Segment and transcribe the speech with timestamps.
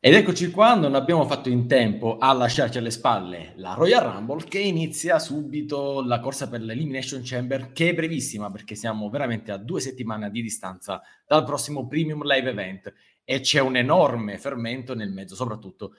[0.00, 4.44] Ed eccoci qua, non abbiamo fatto in tempo a lasciarci alle spalle la Royal Rumble
[4.44, 9.56] che inizia subito la corsa per l'Elimination Chamber che è brevissima perché siamo veramente a
[9.56, 15.10] due settimane di distanza dal prossimo Premium Live Event e c'è un enorme fermento nel
[15.10, 15.94] mezzo, soprattutto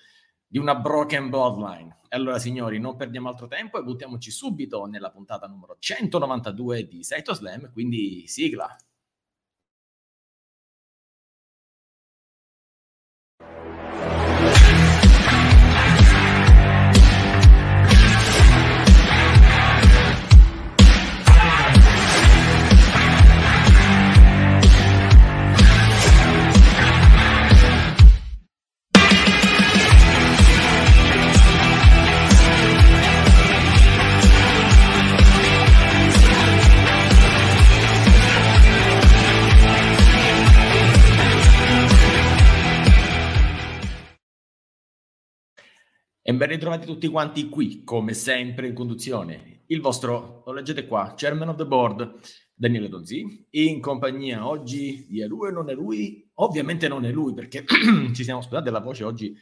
[0.47, 1.97] di una broken bloodline.
[2.07, 7.34] Allora signori, non perdiamo altro tempo e buttiamoci subito nella puntata numero 192 di Saito
[7.34, 8.73] Slam, quindi sigla.
[46.29, 49.63] E ben ritrovati tutti quanti qui, come sempre in conduzione.
[49.66, 52.19] Il vostro, lo leggete qua, Chairman of the Board,
[52.53, 57.11] Daniele Donzi, in compagnia oggi di è lui e non è lui, ovviamente non è
[57.11, 57.66] lui perché
[58.13, 59.36] ci siamo scusate la voce oggi,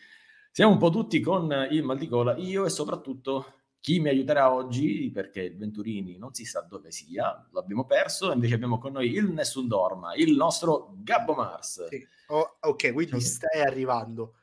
[0.49, 4.53] siamo un po' tutti con il mal di gola, io e soprattutto chi mi aiuterà
[4.53, 9.29] oggi, perché Venturini non si sa dove sia, l'abbiamo perso, invece abbiamo con noi il
[9.29, 11.85] Nessun Dorma, il nostro Gabbo Mars.
[11.89, 12.07] Sì.
[12.27, 14.35] Oh, ok, quindi stai arrivando,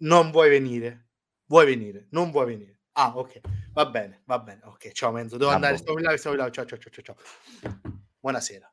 [0.00, 1.07] non vuoi venire
[1.48, 2.80] vuoi venire, non vuoi venire.
[2.92, 3.40] Ah, ok,
[3.72, 4.60] va bene, va bene.
[4.64, 5.80] Ok, ciao Menzo, devo ah, andare, boh.
[5.80, 6.50] stavo là, stavo là.
[6.50, 7.16] Ciao, ciao, ciao, ciao, ciao.
[8.18, 8.72] Buonasera.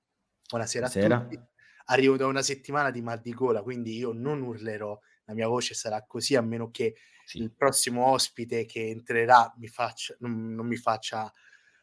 [0.50, 1.16] Buonasera Buonasera.
[1.16, 1.40] a tutti.
[1.88, 5.76] Arrivo da una settimana di mal di gola, quindi io non urlerò, la mia voce
[5.76, 7.38] sarà così a meno che sì.
[7.38, 11.32] il prossimo ospite che entrerà mi faccia, non, non mi faccia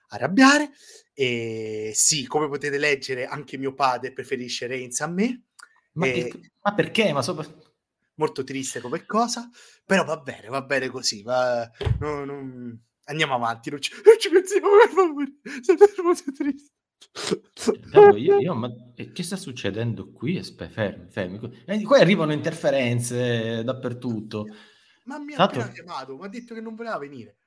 [0.08, 0.70] arrabbiare.
[1.14, 5.44] E sì, come potete leggere, anche mio padre preferisce Reigns a me.
[5.92, 6.28] Ma, e...
[6.28, 7.12] che, ma perché?
[7.12, 7.46] Ma sopra
[8.14, 9.48] molto triste come cosa,
[9.84, 11.68] però va bene, va bene così, va,
[12.00, 15.32] no, no, andiamo avanti, non ci, non ci pensiamo per favore,
[15.62, 16.70] siete molto triste.
[18.16, 20.38] Io, io, ma che sta succedendo qui?
[20.38, 21.64] Aspetta, fermi, fermi.
[21.66, 24.46] Eh, qua arrivano interferenze dappertutto.
[25.04, 25.72] Ma mi ha Tanto...
[25.72, 27.38] chiamato, mi ha detto che non voleva venire.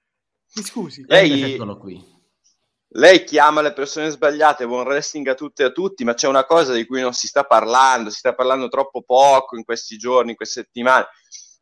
[0.56, 1.06] Mi scusi.
[1.08, 2.15] Lei, Eccolo qui
[2.90, 6.46] lei chiama le persone sbagliate, buon wrestling a tutte e a tutti, ma c'è una
[6.46, 10.32] cosa di cui non si sta parlando, si sta parlando troppo poco in questi giorni,
[10.32, 11.08] in queste settimane.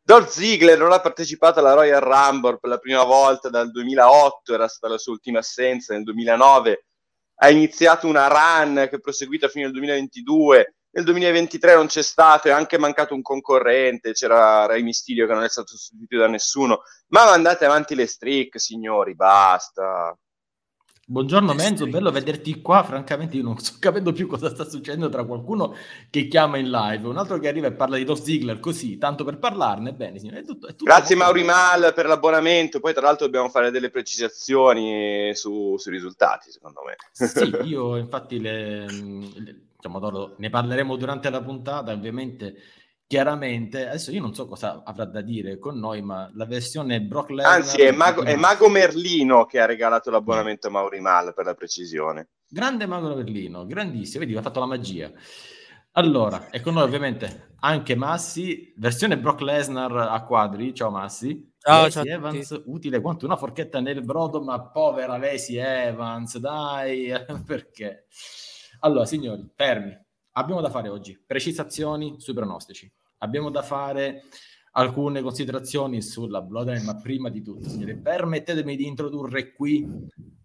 [0.02, 4.68] Dolph Ziggler non ha partecipato alla Royal Rumble per la prima volta dal 2008, era
[4.68, 6.86] stata la sua ultima assenza nel 2009,
[7.36, 12.50] ha iniziato una run che è proseguita fino al 2022, nel 2023 non c'è stato,
[12.50, 16.82] è anche mancato un concorrente, c'era Ray Mysterio che non è stato sostituito da nessuno,
[17.08, 20.16] ma mandate avanti le streak, signori, basta.
[21.06, 22.82] Buongiorno Menzo, bello vederti qua.
[22.82, 25.76] Francamente, io non sto capendo più cosa sta succedendo tra qualcuno
[26.10, 29.26] che chiama in live, un altro che arriva e parla di Dolph Ziggler così, tanto
[29.26, 29.92] per parlarne.
[29.92, 32.80] Bene, signore, è tutto, è tutto Grazie Mauri Mal per l'abbonamento.
[32.80, 36.96] Poi, tra l'altro, dobbiamo fare delle precisazioni su, sui risultati, secondo me.
[37.12, 41.92] Sì, io infatti le, le diciamo, ne parleremo durante la puntata.
[41.92, 42.56] Ovviamente
[43.14, 47.30] chiaramente, adesso io non so cosa avrà da dire con noi, ma la versione Brock
[47.30, 47.58] Lesnar...
[47.58, 51.54] Anzi, è Mago, è Mago Merlino che ha regalato l'abbonamento a Mauri Mal, per la
[51.54, 52.30] precisione.
[52.50, 55.12] Grande Mago Merlino, grandissimo, vedi, ha fatto la magia.
[55.92, 61.54] Allora, e con noi ovviamente anche Massi, versione Brock Lesnar a quadri, ciao Massi.
[61.60, 67.14] Ciao, ciao Evans, utile quanto una forchetta nel brodo, ma povera Lacey Evans, dai,
[67.46, 68.08] perché?
[68.80, 69.96] Allora, signori, fermi.
[70.32, 72.92] Abbiamo da fare oggi precisazioni sui pronostici
[73.24, 74.24] abbiamo da fare
[74.74, 79.88] alcune considerazioni sulla Bloodline, ma prima di tutto, signore, permettetemi di introdurre qui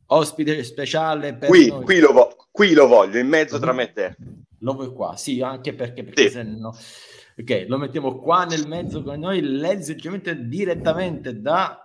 [0.06, 1.84] ospite speciale per qui, noi.
[1.84, 4.16] Qui lo, vo- qui lo voglio, in mezzo tra me e te.
[4.61, 5.16] Lo vuoi qua?
[5.16, 6.31] Sì, anche perché, perché sì.
[6.31, 6.77] se no...
[7.41, 11.78] Ok, lo mettiamo qua nel mezzo con noi, leggermente direttamente da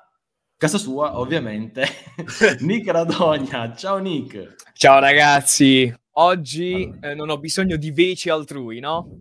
[0.58, 1.86] casa sua, ovviamente,
[2.62, 3.76] Nick Radogna.
[3.76, 4.56] Ciao Nick.
[4.74, 5.94] Ciao ragazzi.
[6.14, 7.12] Oggi allora.
[7.12, 9.20] eh, non ho bisogno di veci altrui, no?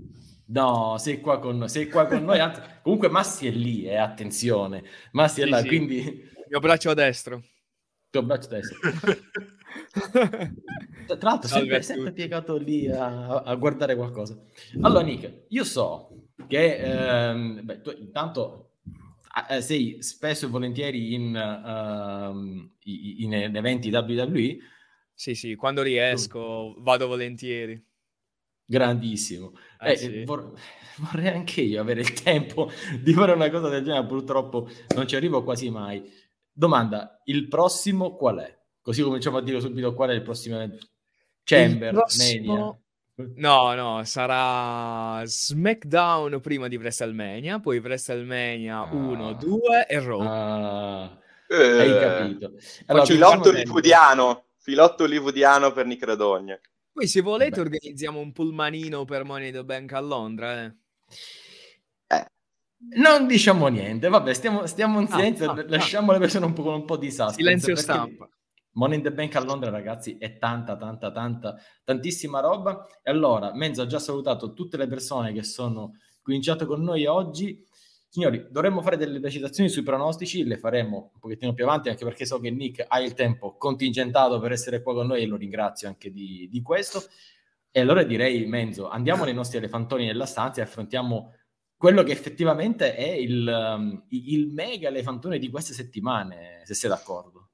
[0.52, 2.38] No, sei qua con noi, sei qua con noi.
[2.82, 4.84] Comunque Massi è lì, eh, attenzione.
[5.12, 5.66] Massi è sì, là, sì.
[5.66, 5.96] quindi...
[5.96, 7.36] Il mio braccio a destro.
[7.36, 7.44] Il
[8.10, 8.78] tuo braccio destro.
[11.06, 14.38] Tra l'altro, sempre, sempre piegato lì a, a, guardare qualcosa.
[14.82, 18.72] Allora, Nick, io so che ehm, beh, tu intanto
[19.48, 22.36] eh, sei spesso e volentieri in, uh,
[22.84, 24.58] in, in eventi WWE.
[25.14, 27.82] Sì, sì, quando riesco vado volentieri.
[28.64, 29.52] Grandissimo.
[29.82, 30.24] Eh, eh, sì.
[30.24, 30.52] vor-
[31.10, 32.70] vorrei anche io avere il tempo
[33.00, 36.02] di fare una cosa del genere, purtroppo non ci arrivo quasi mai.
[36.52, 38.58] Domanda, il prossimo qual è?
[38.80, 40.86] Così cominciamo a dire subito qual è il prossimo evento.
[41.44, 42.76] Chamber, il prossimo,
[43.14, 49.32] No, no, sarà SmackDown prima di WrestleMania, poi WrestleMania 1, Ah.
[49.34, 50.20] 2 e Raw.
[50.22, 51.18] Ah,
[51.48, 52.52] Eh, hai capito.
[52.86, 56.60] Allora, filotto hollywoodiano, filotto hollywoodiano per Nick.
[56.92, 57.60] Poi se volete Beh.
[57.60, 60.74] organizziamo un pullmanino per Money in the Bank a Londra, eh.
[62.94, 66.62] non diciamo niente, vabbè, stiamo, stiamo in Ah, silenzio, ah, lasciamo le persone un po',
[66.62, 67.34] con un po' di suspense.
[67.34, 68.28] Silenzio stampa.
[68.74, 72.86] Money in the Bank a Londra, ragazzi, è tanta, tanta, tanta, tantissima roba.
[73.02, 75.92] E allora, Menzo ha già salutato tutte le persone che sono
[76.22, 77.66] cominciate con noi oggi.
[78.12, 82.26] Signori, dovremmo fare delle precisazioni sui pronostici, le faremo un pochettino più avanti, anche perché
[82.26, 85.88] so che Nick ha il tempo contingentato per essere qua con noi e lo ringrazio
[85.88, 87.02] anche di, di questo.
[87.70, 91.32] E allora direi, Menzo, andiamo nei nostri elefantoni nella stanza e affrontiamo
[91.74, 97.48] quello che effettivamente è il, um, il mega elefantone di queste settimane, se sei d'accordo.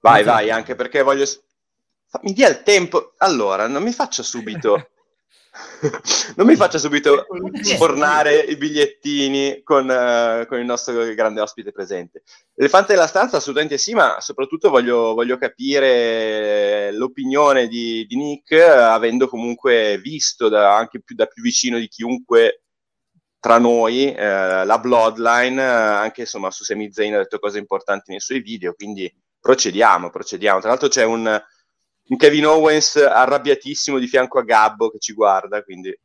[0.00, 1.24] Vai, vai, anche perché voglio...
[2.20, 3.14] Mi dia il tempo.
[3.16, 4.90] Allora, non mi faccia subito...
[6.36, 7.26] non mi faccia subito
[7.62, 12.22] sfornare i bigliettini con, eh, con il nostro grande ospite presente.
[12.54, 19.28] L'elefante della stanza assolutamente sì, ma soprattutto voglio, voglio capire l'opinione di, di Nick, avendo
[19.28, 22.62] comunque visto da- anche più, da più vicino di chiunque
[23.40, 28.10] tra noi eh, la Bloodline, eh, anche insomma su Sami Zayn ha detto cose importanti
[28.10, 30.60] nei suoi video, quindi procediamo, procediamo.
[30.60, 31.40] Tra l'altro c'è un,
[32.08, 35.96] un Kevin Owens arrabbiatissimo di fianco a Gabbo che ci guarda, quindi...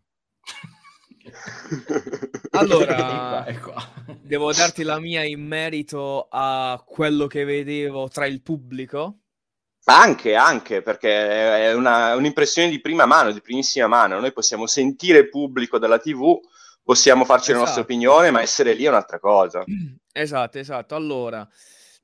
[2.51, 3.91] Allora- qua.
[4.21, 9.19] Devo darti la mia in merito a quello che vedevo tra il pubblico.
[9.85, 14.19] Anche, anche, perché è una- un'impressione di prima mano, di primissima mano.
[14.19, 16.39] Noi possiamo sentire il pubblico dalla TV,
[16.81, 17.93] possiamo farci la nostra Esatto.
[17.93, 19.63] opinione, ma essere lì è un'altra cosa.
[20.15, 20.93] Esatto, esatto.
[20.93, 21.47] Allora,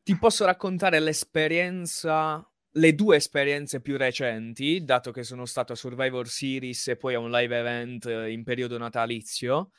[0.02, 2.44] ti posso raccontare l'esperienza,
[2.74, 7.20] le due esperienze più recenti, dato che sono stato a Survivor Series e poi a
[7.20, 9.72] un live event eh, in periodo natalizio.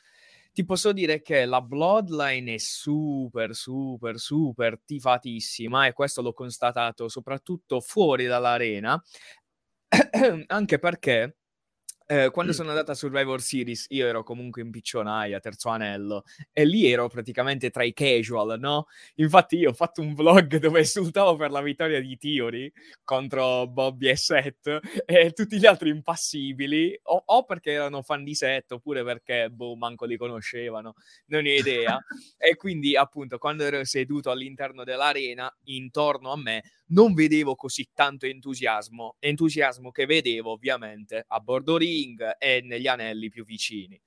[0.53, 7.07] Ti posso dire che la Bloodline è super, super, super tifatissima e questo l'ho constatato
[7.07, 9.01] soprattutto fuori dall'arena,
[10.47, 11.37] anche perché
[12.11, 16.65] eh, quando sono andato a Survivor Series io ero comunque in piccionaia, terzo anello, e
[16.65, 18.87] lì ero praticamente tra i casual, no?
[19.15, 22.69] Infatti io ho fatto un vlog dove esultavo per la vittoria di Theory
[23.05, 28.35] contro Bobby e Seth e tutti gli altri impassibili, o, o perché erano fan di
[28.35, 30.95] Seth oppure perché, boh, manco li conoscevano,
[31.27, 31.97] non ho idea.
[32.37, 36.61] e quindi appunto quando ero seduto all'interno dell'arena, intorno a me,
[36.91, 43.29] non vedevo così tanto entusiasmo, entusiasmo che vedevo ovviamente a bordo ring e negli anelli
[43.29, 43.99] più vicini.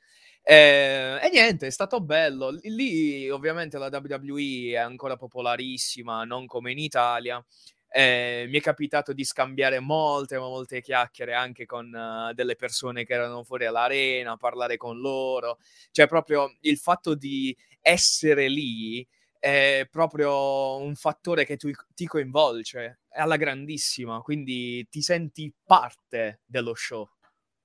[0.46, 2.50] Eh, e niente, è stato bello.
[2.64, 7.42] Lì- ovviamente la WWE è ancora popolarissima, non come in Italia.
[7.88, 13.14] Eh, mi è capitato di scambiare molte, molte chiacchiere anche con eh, delle persone che
[13.14, 15.58] erano fuori all'arena, parlare con loro.
[15.92, 19.06] Cioè, proprio il fatto di essere lì
[19.44, 26.74] è proprio un fattore che tu- ti coinvolge alla grandissima, quindi ti senti parte dello
[26.74, 27.06] show.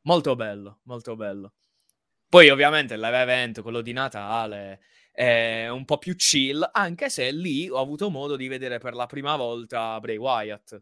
[0.02, 1.54] Molto bello, molto bello.
[2.30, 4.82] Poi ovviamente event, quello di Natale,
[5.12, 9.06] è un po' più chill, anche se lì ho avuto modo di vedere per la
[9.08, 10.82] prima volta Bray Wyatt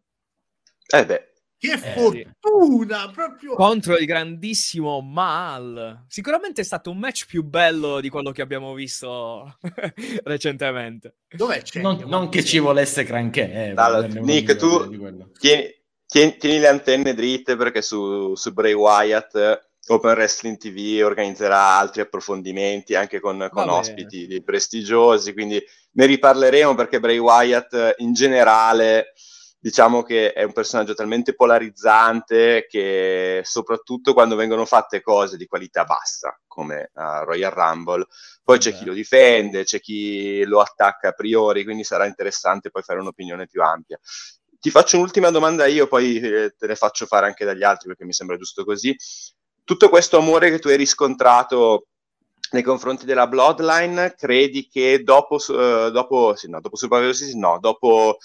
[0.93, 2.27] Eh beh, Che sì.
[2.39, 3.09] fortuna!
[3.11, 6.05] Proprio contro il grandissimo Mal.
[6.07, 9.57] Sicuramente è stato un match più bello di quello che abbiamo visto
[10.23, 11.15] recentemente.
[11.29, 11.81] dov'è c'è?
[11.81, 13.51] Non, non che ci volesse granché.
[13.51, 14.87] Eh, Allora, Nick, tu-
[15.39, 15.73] tieni,
[16.05, 21.77] tieni- tieni le antenne dritte perché su, su Bray Wyatt eh, Open Wrestling TV organizzerà
[21.77, 25.59] altri approfondimenti anche con, con ospiti di prestigiosi, quindi
[25.93, 29.13] ne riparleremo perché Bray Wyatt eh, in generale
[29.59, 35.83] diciamo che è un personaggio talmente polarizzante che soprattutto quando vengono fatte cose di qualità
[35.83, 38.05] bassa come a Royal Rumble
[38.47, 42.81] poi c'è chi lo difende, c'è chi lo attacca a priori, quindi sarà interessante poi
[42.81, 43.99] fare un'opinione più ampia.
[44.57, 48.05] Ti faccio un'ultima domanda io, poi eh, te ne faccio fare anche dagli altri perché
[48.05, 48.95] mi sembra giusto così.
[49.65, 51.87] Tutto questo amore che tu hai riscontrato
[52.51, 57.57] nei confronti della Bloodline, credi che dopo, eh, dopo, sì, no, dopo Survivor Series, no,
[57.59, 58.17] dopo,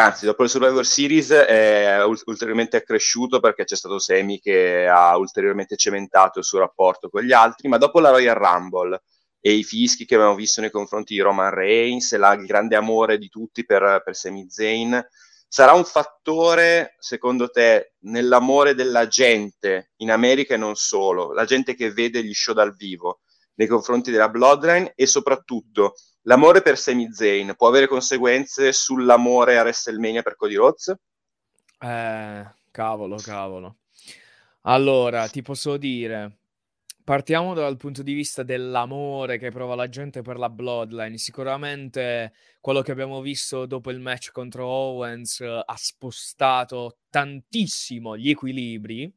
[0.00, 5.16] anzi, dopo il Survivor Series è ul- ulteriormente accresciuto perché c'è stato Semi che ha
[5.16, 9.02] ulteriormente cementato il suo rapporto con gli altri, ma dopo la Royal Rumble
[9.40, 12.76] e i fischi che abbiamo visto nei confronti di Roman Reigns e la- il grande
[12.76, 15.06] amore di tutti per, per Sami Zayn,
[15.46, 21.74] sarà un fattore, secondo te, nell'amore della gente in America e non solo, la gente
[21.74, 23.20] che vede gli show dal vivo
[23.54, 29.62] nei confronti della Bloodline e soprattutto l'amore per Sami Zayn può avere conseguenze sull'amore a
[29.62, 30.94] WrestleMania per Cody Rhodes?
[31.80, 33.76] Eh, cavolo, cavolo.
[34.62, 36.38] Allora, ti posso dire,
[37.04, 41.18] partiamo dal punto di vista dell'amore che prova la gente per la Bloodline.
[41.18, 48.30] Sicuramente quello che abbiamo visto dopo il match contro Owens uh, ha spostato tantissimo gli
[48.30, 49.12] equilibri.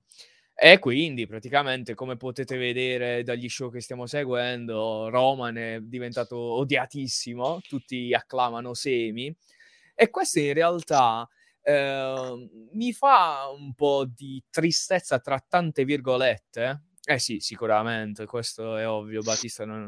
[0.60, 7.60] E quindi praticamente, come potete vedere dagli show che stiamo seguendo, Roman è diventato odiatissimo,
[7.62, 9.32] tutti acclamano Semi.
[9.94, 11.30] E questo in realtà
[11.62, 16.86] eh, mi fa un po' di tristezza tra tante virgolette.
[17.04, 19.88] Eh sì, sicuramente, questo è ovvio, Battista non...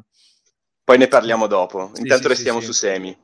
[0.83, 3.17] Poi ne parliamo dopo, sì, intanto sì, restiamo sì, su Semi.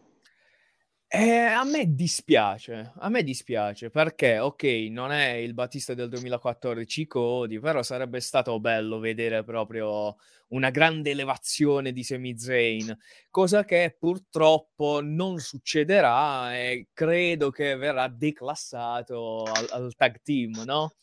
[1.18, 7.08] Eh, a me dispiace, a me dispiace perché, ok, non è il Battista del 2014
[7.08, 10.18] Cody, però sarebbe stato bello vedere proprio
[10.50, 12.98] una grande elevazione di Sami Zayn,
[13.30, 20.96] cosa che purtroppo non succederà e credo che verrà declassato al, al tag team, no?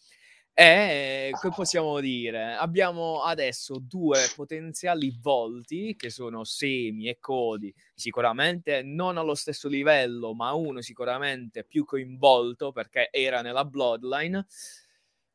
[0.55, 2.53] E che possiamo dire?
[2.55, 10.35] Abbiamo adesso due potenziali volti che sono Semi e Cody, sicuramente non allo stesso livello,
[10.35, 14.47] ma uno sicuramente più coinvolto perché era nella Bloodline.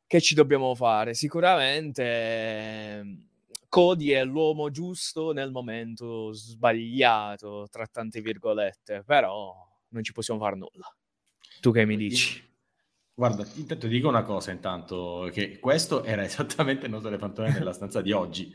[0.06, 1.14] Che ci dobbiamo fare?
[1.14, 3.28] Sicuramente ehm,
[3.68, 9.54] Cody è l'uomo giusto nel momento sbagliato, tra tante virgolette, però
[9.88, 10.94] non ci possiamo fare nulla.
[11.60, 12.47] Tu che mi dici?
[13.18, 18.00] Guarda, intanto dico una cosa intanto, che questo era esattamente il nostro elefantone nella stanza
[18.00, 18.54] di oggi.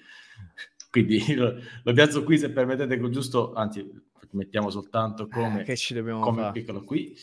[0.90, 3.86] Quindi lo, lo, piazzo qui se permettete con giusto, anzi
[4.32, 7.14] mettiamo soltanto come, eh, ci dobbiamo come piccolo qui.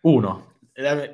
[0.00, 0.54] Uno,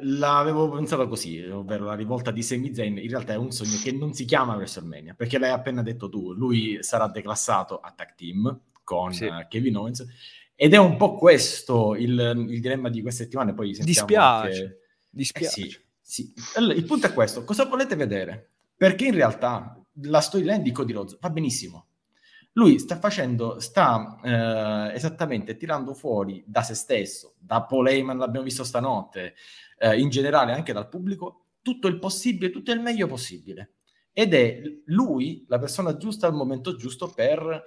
[0.02, 3.90] l'avevo pensato così, ovvero la rivolta di Sami Zayn, in realtà è un sogno che
[3.90, 8.60] non si chiama WrestleMania, perché l'hai appena detto tu, lui sarà declassato a tag team
[8.84, 9.24] con sì.
[9.24, 10.06] uh, Kevin Owens,
[10.54, 14.62] ed è un po' questo il, il dilemma di queste settimane, poi sentiamo Dispiace.
[14.62, 15.60] Anche Dispiace.
[15.60, 16.32] Eh sì, sì.
[16.56, 18.50] Allora, il punto è questo: cosa volete vedere?
[18.76, 21.86] Perché in realtà la storyline di Cody Rhodes va benissimo.
[22.52, 28.44] Lui sta facendo, sta eh, esattamente tirando fuori da se stesso, da Paul Heyman, l'abbiamo
[28.44, 29.34] visto stanotte,
[29.78, 33.74] eh, in generale anche dal pubblico, tutto il possibile, tutto il meglio possibile.
[34.12, 37.64] Ed è lui la persona giusta al momento giusto per,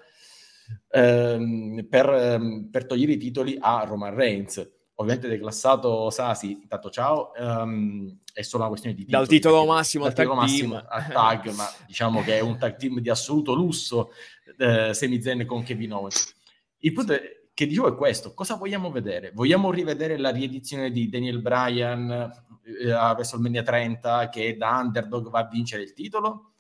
[0.90, 4.70] ehm, per, ehm, per togliere i titoli a Roman Reigns
[5.02, 9.24] ovviamente declassato Sasi, intanto ciao, um, è solo una questione di titolo.
[9.24, 13.00] Dal titolo massimo al tag massimo al tag, ma diciamo che è un tag team
[13.00, 14.12] di assoluto lusso,
[14.58, 16.34] eh, Semi Zen con Kevin Owens.
[16.80, 17.22] Il punto è,
[17.54, 19.32] che dicevo è questo, cosa vogliamo vedere?
[19.34, 22.32] Vogliamo rivedere la riedizione di Daniel Bryan
[22.64, 26.54] eh, a WrestleMania 30 che da underdog va a vincere il titolo?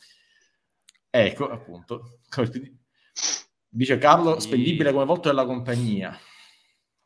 [1.09, 2.19] Ecco, appunto.
[3.73, 6.17] Dice Carlo, spendibile come volto della compagnia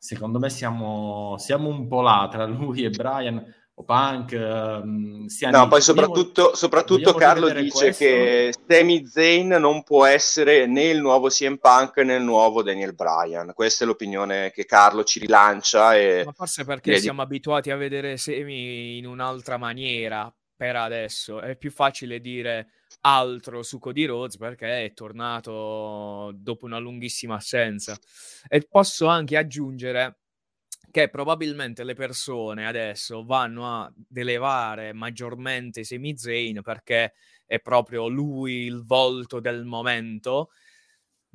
[0.06, 3.44] secondo me siamo, siamo un po' là tra lui e Brian
[3.78, 4.32] o Punk.
[4.32, 8.04] Um, no, poi soprattutto, vogliamo, soprattutto Carlo dice questo.
[8.04, 12.94] che Sami Zayn non può essere né il nuovo CM Punk né il nuovo Daniel
[12.94, 13.52] Bryan.
[13.54, 15.98] Questa è l'opinione che Carlo ci rilancia.
[15.98, 16.22] E...
[16.24, 21.42] Ma forse perché siamo abituati a vedere Semi in un'altra maniera per adesso.
[21.42, 22.68] È più facile dire
[23.06, 27.96] altro su Cody Rhodes perché è tornato dopo una lunghissima assenza.
[28.48, 30.18] E posso anche aggiungere
[30.90, 37.14] che probabilmente le persone adesso vanno a elevare maggiormente Semi Zayn perché
[37.46, 40.50] è proprio lui il volto del momento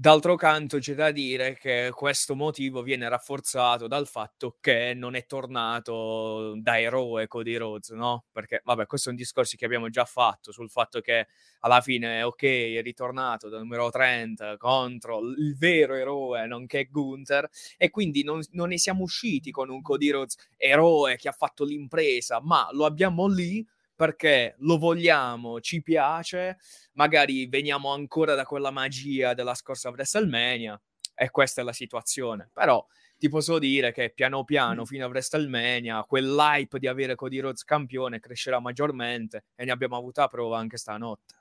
[0.00, 5.26] D'altro canto c'è da dire che questo motivo viene rafforzato dal fatto che non è
[5.26, 8.24] tornato da eroe Cody Rhodes, no?
[8.32, 11.26] Perché, vabbè, questo è un discorso che abbiamo già fatto sul fatto che
[11.58, 17.90] alla fine, ok, è ritornato da numero 30 contro il vero eroe, nonché Gunther, e
[17.90, 22.40] quindi non, non ne siamo usciti con un Cody Rhodes eroe che ha fatto l'impresa,
[22.40, 23.62] ma lo abbiamo lì
[24.00, 26.56] perché lo vogliamo, ci piace,
[26.92, 30.80] magari veniamo ancora da quella magia della scorsa WrestleMania
[31.14, 32.48] e questa è la situazione.
[32.50, 32.82] Però
[33.18, 38.20] ti posso dire che piano piano fino a WrestleMania quell'hype di avere Cody Rhodes campione
[38.20, 41.34] crescerà maggiormente e ne abbiamo avuta prova anche stanotte.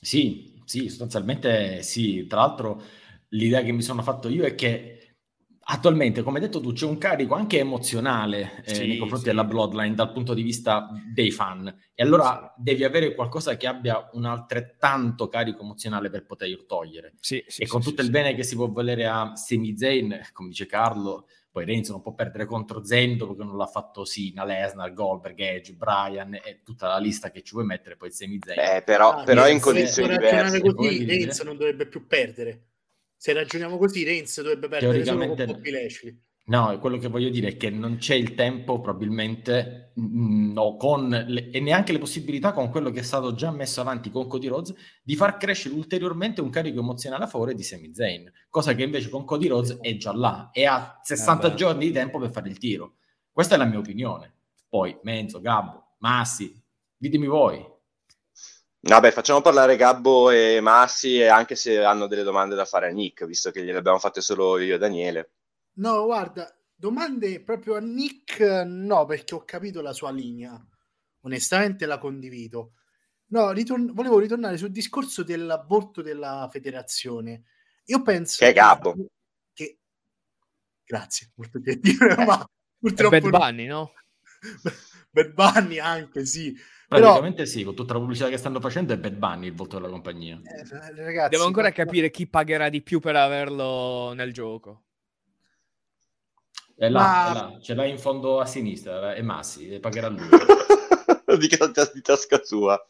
[0.00, 2.26] Sì, sì, sostanzialmente sì.
[2.26, 2.82] Tra l'altro
[3.28, 4.97] l'idea che mi sono fatto io è che
[5.70, 9.30] Attualmente, come hai detto tu, c'è un carico anche emozionale eh, sì, nei confronti sì.
[9.30, 11.66] della Bloodline dal punto di vista dei fan.
[11.94, 12.62] E allora sì.
[12.62, 17.12] devi avere qualcosa che abbia un altrettanto carico emozionale per poter togliere.
[17.20, 21.26] e con tutto il bene che si può volere a Semi Zayn, come dice Carlo,
[21.50, 25.74] poi Renzo non può perdere contro Zendo perché non l'ha fatto Sina, Lesnar, Goldberg, Edge,
[25.74, 28.58] Brian e tutta la lista che ci vuoi mettere, poi Semi Zayn.
[28.58, 30.62] Eh, però, ah, però in condizioni diverse.
[30.62, 32.62] Così, Renzo non dovrebbe più perdere
[33.18, 36.18] se ragioniamo così, Reigns dovrebbe perdere solo con Bobby Lashley.
[36.44, 41.08] No, quello che voglio dire è che non c'è il tempo, probabilmente, mm, no, con
[41.08, 44.46] le, e neanche le possibilità con quello che è stato già messo avanti con Cody
[44.46, 48.82] Rhodes di far crescere ulteriormente un carico emozionale a favore di Sami Zayn, cosa che
[48.82, 52.30] invece con Cody Rhodes è già là e ha 60 eh giorni di tempo per
[52.30, 52.94] fare il tiro.
[53.30, 54.32] Questa è la mia opinione.
[54.68, 56.58] Poi, Menzo, Gabbo, Massi,
[56.96, 57.62] ditemi voi.
[58.80, 63.26] Vabbè, facciamo parlare Gabbo e Massi, anche se hanno delle domande da fare a Nick,
[63.26, 65.32] visto che gliele abbiamo fatte solo io e Daniele.
[65.78, 70.56] No, guarda, domande proprio a Nick no, perché ho capito la sua linea.
[71.22, 72.74] Onestamente la condivido.
[73.30, 77.42] No, ritorn- volevo ritornare sul discorso dell'aborto della federazione.
[77.86, 78.94] Io penso che è Gabbo.
[79.52, 79.78] Che...
[80.84, 83.92] Grazie, molto gentile, ma purtroppo Bad Bunny, no?
[85.10, 86.56] Bad Bunny anche, sì.
[86.88, 87.48] Praticamente Però...
[87.48, 90.40] sì, con tutta la pubblicità che stanno facendo è Bad Bunny il volto della compagnia.
[90.42, 91.74] Eh, ragazzi, Devo ancora ma...
[91.74, 94.84] capire chi pagherà di più per averlo nel gioco.
[96.74, 97.30] È là, Ma...
[97.30, 100.28] è là, ce l'hai in fondo a sinistra, è Massi, e pagherà lui.
[101.36, 102.88] di, di tasca sua.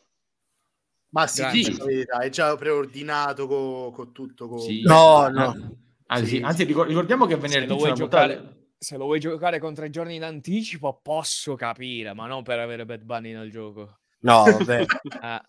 [1.10, 4.46] Ma sì, è già preordinato con, con tutto.
[4.46, 4.60] Con...
[4.60, 5.76] Sì, no, no.
[6.06, 9.90] Anzi, sì, anzi, ricordiamo che venerdì se lo, giocare, se lo vuoi giocare con tre
[9.90, 13.98] giorni in anticipo, posso capire, ma non per avere Bad Bunny nel gioco.
[14.20, 14.84] No, vabbè.
[15.20, 15.44] ah.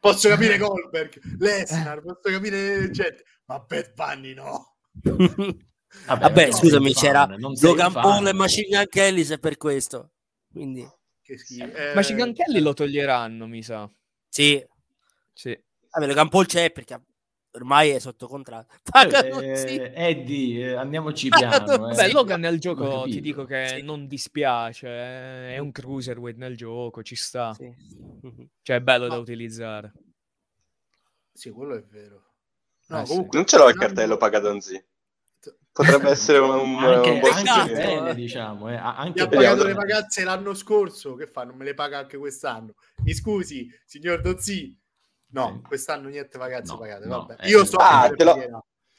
[0.00, 4.76] Posso capire Goldberg, Lesnar, posso capire gente, ma Bad Bunny no.
[6.06, 10.12] Vabbè, Vabbè scusami, c'era Logan Paul e Machine Gun Kelly se per questo.
[10.50, 10.80] Quindi...
[10.80, 11.92] Eh...
[11.94, 13.90] Machine Gun Kelly lo toglieranno, mi sa.
[14.28, 14.62] Sì.
[15.32, 15.58] Sì.
[15.90, 17.00] Vabbè, Logan Paul c'è perché
[17.52, 18.74] ormai è sotto contratto.
[19.42, 19.78] Eh, sì.
[19.78, 21.90] Eddie, eh, andiamoci piano.
[21.90, 21.94] Eh.
[21.94, 23.82] Beh, Logan nel gioco ti dico che sì.
[23.82, 25.54] non dispiace, eh.
[25.54, 27.52] è un cruiserweight nel gioco, ci sta.
[27.54, 27.74] Sì.
[28.62, 29.14] Cioè è bello no.
[29.14, 29.92] da utilizzare.
[31.32, 32.22] Sì, quello è vero.
[32.88, 33.38] No, comunque...
[33.38, 34.84] Non ce l'ho il cartello Pagadonzi
[35.72, 38.76] potrebbe essere un, un, anche, un buon anche bene, diciamo eh.
[38.76, 42.18] anche mi ha pagato le vacanze l'anno scorso che fa non me le paga anche
[42.18, 44.78] quest'anno mi scusi signor Dozzi
[45.32, 45.60] no eh.
[45.66, 47.44] quest'anno niente vacanze no, pagate no, vabbè.
[47.44, 48.10] Eh, io so ah,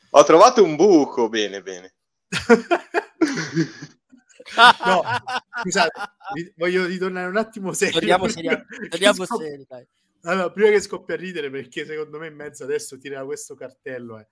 [0.10, 1.94] ho trovato un buco bene bene
[4.86, 5.04] no
[5.62, 5.92] scusate
[6.56, 8.66] voglio ritornare un attimo serio torniamo serio
[9.68, 9.88] dai.
[10.26, 14.20] Allora, prima che scoppia a ridere perché secondo me in mezzo adesso tirerà questo cartello
[14.20, 14.28] eh.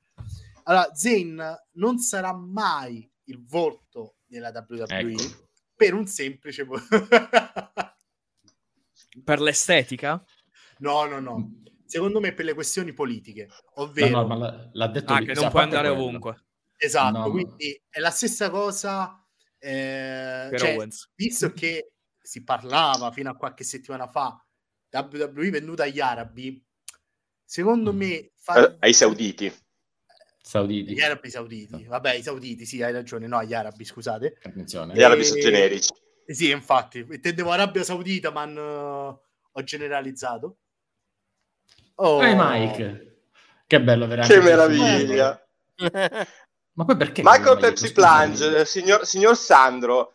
[0.64, 5.50] Allora, Zayn non sarà mai il volto della WWE ecco.
[5.76, 6.66] per un semplice
[9.24, 10.24] per l'estetica?
[10.80, 11.52] No, no, no.
[11.92, 15.64] Secondo me per le questioni politiche, ovvero no, no, l'ha detto ah, che non puoi
[15.64, 16.04] andare quello.
[16.04, 16.46] ovunque.
[16.78, 19.22] Esatto, no, quindi è la stessa cosa
[19.60, 24.44] eh, cioè, visto che si parlava fino a qualche settimana fa
[24.90, 26.64] WWE venduta agli arabi,
[27.44, 27.98] secondo mm.
[27.98, 28.72] me fa...
[28.72, 29.54] eh, ai sauditi
[30.42, 30.94] Sauditi.
[30.94, 31.86] Gli arabi sauditi.
[31.86, 33.28] Vabbè, i sauditi, sì, hai ragione.
[33.28, 34.40] No, gli arabi, scusate.
[34.42, 34.96] Attenzione.
[34.96, 35.94] Gli arabi sono generici.
[36.26, 37.06] Sì, infatti.
[37.10, 39.20] Intendevo Arabia Saudita, ma uh,
[39.52, 40.61] ho generalizzato.
[42.04, 42.20] Oh.
[42.20, 43.18] Hey Mike.
[43.68, 44.34] Che bello, veramente.
[44.34, 45.48] Che meraviglia.
[46.74, 47.22] ma poi perché?
[47.24, 50.14] Michael Pepsi Plunge, signor, signor Sandro,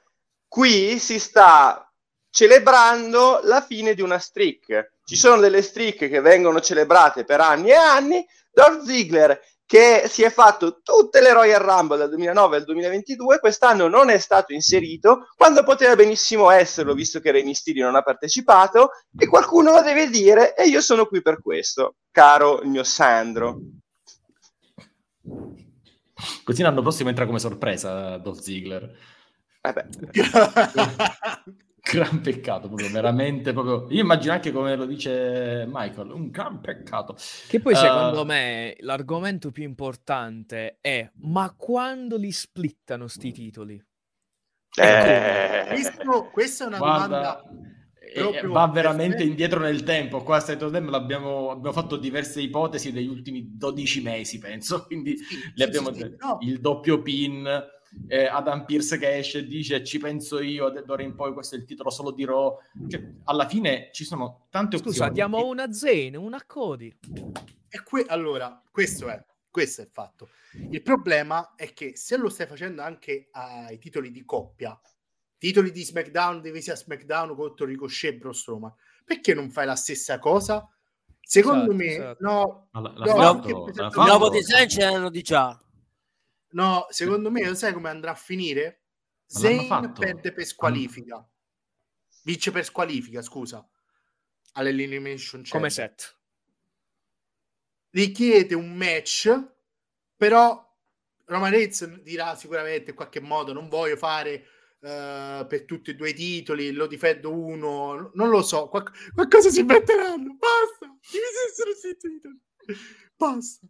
[0.48, 1.88] qui si sta
[2.28, 4.94] celebrando la fine di una streak.
[5.04, 8.26] Ci sono delle streak che vengono celebrate per anni e anni.
[8.50, 13.88] Dolph Ziggler che si è fatto tutte le Royal Rumble dal 2009 al 2022, quest'anno
[13.88, 18.90] non è stato inserito, quando poteva benissimo esserlo, visto che Rey Mysterio non ha partecipato,
[19.18, 23.58] e qualcuno lo deve dire, e io sono qui per questo, caro il mio Sandro.
[26.44, 28.96] Così l'anno prossimo entra come sorpresa Dolph Ziggler.
[29.62, 29.86] Eh beh.
[31.90, 33.86] gran peccato, proprio veramente proprio.
[33.90, 37.16] Io immagino anche come lo dice Michael, un gran peccato.
[37.48, 37.76] Che poi, uh...
[37.76, 43.84] secondo me, l'argomento più importante è: ma quando li splittano sti titoli?
[44.78, 45.64] Eh...
[45.68, 47.42] Questo, questa è una Guarda, domanda.
[48.16, 50.22] Eh, va veramente indietro nel tempo.
[50.22, 54.84] Qua a State Dem abbiamo, abbiamo fatto diverse ipotesi degli ultimi 12 mesi, penso.
[54.88, 56.38] Quindi sì, le abbiamo sì, sì, no.
[56.40, 57.46] il doppio pin
[58.08, 61.58] eh, Adam Pierce che esce e dice ci penso io, d'ora in poi questo è
[61.58, 62.58] il titolo solo di Raw.
[62.88, 64.96] Cioè, alla fine ci sono tante opzioni.
[64.96, 66.96] Scusa, diamo una Zane, una Cody.
[67.68, 70.28] E que- allora, questo è, questo è il fatto.
[70.70, 74.78] Il problema è che se lo stai facendo anche ai titoli di coppia,
[75.38, 79.76] titoli di SmackDown, divisi a SmackDown contro Ricochet e Braun Strowman, perché non fai la
[79.76, 80.66] stessa cosa?
[81.20, 82.16] Secondo esatto, me, esatto.
[82.20, 85.60] no, la, la no, fatto, la fatto, nuovo design ce l'hanno di già.
[86.50, 88.82] No, secondo me, sai come andrà a finire?
[89.26, 91.28] Zayn perde per squalifica.
[92.22, 93.68] Vince per squalifica, scusa.
[94.52, 95.50] All'elimination chamber.
[95.50, 96.18] Come set.
[97.90, 99.52] Richiede un match,
[100.16, 100.62] però
[101.26, 104.46] Roman Reigns dirà sicuramente in qualche modo non voglio fare
[104.80, 109.50] uh, per tutti e due i titoli, lo difendo uno, non lo so, qualc- qualcosa
[109.50, 112.40] si metteranno, basta, mi i titoli,
[113.16, 113.66] basta.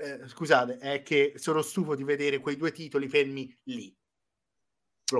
[0.00, 3.92] Eh, scusate, è che sono stufo di vedere quei due titoli fermi lì.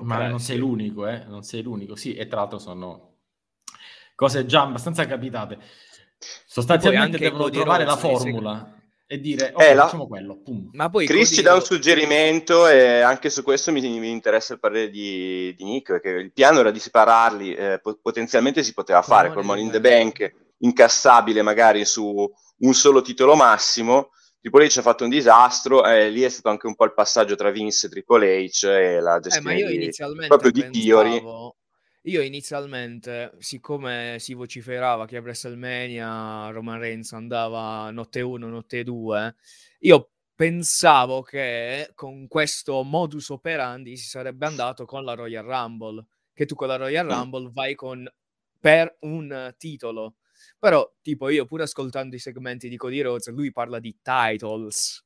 [0.02, 1.24] Ma non sei l'unico, eh?
[1.24, 3.16] Non sei l'unico, sì, e tra l'altro sono
[4.14, 5.58] cose già abbastanza capitate.
[6.46, 8.78] Sostanzialmente devono trovare la formula
[9.10, 9.84] e dire ok, eh, la...
[9.84, 10.40] facciamo quello.
[10.42, 10.68] Pum.
[10.72, 14.60] Ma poi Chris ci dà un suggerimento e anche su questo mi, mi interessa il
[14.60, 19.32] parere di, di, Nick, perché il piano era di separarli, eh, potenzialmente si poteva fare
[19.32, 24.10] col Money in the Bank, incassabile magari su un solo titolo massimo.
[24.40, 27.34] Triple H ha fatto un disastro e lì è stato anche un po' il passaggio
[27.34, 29.90] tra Vince e Triple H e la gestione eh, di,
[30.28, 31.22] proprio di Theory
[32.08, 39.34] io inizialmente, siccome si vociferava che a WrestleMania Roman Reigns andava notte 1, notte 2,
[39.80, 46.46] io pensavo che con questo modus operandi si sarebbe andato con la Royal Rumble, che
[46.46, 47.10] tu con la Royal mm.
[47.10, 48.10] Rumble vai con
[48.58, 50.14] per un titolo.
[50.58, 55.04] Però, tipo, io pure ascoltando i segmenti di Cody Rhodes, lui parla di titles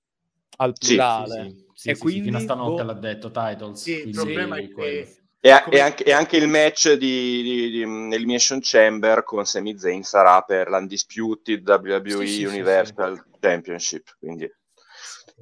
[0.56, 1.42] al plurale.
[1.42, 3.80] Sì, sì, sì, e quindi, fino a stanotte boh, l'ha detto titles.
[3.82, 7.82] Sì, il problema è che e, e, anche, e, anche, il match di, di, di,
[7.82, 14.16] Elimination Chamber con Sami Zayn sarà per l'Undisputed WWE sì, Universal sì, sì, Championship.
[14.20, 14.48] Quindi.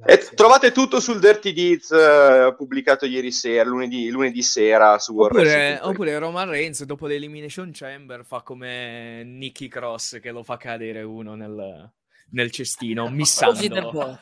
[0.05, 5.79] E trovate tutto sul Dirty Deeds uh, pubblicato ieri sera, lunedì, lunedì sera su oppure,
[5.81, 11.35] oppure Roman Reigns dopo l'Elimination Chamber fa come Nicky Cross che lo fa cadere uno
[11.35, 11.91] nel,
[12.31, 14.19] nel cestino, missandolo.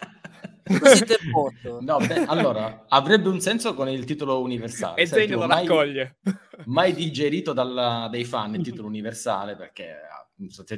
[0.79, 1.51] Così tempo.
[1.79, 5.01] No, beh, allora, avrebbe un senso con il titolo universale.
[5.01, 6.17] E Zayn lo mai, raccoglie.
[6.65, 9.95] Mai digerito dalla, dai fan il titolo universale perché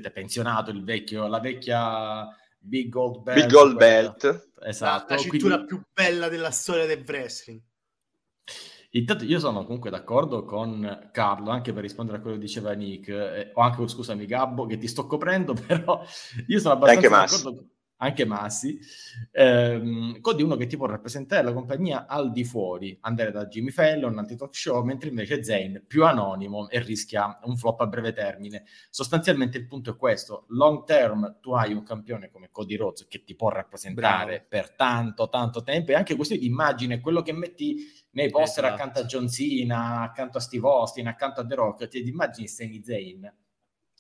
[0.02, 2.26] è pensionato il vecchio, la vecchia
[2.62, 3.39] Big Gold Belt.
[3.39, 4.50] Big Gold Belt.
[4.63, 5.13] Esatto.
[5.13, 5.65] La, la cintura quindi...
[5.67, 7.62] più bella della storia del wrestling.
[8.93, 13.08] Intanto io sono comunque d'accordo con Carlo, anche per rispondere a quello che diceva Nick,
[13.08, 16.04] eh, o anche, scusami Gabbo, che ti sto coprendo, però
[16.47, 17.65] io sono abbastanza d'accordo
[18.02, 18.80] anche Massi,
[19.32, 23.70] ehm, Cody uno che ti può rappresentare la compagnia al di fuori, andare da Jimmy
[23.70, 28.64] Fallon, anti-talk show, mentre invece Zayn più anonimo e rischia un flop a breve termine.
[28.90, 33.24] Sostanzialmente il punto è questo, long term tu hai un campione come Cody Rhodes che
[33.24, 34.46] ti può rappresentare Bravo.
[34.50, 37.78] per tanto, tanto tempo e anche questione di immagine, quello che metti
[38.12, 38.82] nei poster esatto.
[38.82, 42.82] accanto a John Cena, accanto a Steve Austin, accanto a The Rock, ti immagini Sami
[42.84, 43.32] Zayn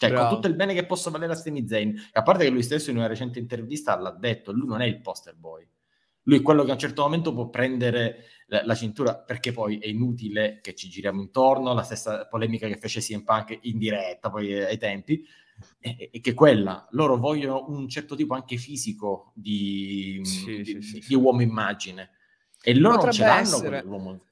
[0.01, 0.29] cioè, Bravo.
[0.29, 2.89] con tutto il bene che possa valere a Sami Zayn, a parte che lui stesso
[2.89, 5.67] in una recente intervista l'ha detto, lui non è il poster boy.
[6.23, 9.77] Lui è quello che a un certo momento può prendere la, la cintura, perché poi
[9.77, 14.31] è inutile che ci giriamo intorno, la stessa polemica che fece CM Punk in diretta
[14.31, 15.23] poi ai tempi,
[15.79, 20.99] e, e che quella, loro vogliono un certo tipo anche fisico di, sì, di, sì,
[20.99, 22.09] di, di uomo immagine.
[22.59, 23.81] E loro Potrebbe non ce l'hanno essere...
[23.81, 24.25] quell'uomo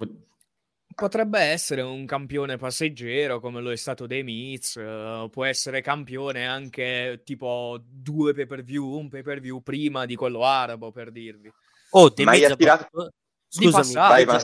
[1.00, 6.46] potrebbe essere un campione passeggero come lo è stato The Miz, uh, può essere campione
[6.46, 11.12] anche tipo due pay per view, un pay per view prima di quello arabo per
[11.12, 11.52] dirvi.
[11.92, 13.12] Oh, The Miz ha fatto...
[13.48, 14.40] Scusami, vai, vai,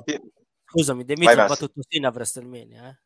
[0.65, 3.00] scusami, The Miz ha fatto Tusina a WrestleMania, eh?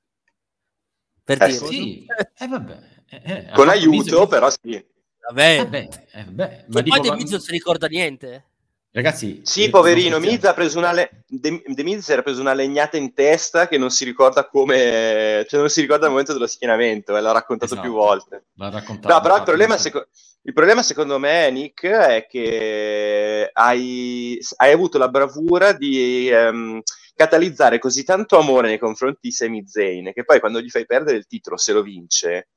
[1.24, 1.66] Per eh, dire.
[1.66, 2.06] Sì,
[2.38, 2.80] eh, vabbè.
[3.10, 4.84] Eh, eh Con aiuto, però sì.
[5.28, 6.66] Vabbè, vabbè, eh, vabbè.
[6.68, 8.49] Ma poi The Miz non si ricorda niente.
[8.92, 11.24] Ragazzi, sì, poverino, Miz ha preso una le...
[11.28, 15.60] De, De Miz era preso una legnata in testa che non si ricorda come, cioè
[15.60, 17.88] non si ricorda il momento dello schienamento, e l'ha raccontato esatto.
[17.88, 18.46] più volte.
[18.56, 19.14] L'ha raccontato.
[19.14, 20.08] No, però il problema, seco...
[20.42, 26.82] il problema, secondo me, Nick, è che hai, hai avuto la bravura di um,
[27.14, 31.18] catalizzare così tanto amore nei confronti di Sami Zayn che poi quando gli fai perdere
[31.18, 32.48] il titolo, se lo vince,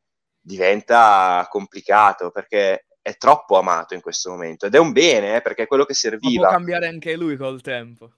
[0.40, 5.64] diventa complicato perché è troppo amato in questo momento ed è un bene eh, perché
[5.64, 6.42] è quello che serviva.
[6.42, 8.12] Ma può cambiare anche lui col tempo.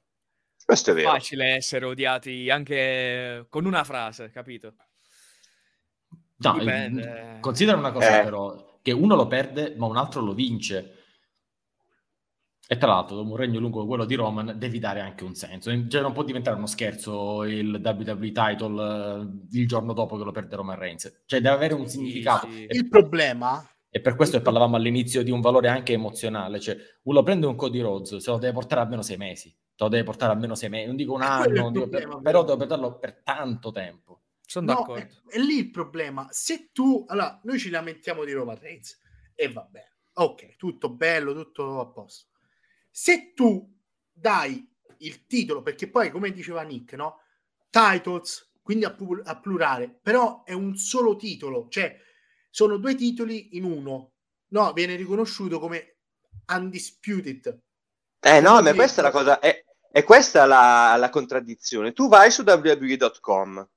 [0.64, 1.08] Questo è vero.
[1.08, 4.74] È facile essere odiati anche con una frase, capito?
[6.36, 7.38] No, Dipende.
[7.40, 8.24] considera una cosa eh.
[8.24, 10.98] però, che uno lo perde ma un altro lo vince.
[12.66, 15.70] E tra l'altro, dopo un regno lungo quello di Roman, devi dare anche un senso.
[15.86, 20.32] Cioè, non può diventare uno scherzo il WWE title uh, il giorno dopo che lo
[20.32, 21.24] perde Roman Reigns.
[21.26, 22.46] Cioè, deve avere un significato.
[22.46, 22.76] Sì, sì.
[22.76, 23.62] Il problema
[23.96, 27.54] e per questo che parlavamo all'inizio di un valore anche emozionale, cioè uno prende un
[27.54, 30.68] Cody Rhodes, se lo deve portare almeno sei mesi, te lo deve portare almeno sei
[30.68, 34.22] mesi, non dico un anno, dico per, però deve portarlo per tanto tempo.
[34.44, 35.00] Sono no, d'accordo.
[35.28, 36.26] È, è, lì il problema.
[36.32, 39.00] Se tu, allora, noi ci lamentiamo di Roman Reigns
[39.32, 42.30] e va bene, ok, tutto bello, tutto a posto.
[42.90, 43.72] Se tu
[44.12, 47.20] dai il titolo, perché poi, come diceva Nick, no?
[47.70, 51.96] Titles, quindi a, pu- a plurale, però è un solo titolo, cioè
[52.54, 54.12] sono due titoli in uno.
[54.50, 55.96] No, viene riconosciuto come
[56.46, 57.58] undisputed.
[58.20, 61.92] Eh no, ma questa è la cosa, è, è questa la, la contraddizione.
[61.92, 63.68] Tu vai su www.com,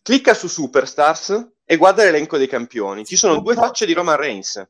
[0.00, 3.04] clicca su Superstars e guarda l'elenco dei campioni.
[3.04, 4.66] Ci sono non due facce di Roman Reigns.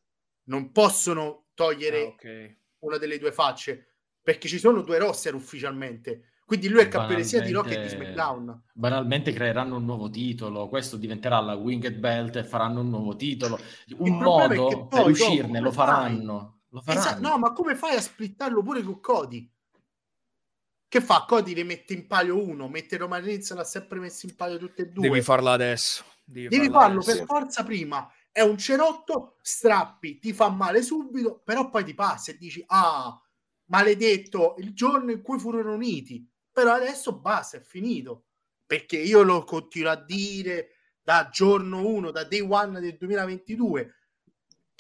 [0.47, 2.59] Non possono togliere ah, okay.
[2.81, 6.33] una delle due facce perché ci sono due roster ufficialmente.
[6.49, 8.63] Quindi lui è campione sia di Rock che di SmackDown.
[8.73, 10.67] Banalmente creeranno un nuovo titolo.
[10.69, 13.61] Questo diventerà la Winged Belt e faranno un nuovo titolo.
[13.99, 16.61] Un modo per uscirne lo faranno.
[16.71, 17.05] lo faranno.
[17.05, 19.47] Esatto, no, ma come fai a splittarlo pure con Cody?
[20.89, 21.27] Che fa?
[21.29, 24.83] Cody le mette in palio uno, mette Roman Reigns l'ha sempre messo in palio tutte
[24.85, 25.07] e due.
[25.07, 26.03] Devi farlo adesso.
[26.25, 27.15] Devi, Devi farlo adesso.
[27.15, 28.11] per forza prima.
[28.33, 33.21] È un cerotto, strappi, ti fa male subito, però poi ti passa e dici, ah,
[33.67, 36.27] maledetto, il giorno in cui furono uniti.
[36.59, 38.25] Però adesso basta, è finito.
[38.67, 43.95] Perché io lo continuo a dire da giorno 1, da day one del 2022,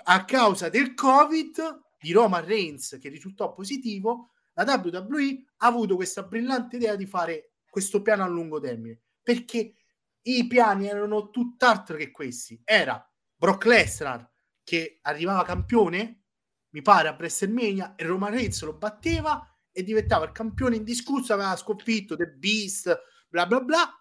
[0.06, 6.24] a causa del Covid di Roman Reigns che risultò positivo, la WWE ha avuto questa
[6.24, 9.74] brillante idea di fare questo piano a lungo termine perché
[10.22, 12.60] i piani erano tutt'altro che questi.
[12.64, 14.28] Era Brock Lesnar
[14.64, 16.24] che arrivava campione,
[16.70, 21.54] mi pare a WrestleMania, e Roman Reigns lo batteva e diventava il campione indiscusso, aveva
[21.56, 23.92] sconfitto The Beast, bla bla bla.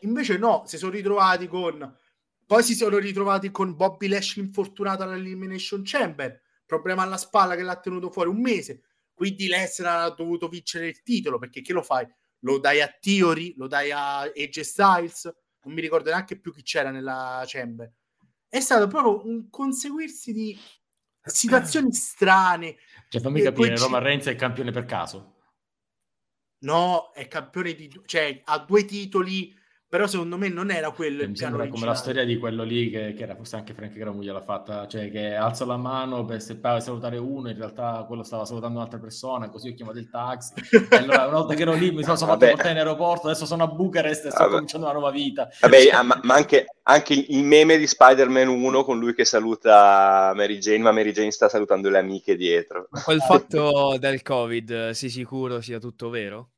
[0.00, 1.98] Invece no, si sono ritrovati con...
[2.46, 7.80] Poi si sono ritrovati con Bobby Lashley infortunato all'Elimination Chamber, problema alla spalla che l'ha
[7.80, 8.82] tenuto fuori un mese
[9.14, 12.06] quindi Lesnar ha dovuto vincere il titolo perché che lo fai?
[12.40, 15.32] Lo dai a Theory, lo dai a AJ Styles,
[15.62, 17.90] non mi ricordo neanche più chi c'era nella Chamber.
[18.48, 20.58] È stato proprio un conseguirsi di
[21.24, 22.76] situazioni strane.
[23.08, 25.32] Cioè, fammi capire, Roman Reigns è campione per caso?
[26.60, 27.90] No, è campione di...
[28.06, 29.54] cioè ha due titoli
[29.94, 33.14] però secondo me non era quello il piano come la storia di quello lì che,
[33.16, 37.16] che era forse anche Frank Gramuglia l'ha fatta, cioè che alza la mano per, salutare
[37.16, 40.54] uno, in realtà quello stava salutando un'altra persona, così ho chiamato il taxi.
[40.90, 43.46] e allora una volta che ero lì mi sono, sono fatto portare in aeroporto, adesso
[43.46, 44.50] sono a Bucarest e sto Vabbè.
[44.54, 45.48] cominciando una nuova vita.
[45.60, 46.02] Vabbè, cioè...
[46.02, 50.78] ma, ma anche, anche, il meme di Spider-Man 1 con lui che saluta Mary Jane,
[50.78, 52.88] ma Mary Jane sta salutando le amiche dietro.
[53.04, 56.50] Quel fatto del Covid, sei sicuro sia tutto vero?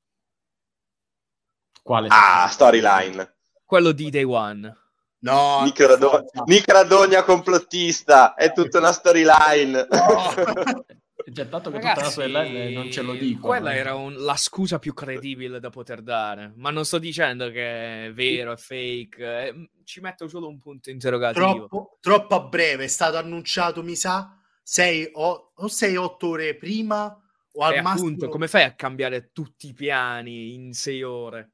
[1.82, 2.08] Quale?
[2.10, 3.36] Ah, storyline.
[3.64, 4.76] Quello di Day One.
[5.18, 6.24] No, Nick, no.
[6.46, 9.86] Nick Radogna complottista, è tutta una storyline.
[9.88, 10.84] No.
[11.28, 13.48] Già tanto che Ragazzi, tutta la storyline non ce lo dico.
[13.48, 18.06] Quella era un, la scusa più credibile da poter dare, ma non sto dicendo che
[18.06, 21.44] è vero, è fake, eh, ci metto solo un punto interrogativo.
[21.46, 27.20] Troppo, troppo a breve, è stato annunciato, mi sa, 6 o 6-8 ore prima
[27.52, 28.06] o al e massimo...
[28.06, 31.52] Appunto, come fai a cambiare tutti i piani in 6 ore?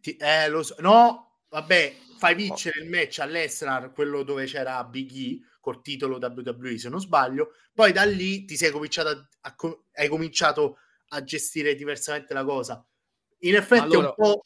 [0.00, 0.76] Ti, eh, lo so.
[0.78, 6.78] No, vabbè, fai vincere il match all'Esrar, quello dove c'era Big E col titolo WWE,
[6.78, 7.50] se non sbaglio.
[7.74, 9.56] Poi da lì ti sei cominciato a, a,
[9.94, 12.84] hai cominciato a gestire diversamente la cosa.
[13.40, 14.44] In effetti allora, è un po'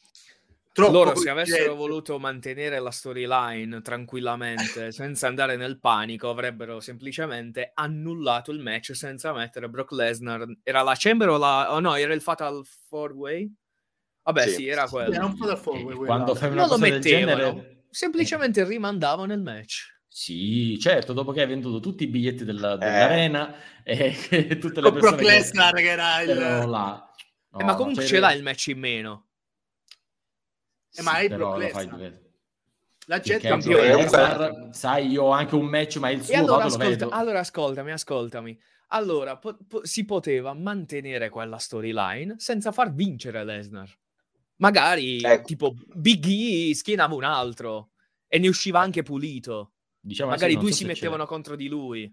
[0.72, 0.92] troppo.
[0.92, 8.52] Loro, se avessero voluto mantenere la storyline tranquillamente, senza andare nel panico, avrebbero semplicemente annullato
[8.52, 10.46] il match senza mettere Brock Lesnar.
[10.62, 11.74] Era la Chamber o la.
[11.74, 13.54] Oh no, era il Fatal Four Way?
[14.26, 15.14] Vabbè, sì, sì era quello.
[15.14, 16.04] Era un po' da fuoco.
[16.04, 17.84] Quando fai una non cosa del genere...
[17.90, 19.94] Semplicemente rimandavano il match.
[20.08, 22.78] Sì, certo, dopo che hai venduto tutti i biglietti della, eh.
[22.78, 26.34] dell'arena e tutte le Con persone Brock Lesnar che, che era il...
[26.36, 27.12] là.
[27.50, 28.14] No, eh, ma comunque cioè...
[28.14, 29.26] ce l'ha il match in meno.
[30.92, 32.20] Eh, ma hai Brock Lesnar.
[33.06, 34.72] La gente campione.
[34.72, 38.60] Sai, io ho anche un match, ma il suo allora, ascolta, allora ascoltami, ascoltami.
[38.88, 43.96] Allora, po- po- si poteva mantenere quella storyline senza far vincere Lesnar.
[44.56, 45.44] Magari ecco.
[45.44, 47.90] tipo Big E schienava un altro
[48.26, 49.72] e ne usciva anche pulito.
[50.00, 51.28] Diciamo Magari sì, due so si mettevano c'è.
[51.28, 52.12] contro di lui.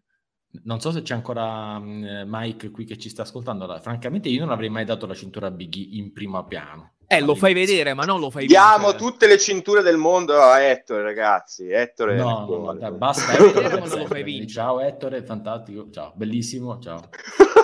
[0.64, 3.64] Non so se c'è ancora um, Mike qui che ci sta ascoltando.
[3.64, 6.94] Allora, francamente, io non avrei mai dato la cintura a Big E in primo piano.
[7.08, 8.98] Eh, lo fai vedere, ma non lo fai Diamo vincere.
[8.98, 11.70] tutte le cinture del mondo a Ettore, ragazzi.
[11.70, 13.34] Ettore no, no, no, basta.
[13.38, 14.48] Ettore, non lo fai vincere.
[14.52, 15.90] Ciao Ettore, fantastico.
[15.92, 16.80] Ciao, bellissimo.
[16.80, 17.10] Ciao.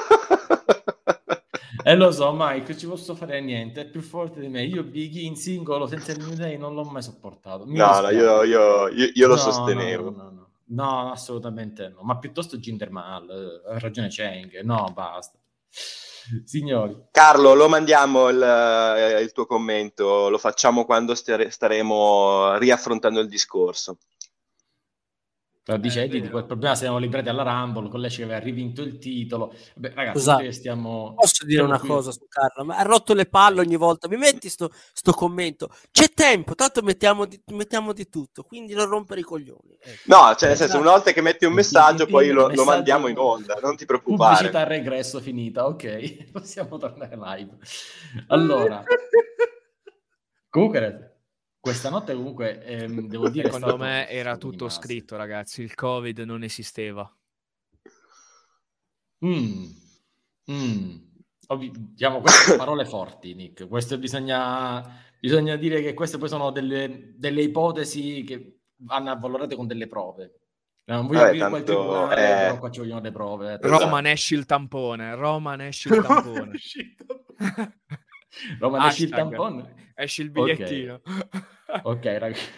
[1.84, 4.64] E eh, lo so, Mike, ci posso fare niente, è più forte di me.
[4.64, 7.66] Io Biggie in singolo senza il New Day non l'ho mai sopportato.
[7.66, 10.10] Mi no, no, io, io, io, io lo no, sostenevo.
[10.10, 12.02] No, no, no, assolutamente no.
[12.02, 14.62] Ma piuttosto Jinder Mahal, eh, ha ragione Cheng.
[14.62, 15.38] No, basta.
[16.46, 16.96] Signori.
[17.12, 23.28] Carlo, lo mandiamo il, eh, il, tuo commento, lo facciamo quando stare, staremo riaffrontando il
[23.28, 23.98] discorso.
[25.70, 28.82] Però dice, eh, di quel problema siamo librati alla Rumble, con lei ci aveva rivinto
[28.82, 29.54] il titolo.
[29.76, 30.52] Beh, ragazzi, esatto.
[30.52, 31.14] stiamo...
[31.16, 31.90] Posso dire una qui...
[31.90, 32.66] cosa su Carlo?
[32.66, 34.08] Ma ha rotto le palle ogni volta.
[34.08, 35.70] Mi metti sto, sto commento.
[35.92, 39.78] C'è tempo, tanto mettiamo di, mettiamo di tutto, quindi non rompere i coglioni.
[39.80, 40.02] Ecco.
[40.06, 43.20] No, cioè nel senso, una volta che metti un messaggio, poi lo, lo, mandiamo in
[43.20, 44.38] onda, non ti preoccupare.
[44.38, 46.32] Pubblicità regresso finita, ok.
[46.34, 47.58] Possiamo tornare live.
[48.30, 48.84] Allora...
[50.50, 51.09] Comunque
[51.60, 56.44] questa notte comunque ehm, devo dire secondo me era tutto scritto ragazzi il covid non
[56.44, 57.12] esisteva
[59.26, 59.66] mm.
[60.52, 60.96] Mm.
[61.94, 64.84] diciamo queste parole forti Nick queste bisogna,
[65.20, 70.40] bisogna dire che queste poi sono delle, delle ipotesi che vanno avvalorate con delle prove
[70.96, 72.46] non voglio Vabbè, tanto, quel tribunale, eh...
[72.46, 73.54] però qua ci vogliono le prove.
[73.54, 73.60] Eh.
[73.62, 76.52] Roma esci il tampone, Roma esci il tampone.
[78.60, 79.92] Roma esci il tampone.
[79.96, 81.02] Esci il bigliettino.
[81.04, 82.50] Ok, okay ragazzi.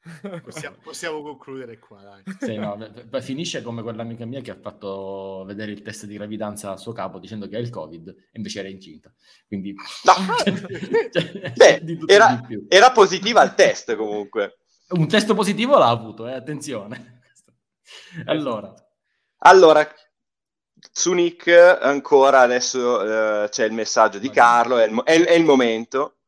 [0.42, 2.22] Possiamo, possiamo, concludere qua, dai.
[2.38, 2.78] Sì, no,
[3.20, 7.18] finisce come quell'amica mia che ha fatto vedere il test di gravidanza a suo capo
[7.18, 9.12] dicendo che ha il covid e invece era incinta.
[9.46, 9.74] Quindi...
[10.04, 10.14] No.
[11.12, 14.60] cioè, beh, era, era positiva al test comunque.
[14.88, 16.32] Un test positivo l'ha avuto, eh?
[16.32, 17.20] attenzione.
[18.24, 18.74] allora.
[19.42, 19.86] Allora,
[20.90, 25.44] su Nick ancora adesso uh, c'è il messaggio di Carlo, è il, è, è il
[25.44, 26.18] momento,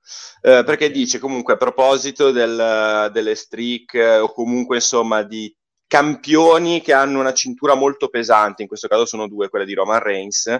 [0.42, 5.54] uh, perché dice comunque a proposito del, delle streak o comunque insomma di
[5.86, 10.00] campioni che hanno una cintura molto pesante, in questo caso sono due, quelle di Roman
[10.00, 10.56] Reigns,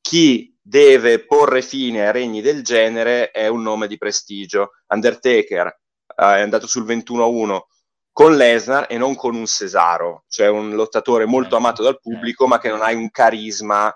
[0.00, 4.72] chi deve porre fine a regni del genere è un nome di prestigio.
[4.86, 5.80] Undertaker
[6.14, 7.60] è andato sul 21-1
[8.20, 12.58] con Lesnar e non con un Cesaro, cioè un lottatore molto amato dal pubblico ma
[12.58, 13.90] che non ha un carisma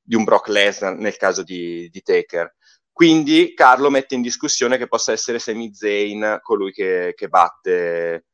[0.00, 2.54] di un Brock Lesnar nel caso di, di Taker.
[2.90, 8.28] Quindi Carlo mette in discussione che possa essere Sami Zayn colui che, che batte,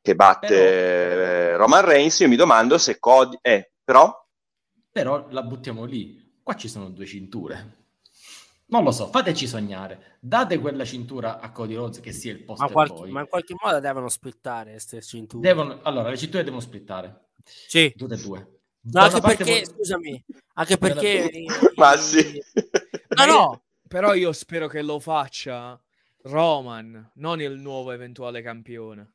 [0.00, 2.18] che batte però, eh, Roman Reigns.
[2.18, 3.38] Io mi domando se Cody...
[3.40, 4.12] Eh, però...
[4.90, 6.40] Però la buttiamo lì.
[6.42, 7.77] Qua ci sono due cinture.
[8.70, 10.18] Non lo so, fateci sognare.
[10.20, 13.54] Date quella cintura a Cody Rhodes che sia il posto ma, qualche, ma in qualche
[13.62, 15.42] modo devono splittare queste cinture.
[15.42, 17.28] Devono, allora, le cinture devono splittare.
[17.44, 17.94] Sì.
[17.96, 18.60] Tutte e due.
[18.80, 19.64] No, anche perché, voi...
[19.64, 21.44] scusami, anche perché...
[21.76, 22.42] ma sì.
[23.16, 25.80] No, no, però io spero che lo faccia
[26.22, 29.14] Roman, non il nuovo eventuale campione.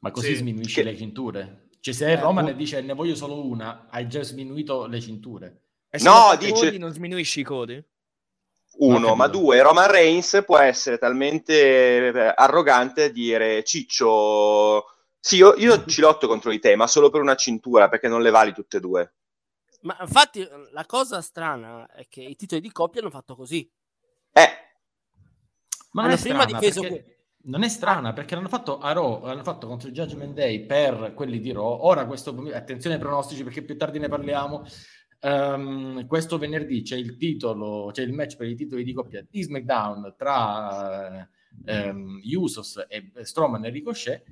[0.00, 0.36] Ma così sì.
[0.36, 0.90] sminuisce che...
[0.90, 1.68] le cinture.
[1.80, 5.62] Cioè, se eh, Roman bu- dice ne voglio solo una, hai già sminuito le cinture.
[5.90, 6.52] E se no, dice...
[6.52, 7.84] Codi, non sminuisci i codi?
[8.76, 14.84] Uno, ma due, Roman Reigns può essere talmente eh, arrogante a dire Ciccio,
[15.20, 18.20] sì, io, io ci lotto contro di te, ma solo per una cintura, perché non
[18.20, 19.12] le vali tutte e due.
[19.80, 23.70] Ma infatti la cosa strana è che i titoli di coppia hanno fatto così.
[24.32, 24.48] Eh.
[25.92, 26.80] Ma hanno prima difeso...
[26.82, 27.08] Perché...
[27.46, 31.12] Non è strana perché l'hanno fatto a Raw, l'hanno fatto contro il Judgment Day per
[31.14, 31.84] quelli di Raw.
[31.84, 34.64] Ora questo, attenzione ai pronostici perché più tardi ne parliamo.
[35.24, 39.42] Um, questo venerdì c'è il titolo, c'è il match per i titoli di coppia di
[39.42, 41.26] SmackDown tra
[41.64, 44.22] um, Usos e Strowman e Ricochet.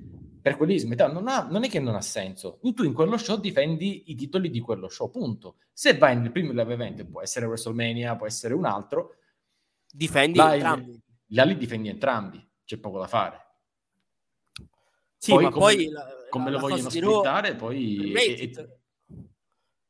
[0.43, 2.59] Per quelli di SmackDown non, ha, non è che non ha senso.
[2.75, 5.57] Tu in quello show difendi i titoli di quello show, punto.
[5.73, 9.15] Se vai nel primo live event, può essere WrestleMania, può essere un altro,
[9.91, 11.03] difendi vai, entrambi.
[11.29, 13.41] Là li difendi entrambi, c'è poco da fare.
[15.17, 18.13] Sì, poi, ma come, poi la, come la, lo vogliono splittare, poi...
[18.13, 18.81] E,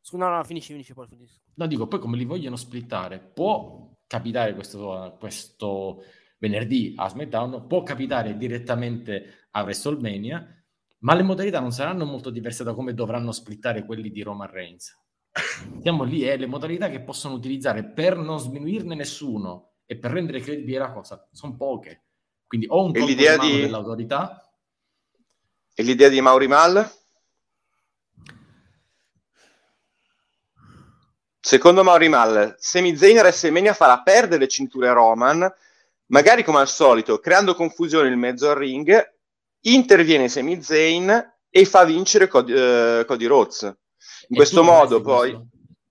[0.05, 1.41] Scusa, no, no, finisci, finisci, poi finisci.
[1.55, 3.21] No, dico, poi come li vogliono splittare?
[3.21, 6.03] Può capitare questo, questo
[6.39, 10.65] venerdì a SmackDown, può capitare direttamente a WrestleMania,
[10.99, 14.93] ma le modalità non saranno molto diverse da come dovranno splittare quelli di Roman Reigns.
[15.81, 20.41] Siamo lì, eh, le modalità che possono utilizzare per non sminuirne nessuno e per rendere
[20.41, 22.07] credibile la cosa sono poche.
[22.47, 23.61] Quindi o un colpo di di...
[23.61, 24.53] dell'autorità.
[25.75, 27.02] E l'idea di Mauri Mal?
[31.45, 35.53] Secondo Mauri Mal, Semi Zayn a WrestleMania farà perdere le cinture a Roman,
[36.07, 39.13] magari come al solito, creando confusione in mezzo al ring,
[39.63, 43.63] interviene Semi Zayn e fa vincere Cody, uh, Cody Rhodes.
[43.63, 43.75] In
[44.29, 45.37] e questo modo poi...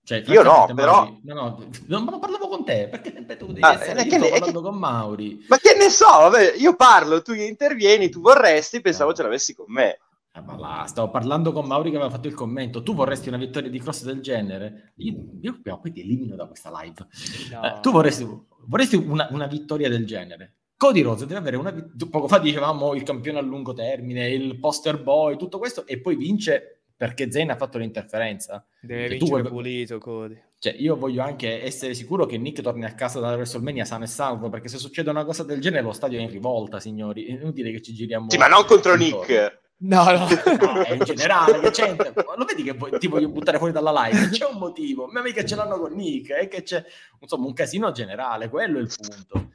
[0.02, 1.04] Cioè, io no, però...
[1.22, 4.06] No, no, non parlavo con te, perché tu devi ah, essere...
[4.06, 4.68] Che, io parlando che...
[4.68, 5.44] con Mauri.
[5.48, 9.16] Ma che ne so, vabbè, io parlo, tu intervieni, tu vorresti, pensavo no.
[9.16, 9.98] ce l'avessi con me.
[10.34, 12.82] Ah, ma là, stavo parlando con Mauri che aveva fatto il commento.
[12.82, 14.94] Tu vorresti una vittoria di cross del genere?
[14.96, 17.06] Io, io poi ti elimino da questa live.
[17.50, 17.62] No.
[17.62, 18.26] Eh, tu vorresti,
[18.66, 20.54] vorresti una, una, vittoria del genere?
[20.78, 21.72] Cody Rose deve avere una
[22.10, 26.16] Poco fa dicevamo il campione a lungo termine, il poster boy, tutto questo, e poi
[26.16, 28.64] vince perché Zayn ha fatto l'interferenza.
[28.80, 29.52] Deve cioè, vincere vuoi...
[29.52, 30.40] pulito, Cody.
[30.58, 34.06] Cioè, io voglio anche essere sicuro che Nick torni a casa da WrestleMania sano e
[34.06, 37.26] salvo, perché se succede una cosa del genere lo stadio è in rivolta, signori.
[37.26, 38.30] È inutile che ci giriamo.
[38.30, 39.60] Sì, ma non contro Nick.
[39.82, 40.28] No, no.
[40.28, 42.12] no è in generale, che c'entra.
[42.36, 44.28] Lo vedi che ti voglio buttare fuori dalla live?
[44.28, 46.84] C'è un motivo, ma mica ce l'hanno con Nick, è che c'è
[47.18, 49.50] insomma un casino generale, quello è il punto.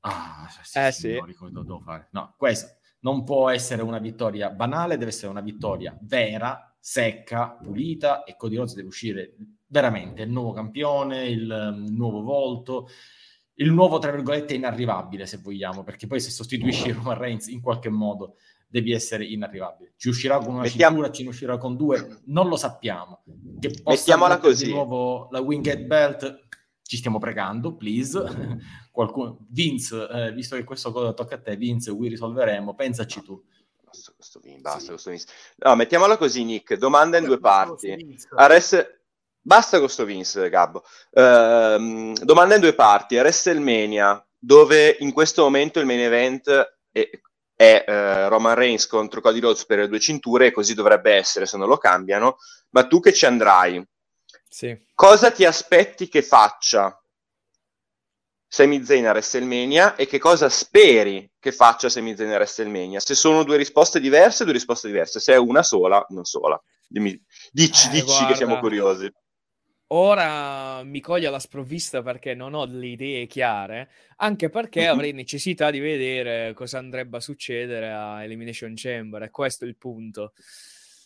[0.00, 1.34] Ah, sì, eh sì.
[1.36, 2.08] Cosa devo fare?
[2.12, 8.24] No, questo non può essere una vittoria banale, deve essere una vittoria vera, secca, pulita
[8.24, 9.36] e Cody Rhodes deve uscire
[9.66, 11.40] veramente il nuovo campione, il,
[11.86, 12.88] il nuovo volto,
[13.54, 17.88] il nuovo, tra virgolette, inarrivabile, se vogliamo, perché poi se sostituisci Roman Reigns in qualche
[17.88, 18.36] modo
[18.76, 19.94] devi essere inarrivabile.
[19.96, 20.96] Ci uscirà con una Mettiamo...
[20.96, 23.22] cintura, ci uscirà con due, non lo sappiamo.
[23.58, 24.66] Che Mettiamola così.
[24.66, 26.48] Di nuovo la Winged Belt,
[26.82, 28.22] ci stiamo pregando, please.
[28.92, 29.46] Qualcuno...
[29.48, 33.42] Vince, eh, visto che questo cosa tocca a te, Vince, qui risolveremo, pensaci tu.
[33.82, 34.88] Basta questo Vince, basta sì.
[34.88, 35.26] questo Vince.
[35.56, 38.18] No, mettiamola così, Nick, domanda in due parti.
[38.34, 38.94] Ares...
[39.40, 40.82] Basta questo Vince, Gabbo.
[41.12, 43.16] Uh, domanda in due parti.
[43.16, 46.50] A WrestleMania, dove in questo momento il main event
[46.90, 47.08] è,
[47.56, 51.46] è uh, Roman Reigns contro Cody Rhodes per le due cinture, e così dovrebbe essere
[51.46, 52.36] se non lo cambiano,
[52.70, 53.82] ma tu che ci andrai,
[54.48, 54.78] sì.
[54.94, 57.00] cosa ti aspetti che faccia
[58.48, 63.00] Sami Zayn a WrestleMania e che cosa speri che faccia Sami Zayn a WrestleMania?
[63.00, 65.18] Se sono due risposte diverse, due risposte diverse.
[65.18, 66.62] Se è una sola, una sola.
[66.86, 68.26] Dimmi, dici, eh, dici guarda.
[68.28, 69.12] che siamo curiosi.
[69.88, 74.90] Ora mi coglie alla sprovvista perché non ho le idee chiare, anche perché mm-hmm.
[74.90, 79.76] avrei necessità di vedere cosa andrebbe a succedere a Elimination Chamber, e questo è il
[79.76, 80.32] punto.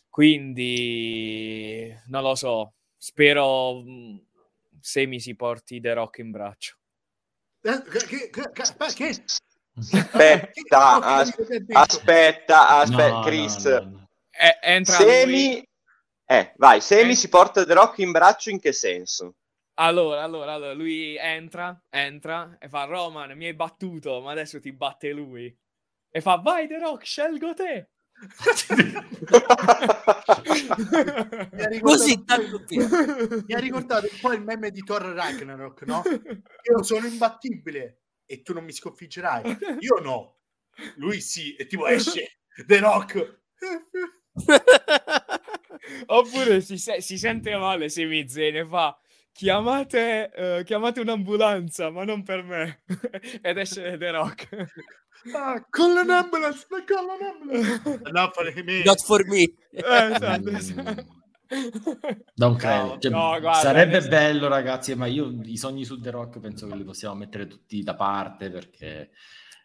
[0.09, 4.17] Quindi non lo so, spero mm,
[4.81, 6.77] se mi si porti The Rock in braccio.
[7.61, 8.95] Eh, che, che, che, aspetta,
[11.73, 13.65] aspetta, aspetta, no, Chris.
[13.67, 14.09] No, no,
[14.63, 15.69] entra Semi, lui
[16.33, 17.17] eh, vai, Semi eh.
[17.17, 19.35] si porta The Rock in braccio in che senso?
[19.81, 24.71] Allora, allora, allora, lui entra, entra e fa Roman, mi hai battuto, ma adesso ti
[24.71, 25.53] batte lui.
[26.09, 27.89] E fa, vai The Rock, scelgo te.
[31.81, 36.05] Così tanto mi ha ricordato un po' il meme di Thor Ragnarok, no?
[36.71, 39.59] Io sono imbattibile e tu non mi sconfiggerai.
[39.81, 40.37] Io no.
[40.95, 43.41] Lui sì, e tipo esce The Rock.
[46.07, 48.99] Oppure si, se- si, sente male se mi zene fa
[49.33, 52.83] chiamate, uh, chiamate un'ambulanza, ma non per me.
[53.41, 54.49] Ed esce The Rock.
[55.35, 58.11] Ah, call an ambulance, call an ambulance.
[58.11, 58.83] Not for me.
[58.85, 59.43] Not for me.
[59.71, 61.05] Eh, esatto, esatto.
[62.37, 62.85] Non credo.
[62.85, 64.09] No, cioè, no, guarda, sarebbe adesso...
[64.09, 67.83] bello, ragazzi, ma io i sogni su The Rock penso che li possiamo mettere tutti
[67.83, 69.11] da parte perché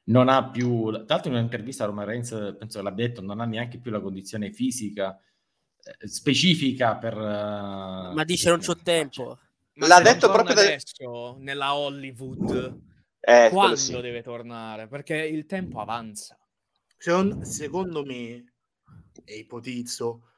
[0.05, 0.89] non ha più.
[0.91, 3.91] Tra l'altro, in un'intervista a Roman Reigns, penso che l'abbia detto, non ha neanche più
[3.91, 5.19] la condizione fisica eh,
[6.05, 7.15] specifica per...
[7.15, 9.39] Uh, Ma dice non c'ho tempo.
[9.75, 11.43] Ma L'ha detto proprio adesso da...
[11.43, 12.81] nella Hollywood.
[13.19, 13.99] Eh, quando sì.
[13.99, 14.87] deve tornare?
[14.87, 16.37] Perché il tempo avanza.
[16.97, 18.53] Secondo, secondo me,
[19.23, 20.29] e ipotizzo,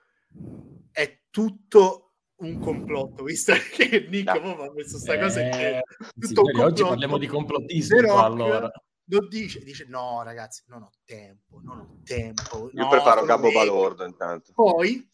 [0.91, 4.61] è tutto un complotto, visto che Nick no.
[4.61, 5.83] ha messo questa eh, cosa che
[6.19, 8.71] tutto signori, oggi parliamo di complottismo allora.
[9.09, 12.69] Lo dice, dice no ragazzi, non ho tempo, non ho tempo.
[12.73, 14.51] Io no, preparo Gabbo Balordo intanto.
[14.53, 15.09] Poi,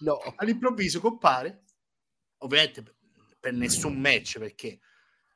[0.00, 1.64] no, all'improvviso compare,
[2.38, 2.96] ovviamente
[3.38, 4.80] per nessun match, perché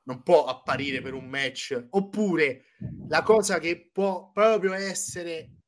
[0.04, 2.64] non può apparire per un match, oppure
[3.08, 5.58] la cosa che può proprio essere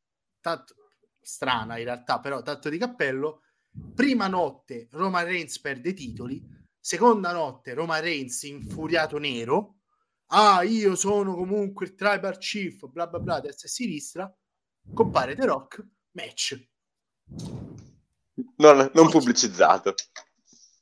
[0.41, 0.75] tanto
[1.21, 3.43] strana in realtà, però tanto di cappello,
[3.95, 6.45] prima notte Roman Reigns perde i titoli,
[6.81, 9.74] seconda notte Roman Reigns infuriato nero,
[10.35, 14.37] ah io sono comunque il tribal chief, bla bla bla, destra e sinistra,
[14.93, 16.69] compare The Rock, match.
[18.57, 19.95] Non, non pubblicizzato.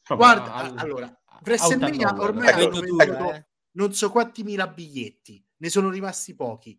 [0.09, 0.79] Guarda, al...
[0.79, 3.47] allora, WrestleMania ormai hanno venduto eh.
[3.73, 6.77] non so quanti mila biglietti, ne sono rimasti pochi.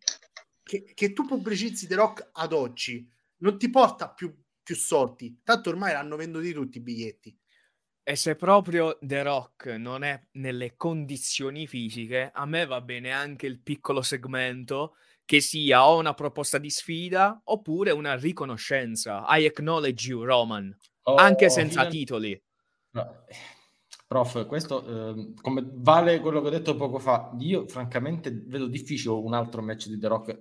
[0.64, 3.08] Che, che tu pubblicizzi The Rock ad oggi
[3.38, 7.38] non ti porta più, più soldi, tanto ormai hanno venduti tutti i biglietti.
[8.06, 13.48] E se proprio The Rock non è nelle condizioni fisiche, a me va bene anche
[13.48, 19.24] il piccolo segmento che sia o una proposta di sfida oppure una riconoscenza.
[19.30, 21.92] I acknowledge you, Roman, oh, anche senza fine...
[21.92, 22.44] titoli.
[22.92, 23.24] No.
[24.06, 27.32] Prof, questo eh, come vale quello che ho detto poco fa.
[27.40, 30.40] Io francamente vedo difficile un altro match di The Rock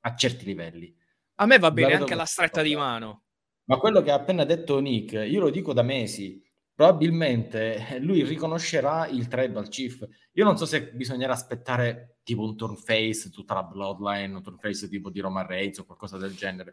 [0.00, 0.94] a certi livelli.
[1.36, 3.22] A me va bene anche la stretta di mano.
[3.64, 6.42] Ma quello che ha appena detto Nick, io lo dico da mesi,
[6.78, 10.06] probabilmente lui riconoscerà il tribal chief.
[10.34, 14.58] Io non so se bisognerà aspettare tipo un turn face, tutta la bloodline, un turn
[14.58, 16.70] face tipo di Roman Reigns o qualcosa del genere.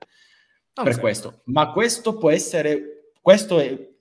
[0.76, 1.00] Non per so.
[1.00, 1.42] questo.
[1.46, 3.94] Ma questo può essere, questo è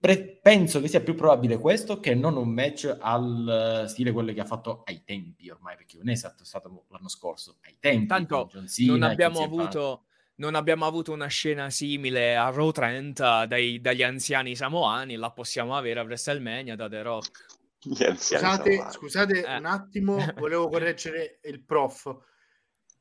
[0.00, 4.40] Pre- penso che sia più probabile questo che non un match al stile quello che
[4.40, 8.06] ha fatto ai tempi ormai, perché non è stato, stato l'anno scorso, ai tempi.
[8.06, 8.50] Tanto
[8.86, 10.04] non abbiamo avuto
[10.40, 15.76] non abbiamo avuto una scena simile a Raw 30 dai, dagli anziani samoani, la possiamo
[15.76, 17.46] avere a WrestleMania da The Rock.
[17.78, 19.56] Scusate, scusate eh.
[19.56, 22.06] un attimo, volevo correggere il prof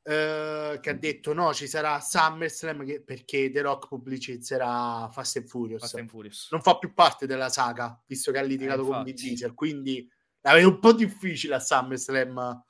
[0.04, 5.48] eh, che ha detto no, ci sarà SummerSlam che, perché The Rock pubblicizzerà Fast and,
[5.48, 5.82] Furious.
[5.82, 6.50] Fast and Furious.
[6.52, 10.06] Non fa più parte della saga, visto che ha litigato eh, con Vin Diesel, quindi
[10.42, 12.64] è un po' difficile a SummerSlam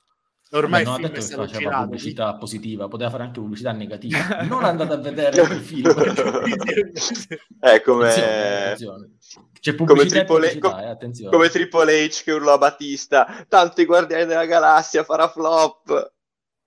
[0.52, 4.18] Ormai non ha detto che faceva girato, pubblicità positiva, poteva fare anche pubblicità negativa.
[4.50, 5.94] Non andate a vedere il film.
[7.60, 8.08] è come...
[8.08, 9.10] Attenzione,
[9.60, 11.30] C'è pubblicità come Triple, H, eh, attenzione.
[11.30, 16.12] come Triple H che urlò a Batista, tanto i Guardiani della Galassia farà flop.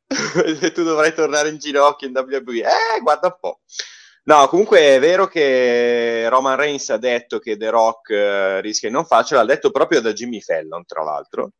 [0.61, 2.61] e tu dovrai tornare in ginocchio in WWE.
[2.61, 3.59] Eh, guarda un po'.
[4.25, 8.93] No, comunque è vero che Roman Reigns ha detto che The Rock uh, rischia di
[8.95, 11.51] non farcela, l'ha detto proprio da Jimmy Fallon, tra l'altro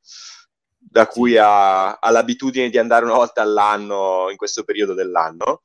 [0.93, 5.63] da cui ha, ha, l'abitudine di andare una volta all'anno in questo periodo dell'anno.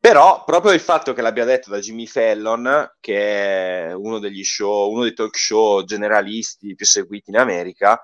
[0.00, 4.90] Però proprio il fatto che l'abbia detto da Jimmy Fallon, che è uno degli show,
[4.90, 8.02] uno dei talk show generalisti più seguiti in America,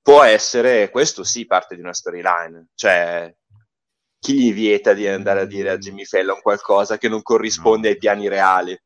[0.00, 2.68] può essere, questo sì, parte di una storyline.
[2.74, 3.34] Cioè,
[4.18, 7.92] chi gli vieta di andare a dire a Jimmy Fallon qualcosa che non corrisponde no.
[7.92, 8.80] ai piani reali?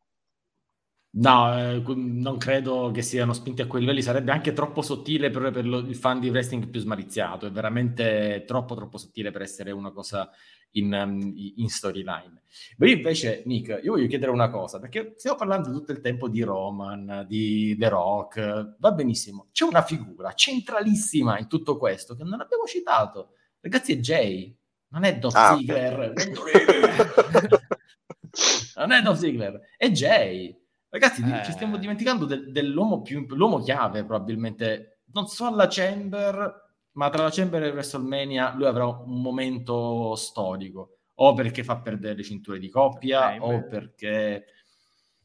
[1.18, 5.50] No, eh, non credo che siano spinti a quei livelli, sarebbe anche troppo sottile per,
[5.50, 9.70] per lo, il fan di wrestling più smariziato, è veramente troppo troppo sottile per essere
[9.70, 10.30] una cosa
[10.72, 12.42] in, um, in storyline.
[12.76, 16.28] Ma io invece, Nick, io voglio chiedere una cosa, perché stiamo parlando tutto il tempo
[16.28, 22.24] di Roman, di The Rock, va benissimo, c'è una figura centralissima in tutto questo che
[22.24, 24.54] non abbiamo citato, ragazzi è Jay,
[24.88, 26.12] non è Dolph ah, Ziggler,
[28.76, 30.64] non è Dolph Ziggler, è Jay
[30.98, 31.44] Ragazzi, eh...
[31.44, 35.02] ci stiamo dimenticando de- dell'uomo più l'uomo chiave, probabilmente.
[35.12, 40.98] Non so alla Chamber, ma tra la Chamber e WrestleMania lui avrà un momento storico.
[41.18, 44.44] O perché fa perdere le cinture di coppia, eh, o perché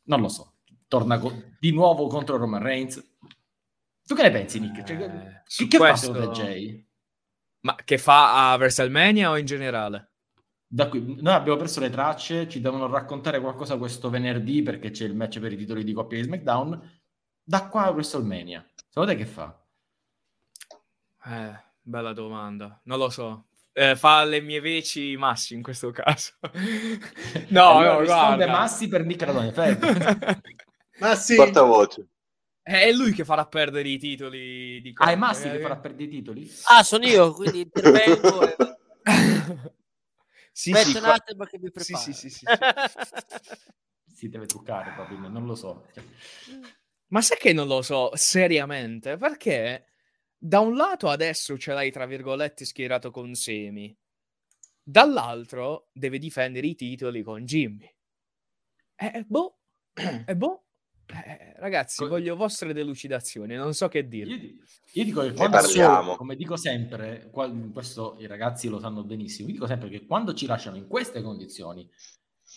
[0.03, 0.59] non lo so.
[0.87, 2.95] Torna co- di nuovo contro Roman Reigns.
[4.05, 4.83] Tu che ne pensi, Nick?
[4.83, 6.13] Cioè, eh, che, che questo...
[6.13, 6.85] fa Jay?
[7.61, 10.10] Ma che fa a WrestleMania o in generale?
[10.73, 15.03] Da qui noi abbiamo perso le tracce, ci devono raccontare qualcosa questo venerdì perché c'è
[15.03, 17.01] il match per i titoli di coppia di SmackDown.
[17.43, 19.61] Da qua a WrestleMania, secondo te che fa?
[21.25, 23.47] Eh, bella domanda, non lo so.
[23.73, 26.35] Eh, fa le mie veci Massi in questo caso.
[27.49, 28.47] no, allora, no, guarda.
[28.47, 29.51] Massi per Nick Radone,
[30.99, 31.35] Massi.
[31.35, 32.07] Portavoce.
[32.61, 35.11] È lui che farà perdere i titoli di coppia.
[35.11, 36.49] Ah, è Massi eh, che farà perdere i titoli?
[36.69, 38.55] Ah, sono io, quindi intervengo e...
[40.51, 42.03] Sì, sì, un attimo che mi preparo.
[42.03, 42.45] Sì, sì, sì, sì,
[44.13, 45.87] si deve truccare probabilmente, non lo so.
[47.07, 49.17] Ma sai che non lo so, seriamente?
[49.17, 49.85] Perché
[50.37, 53.95] da un lato adesso ce l'hai, tra virgolette, schierato con Semi,
[54.81, 57.93] dall'altro deve difendere i titoli con Jimmy.
[58.95, 59.57] Eh, boh,
[60.27, 60.63] eh, boh.
[61.11, 64.31] Eh, ragazzi, Co- voglio vostre delucidazioni, non so che dire.
[64.31, 64.53] Io,
[64.93, 69.53] io dico che quando solo, come dico sempre, questo i ragazzi lo sanno benissimo, io
[69.53, 71.89] dico sempre che quando ci lasciano in queste condizioni,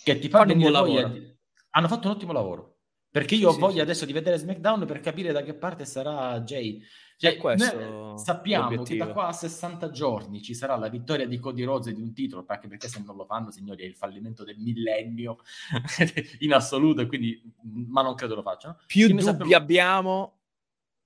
[0.04, 1.36] che ti fanno un buon lavoro, di,
[1.70, 2.72] hanno fatto un ottimo lavoro.
[3.10, 3.80] Perché io sì, ho voglia sì.
[3.82, 6.82] adesso di vedere SmackDown per capire da che parte sarà Jay.
[7.16, 11.62] Cioè, questo sappiamo che da qua a 60 giorni ci sarà la vittoria di Cody
[11.62, 14.58] Rhodes di un titolo, perché, perché se non lo fanno, signori, è il fallimento del
[14.58, 15.38] millennio
[16.40, 18.78] in assoluto, e quindi, ma non credo lo facciano.
[18.86, 19.54] Più dubbi sappiamo...
[19.54, 20.38] abbiamo,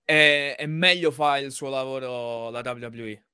[0.04, 3.24] è, è, meglio fare il suo lavoro la WWE.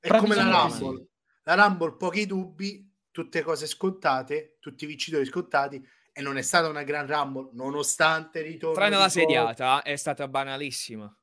[0.00, 0.96] È come la Rumble.
[0.96, 1.08] Sì.
[1.44, 6.68] La Rumble, pochi dubbi, tutte cose scontate, tutti i vincitori scontati, e non è stata
[6.68, 8.74] una gran Rumble, nonostante il ritorno.
[8.74, 11.14] Tranne la sediata, è stata banalissima.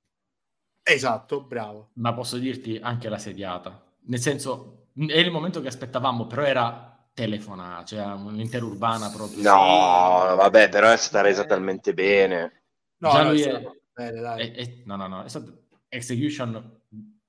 [0.90, 1.90] Esatto, bravo.
[1.96, 3.84] Ma posso dirti anche la sediata.
[4.04, 9.42] Nel senso, era il momento che aspettavamo, però era telefonata, cioè un'intera urbana proprio.
[9.42, 10.36] No, sì.
[10.38, 12.64] vabbè, però è stata resa talmente bene.
[13.00, 13.62] No, no, lui è,
[13.94, 14.50] bene, dai.
[14.50, 15.52] È, è, no, no, no, è stata
[15.90, 16.84] execution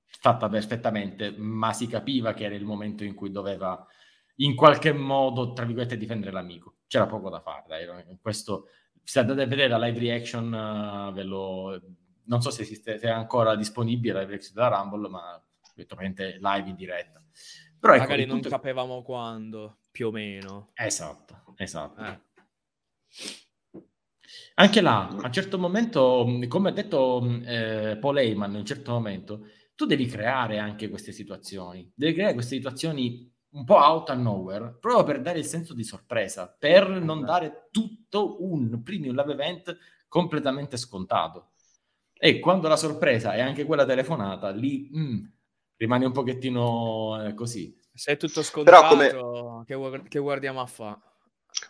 [0.05, 3.85] fatta perfettamente, ma si capiva che era il momento in cui doveva
[4.37, 6.75] in qualche modo, tra virgolette, difendere l'amico.
[6.87, 8.17] C'era poco da fare, dai.
[8.21, 8.67] Questo,
[9.03, 11.81] se andate a vedere la live reaction, uh, ve lo
[12.29, 16.69] non so se, esiste, se è ancora disponibile la Brexit della Rumble, ma eventualmente live
[16.69, 17.21] in diretta.
[17.79, 18.49] Però ecco, Magari non tutto...
[18.49, 20.69] sapevamo quando, più o meno.
[20.75, 22.03] Esatto, esatto.
[22.03, 22.19] Eh.
[24.55, 28.91] Anche là, a un certo momento, come ha detto eh, Paul Heyman, in un certo
[28.91, 31.91] momento, tu devi creare anche queste situazioni.
[31.95, 35.83] Devi creare queste situazioni un po' out of nowhere, proprio per dare il senso di
[35.83, 37.31] sorpresa, per non esatto.
[37.31, 39.77] dare tutto un premium live event
[40.07, 41.53] completamente scontato.
[42.21, 45.23] E quando la sorpresa è anche quella telefonata, lì mm,
[45.77, 47.73] rimane un pochettino eh, così.
[47.93, 49.63] Se è tutto scontato, come...
[49.65, 50.99] che, che guardiamo a fa?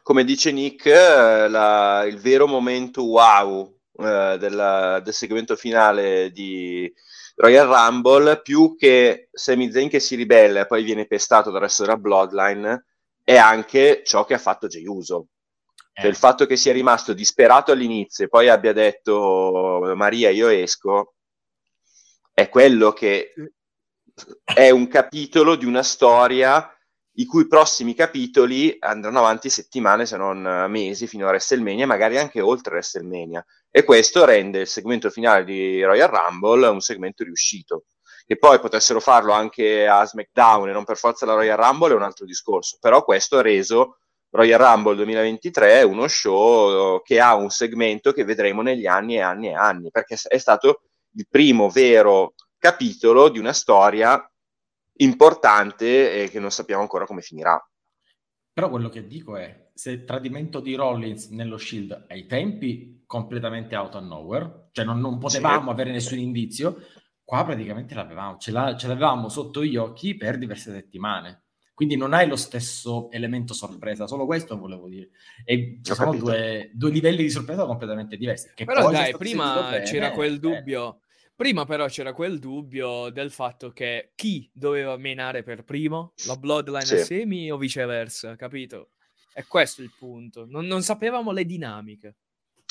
[0.01, 6.91] Come dice Nick, eh, la, il vero momento wow eh, della, del segmento finale di
[7.35, 11.83] Royal Rumble, più che Sami Zayn che si ribella e poi viene pestato dal resto
[11.83, 12.85] della Bloodline,
[13.23, 15.27] è anche ciò che ha fatto Jey Uso.
[15.93, 21.15] Cioè, il fatto che sia rimasto disperato all'inizio e poi abbia detto Maria io esco,
[22.33, 23.33] è quello che
[24.43, 26.73] è un capitolo di una storia
[27.19, 32.39] i cui prossimi capitoli andranno avanti settimane se non mesi fino a WrestleMania, magari anche
[32.39, 33.45] oltre WrestleMania.
[33.69, 37.85] E questo rende il segmento finale di Royal Rumble un segmento riuscito.
[38.25, 41.95] Che poi potessero farlo anche a SmackDown e non per forza la Royal Rumble è
[41.95, 43.98] un altro discorso, però questo ha reso
[44.31, 49.47] Royal Rumble 2023 uno show che ha un segmento che vedremo negli anni e anni
[49.47, 50.81] e anni, perché è stato
[51.13, 54.23] il primo vero capitolo di una storia
[54.97, 57.59] importante e che non sappiamo ancora come finirà.
[58.53, 63.95] Però quello che dico è, se tradimento di Rollins nello Shield ai tempi completamente out
[63.95, 65.69] of nowhere, cioè non, non potevamo sì.
[65.69, 66.77] avere nessun indizio,
[67.23, 71.45] qua praticamente l'avevamo, ce, la, ce l'avevamo sotto gli occhi per diverse settimane.
[71.79, 75.11] Quindi non hai lo stesso elemento sorpresa, solo questo volevo dire.
[75.45, 78.51] E ci sono due, due, livelli di sorpresa completamente diversi.
[78.53, 80.39] Però dai, prima c'era quel eh.
[80.39, 80.99] dubbio
[81.39, 86.83] Prima però c'era quel dubbio del fatto che chi doveva menare per primo, la Bloodline
[86.83, 86.97] sì.
[86.97, 88.89] Semi o viceversa, capito?
[89.33, 90.45] E questo è il punto.
[90.45, 92.17] Non, non sapevamo le dinamiche.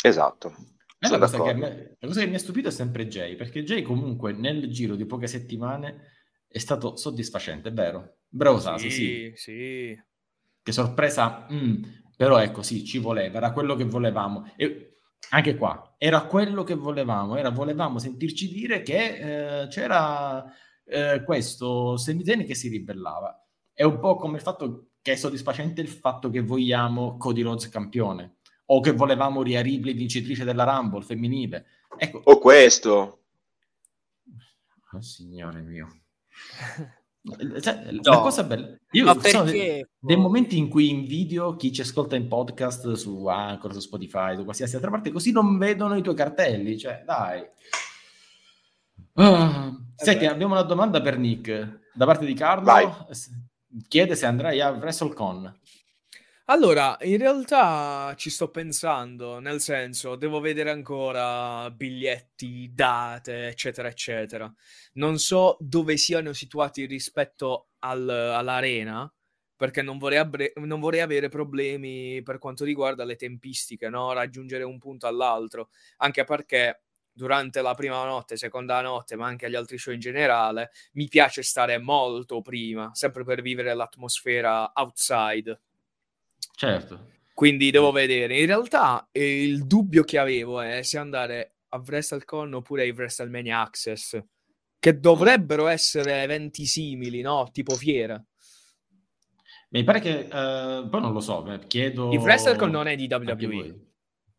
[0.03, 0.55] Esatto.
[0.99, 4.33] La cosa, me, la cosa, che mi ha stupito è sempre Jay, perché Jay comunque
[4.33, 6.03] nel giro di poche settimane
[6.47, 8.18] è stato soddisfacente, è vero?
[8.29, 9.33] Bravo Sasi, sì.
[9.35, 10.03] sì.
[10.63, 11.83] Che sorpresa, mm,
[12.17, 14.53] però ecco sì, ci voleva, era quello che volevamo.
[14.57, 14.95] E
[15.31, 20.45] anche qua era quello che volevamo, era, volevamo sentirci dire che eh, c'era
[20.85, 23.45] eh, questo Semitene che si ribellava.
[23.73, 27.69] È un po' come il fatto che è soddisfacente il fatto che vogliamo Cody Rhodes
[27.69, 31.67] campione o che volevamo Ria Ripley vincitrice della Rumble femminile.
[31.97, 32.21] Ecco.
[32.25, 33.23] O questo.
[34.93, 35.89] Oh, signore mio.
[37.61, 38.01] Cioè, no.
[38.03, 42.17] La cosa bella, io Ma sono dei, dei, momenti in cui invidio chi ci ascolta
[42.17, 46.15] in podcast su Anchor, su Spotify, su qualsiasi altra parte, così non vedono i tuoi
[46.15, 46.79] cartelli.
[46.79, 47.43] Cioè, dai.
[49.13, 52.65] Uh, senti, abbiamo una domanda per Nick da parte di Carlo.
[52.65, 52.89] Vai.
[53.89, 55.59] Chiede se andrai a WrestleCon.
[56.51, 64.51] Allora, in realtà ci sto pensando, nel senso, devo vedere ancora biglietti, date, eccetera, eccetera.
[64.95, 69.13] Non so dove siano situati rispetto al, all'arena,
[69.57, 74.13] perché non vorrei, abre- non vorrei, avere problemi per quanto riguarda le tempistiche, no?
[74.15, 75.69] Raggiungere un punto all'altro,
[75.99, 76.83] anche perché
[77.13, 81.43] durante la prima notte, seconda notte, ma anche agli altri show in generale, mi piace
[81.43, 85.61] stare molto prima, sempre per vivere l'atmosfera outside.
[86.59, 87.13] Certo.
[87.33, 88.41] Quindi devo vedere.
[88.41, 93.61] In realtà eh, il dubbio che avevo è se andare a WrestleCon oppure ai WrestleMania
[93.61, 94.21] Access,
[94.81, 97.49] che dovrebbero essere eventi simili, no?
[97.53, 98.21] Tipo fiera.
[99.69, 102.11] Mi pare che, uh, poi non lo so, chiedo...
[102.11, 103.79] Il WrestleCon non è di WWE.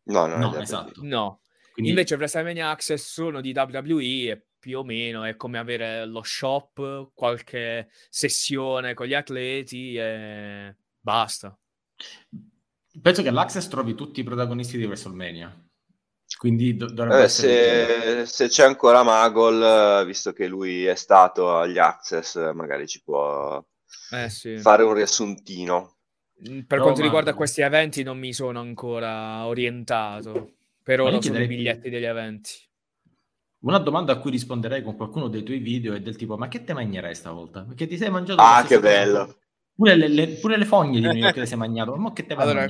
[0.02, 1.00] No, no, è esatto.
[1.02, 1.40] No.
[1.72, 1.92] Quindi...
[1.92, 7.12] Invece WrestleMania Access sono di WWE e più o meno è come avere lo shop,
[7.14, 11.58] qualche sessione con gli atleti e basta.
[13.00, 15.64] Penso che all'Access trovi tutti i protagonisti di WrestleMania.
[16.36, 21.78] Quindi do- dovrebbe eh, se, se, c'è ancora Magol, visto che lui è stato agli
[21.78, 23.62] Access, magari ci può
[24.12, 24.56] eh, sì.
[24.58, 25.96] fare un riassuntino.
[26.48, 27.06] Mm, per no, quanto ma...
[27.06, 30.52] riguarda questi eventi, non mi sono ancora orientato.
[30.82, 32.52] Per ora sono i biglietti degli eventi.
[33.60, 36.64] Una domanda a cui risponderei con qualcuno dei tuoi video è del tipo: Ma che
[36.64, 37.62] te mangerai stavolta?
[37.62, 38.40] Perché ti sei mangiato.
[38.40, 39.36] Ah, che bello!
[39.80, 41.96] Pure le, le, pure le fogne di New York le sei mangiato.
[41.96, 42.66] Ma che te va allora,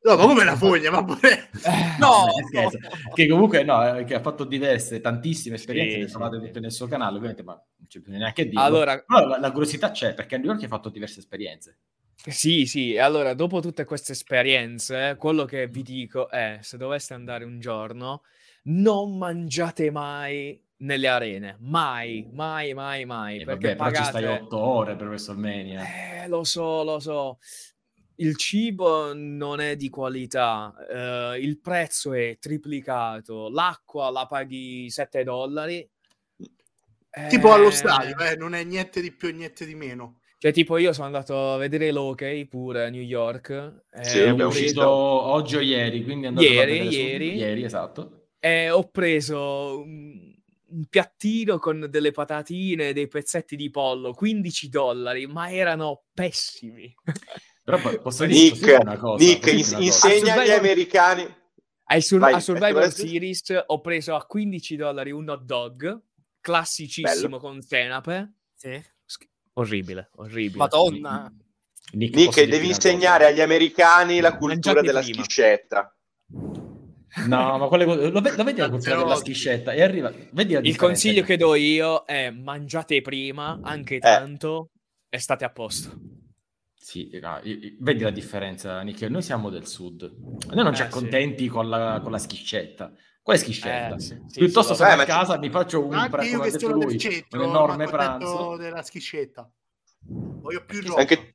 [0.00, 0.90] No, ma come la fogna?
[0.90, 1.50] Ma pure...
[1.64, 2.26] Eh, no!
[2.46, 2.78] Scherzo.
[3.12, 6.72] Che comunque no, eh, che ha fatto diverse, tantissime esperienze, sì, le trovate tutte nel
[6.72, 8.62] suo canale, ovviamente, ma non c'è più neanche dire.
[8.62, 9.02] Allora...
[9.04, 11.80] Però la, la, curiosità c'è, perché a New York ha fatto diverse esperienze.
[12.14, 17.44] Sì, sì, allora dopo tutte queste esperienze, quello che vi dico è, se doveste andare
[17.44, 18.22] un giorno,
[18.64, 21.56] non mangiate mai nelle arene.
[21.60, 23.40] Mai, mai, mai, mai.
[23.40, 24.04] Eh, perché vabbè, pagate...
[24.04, 25.82] ci stai otto ore per WrestleMania.
[26.22, 27.38] Eh, lo so, lo so.
[28.16, 35.22] Il cibo non è di qualità, uh, il prezzo è triplicato, l'acqua la paghi 7
[35.22, 35.88] dollari.
[37.28, 37.52] Tipo eh...
[37.52, 40.20] allo stadio, eh, non è niente di più, niente di meno.
[40.36, 43.84] Cioè, tipo, io sono andato a vedere l'Hockey pure a New York.
[44.02, 48.28] Sì, abbiamo uscito oggi o ieri, quindi ieri, ieri, ieri, esatto.
[48.38, 49.84] E ho preso
[50.70, 56.94] un piattino con delle patatine e dei pezzetti di pollo, 15 dollari, ma erano pessimi.
[57.64, 60.08] Però posso Nick, dire una cosa, Nick ins- una cosa?
[60.14, 61.36] insegna agli americani.
[61.90, 62.90] Ai sur- Vai, a Survivor.
[62.90, 66.00] Series ho preso a 15 dollari un hot dog,
[66.40, 68.32] classicissimo con senape.
[68.54, 68.82] Sì.
[69.04, 70.56] Sch- orribile, orribile.
[70.58, 71.32] Madonna.
[71.92, 73.34] Nick, Nick, devi insegnare cosa?
[73.34, 75.22] agli americani la cultura Mangiate della prima.
[75.22, 75.96] schiscetta.
[77.26, 78.10] No, ma quelle cose...
[78.10, 79.72] Lo, ve- lo vedi la cultura della schiscetta?
[79.72, 80.12] E arriva...
[80.32, 84.70] Vedi la Il consiglio che- do io è mangiate prima, anche tanto,
[85.08, 85.96] e state a posto.
[86.74, 87.40] Sì, no,
[87.80, 89.02] vedi la differenza, Nick?
[89.10, 90.10] Noi siamo del sud.
[90.50, 92.92] Noi non ci Eh, accontenti con, la, con la schiscetta.
[93.20, 93.94] Quale schiscetta?
[93.96, 96.40] Eh, sì, sì, Piuttosto sì, sono a ci- casa, mi faccio un, Anche pra- io
[96.40, 98.56] che sono del lui, centro, un enorme pranzo.
[98.56, 99.50] della schiscetta.
[100.06, 101.00] Voglio più roba.
[101.00, 101.34] Anche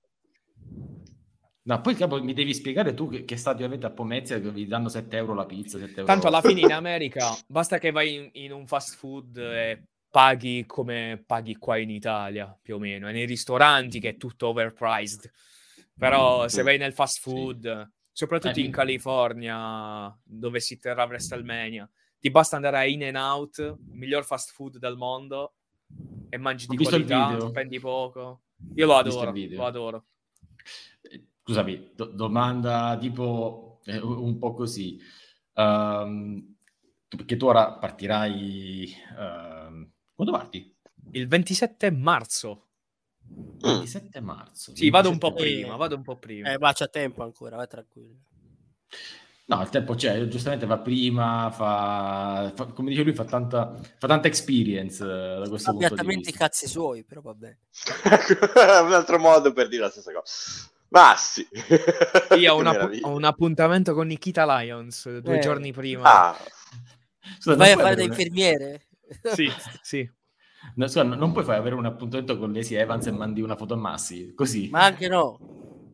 [1.65, 4.67] No, poi capo, mi devi spiegare tu che, che stadio avete a Pomezia che vi
[4.67, 6.05] danno 7 euro la pizza, 7 euro...
[6.05, 10.65] Tanto alla fine in America basta che vai in, in un fast food e paghi
[10.67, 13.07] come paghi qua in Italia, più o meno.
[13.07, 15.31] È nei ristoranti che è tutto overpriced.
[15.97, 17.29] Però se vai nel fast Sì.
[17.29, 21.89] food, soprattutto Eh, in California, dove si terrà WrestleMania,
[22.19, 25.53] ti basta andare a In and Out, miglior fast food del mondo,
[26.29, 28.41] e mangi di qualità, spendi poco.
[28.75, 30.05] Io lo adoro, lo adoro.
[31.43, 34.97] Scusami, do- domanda tipo eh, un po' così.
[35.55, 36.55] Ehm,
[37.07, 38.95] tu- perché tu ora partirai...
[39.17, 40.75] ehm, quando parti?
[41.11, 42.67] Il 27 marzo.
[43.59, 44.75] 27 marzo.
[44.75, 46.51] Sì, vado un 27 po' prima, vado un po' prima.
[46.51, 48.19] Eh, ma c'è tempo ancora, vai tranquillo.
[49.45, 54.07] No, il tempo c'è, giustamente va prima, fa, fa- come dice lui, fa tanta, fa
[54.07, 55.07] tanta experience eh,
[55.39, 56.45] da questo punto di Abbiatamente i vista.
[56.45, 57.59] cazzi suoi, però va bene.
[58.85, 60.71] un altro modo per dire la stessa cosa.
[60.93, 61.47] Ma sì.
[62.37, 63.07] Io ho, Che un app- meraviglia.
[63.07, 65.39] ho un appuntamento con Nikita Lions due Eh.
[65.39, 66.03] giorni prima.
[66.29, 66.37] Ah,
[67.39, 68.87] Scusa, Vai a fare da infermiere?
[69.33, 69.49] Sì,
[69.81, 70.07] sì.
[70.75, 73.73] no, scusa, non puoi fare avere un appuntamento con Lacey Evans e mandi una foto
[73.73, 74.69] a Massi, così.
[74.71, 75.39] Ma anche no.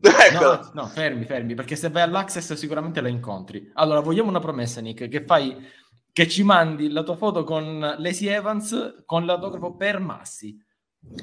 [0.00, 0.44] ecco.
[0.44, 3.70] No, no, fermi, fermi, perché se vai all'Access sicuramente la incontri.
[3.74, 5.56] Allora, vogliamo una promessa, Nick, che fai,
[6.12, 10.58] che ci mandi la tua foto con Lacey Evans con l'autografo per Massi.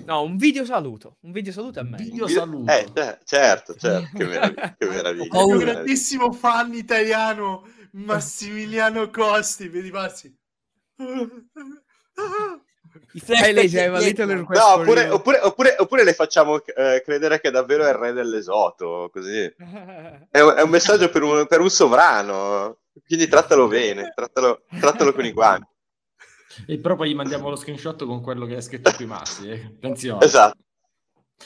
[0.05, 1.17] No, un video saluto.
[1.21, 2.03] Un video saluto è meglio.
[2.03, 2.71] Video saluto.
[2.71, 4.75] Eh, certo, certo, che meraviglia.
[4.77, 5.37] Che meraviglia.
[5.37, 5.73] Ho meraviglia.
[5.73, 10.35] grandissimo fan italiano Massimiliano Costi, vedi passi.
[13.13, 17.95] I flashback No, oppure, oppure, oppure, oppure le facciamo eh, credere che davvero è il
[17.95, 19.43] re dell'esoto, così.
[20.29, 25.13] È un, è un messaggio per un, per un sovrano, quindi trattalo bene, trattalo, trattalo
[25.13, 25.75] con i guanti.
[26.65, 29.49] E però poi gli mandiamo lo screenshot con quello che è scritto qui Massi.
[29.49, 29.65] Eh.
[29.65, 30.23] Attenzione.
[30.25, 30.57] Esatto.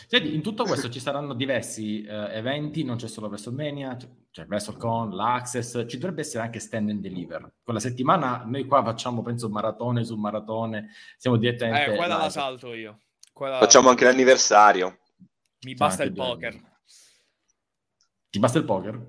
[0.08, 4.46] Senti, in tutto questo ci saranno diversi eh, eventi, non c'è solo WrestleMania, c'è- c'è
[4.48, 7.56] WrestleCon, l'Access, ci dovrebbe essere anche Stand and Deliver.
[7.62, 11.92] Quella settimana noi qua facciamo, penso, maratone su maratone, siamo direttamente...
[11.92, 13.02] Eh, quella la salto io.
[13.34, 14.98] Quella- Facciamo anche l'anniversario.
[15.66, 16.52] Mi basta il poker.
[16.54, 16.70] due.
[18.30, 19.06] Ti basta il poker?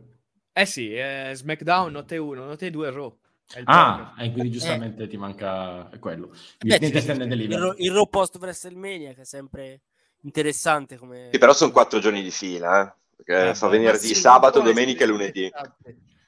[0.52, 3.18] Eh sì, eh, SmackDown, notte 1, notte 2, Raw.
[3.64, 6.32] Ah, e quindi giustamente ti manca quello.
[6.58, 7.58] Beh, il.
[7.58, 9.82] Ro- il Raw post WrestleMania che è sempre
[10.22, 11.28] interessante come...
[11.30, 14.14] Sì, però sono quattro giorni di fila, eh, perché Eh, fa beh, venerdì, Ma sì,
[14.14, 15.52] sabato, domenica e lunedì.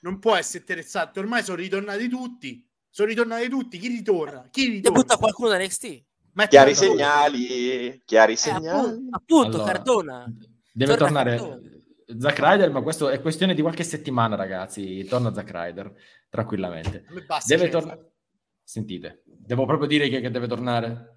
[0.01, 2.66] Non può essere interessante, ormai sono ritornati tutti.
[2.91, 3.79] Sono ritornati tutti.
[3.79, 4.49] Chi ritorna?
[4.51, 4.99] Chi ritorna?
[4.99, 6.05] Debutta qualcuno da NXT.
[6.33, 8.91] Metti Chiari segnali, chiari Eh, segnali.
[8.91, 10.33] appunto, appunto, Allora, Cardona.
[10.72, 11.61] Deve Torna tornare Cardona.
[12.19, 15.05] Zack Ryder, ma questo è questione di qualche settimana, ragazzi.
[15.05, 15.93] Torna Zack Ryder,
[16.29, 17.05] tranquillamente.
[17.09, 18.11] A me basta, Deve tornare.
[18.63, 21.11] Sentite, devo proprio dire che, che deve tornare.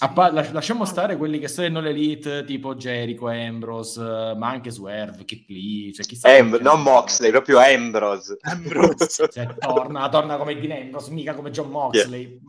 [0.00, 4.00] A pa- las- lasciamo stare quelli che sono l'elite, tipo Jericho, Ambrose,
[4.36, 6.28] ma anche Swerve, Kip Lee, cioè chissà.
[6.34, 8.36] Chi- non Moxley, proprio Ambrose.
[8.40, 9.28] Ambrose.
[9.30, 12.40] Cioè, torna, torna come Dean Ambrose, mica come John Moxley.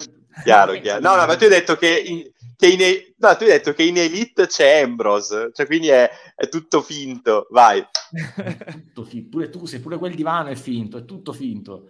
[0.43, 1.01] Chiaro, chiaro.
[1.01, 2.79] No, no, ma tu hai detto che in, che in,
[3.17, 7.47] no, tu hai detto che in Elite c'è Ambrose, cioè quindi è, è tutto finto.
[7.51, 7.83] Vai.
[8.71, 11.89] tutto fi- pure tu, sei pure quel divano è finto, è tutto finto.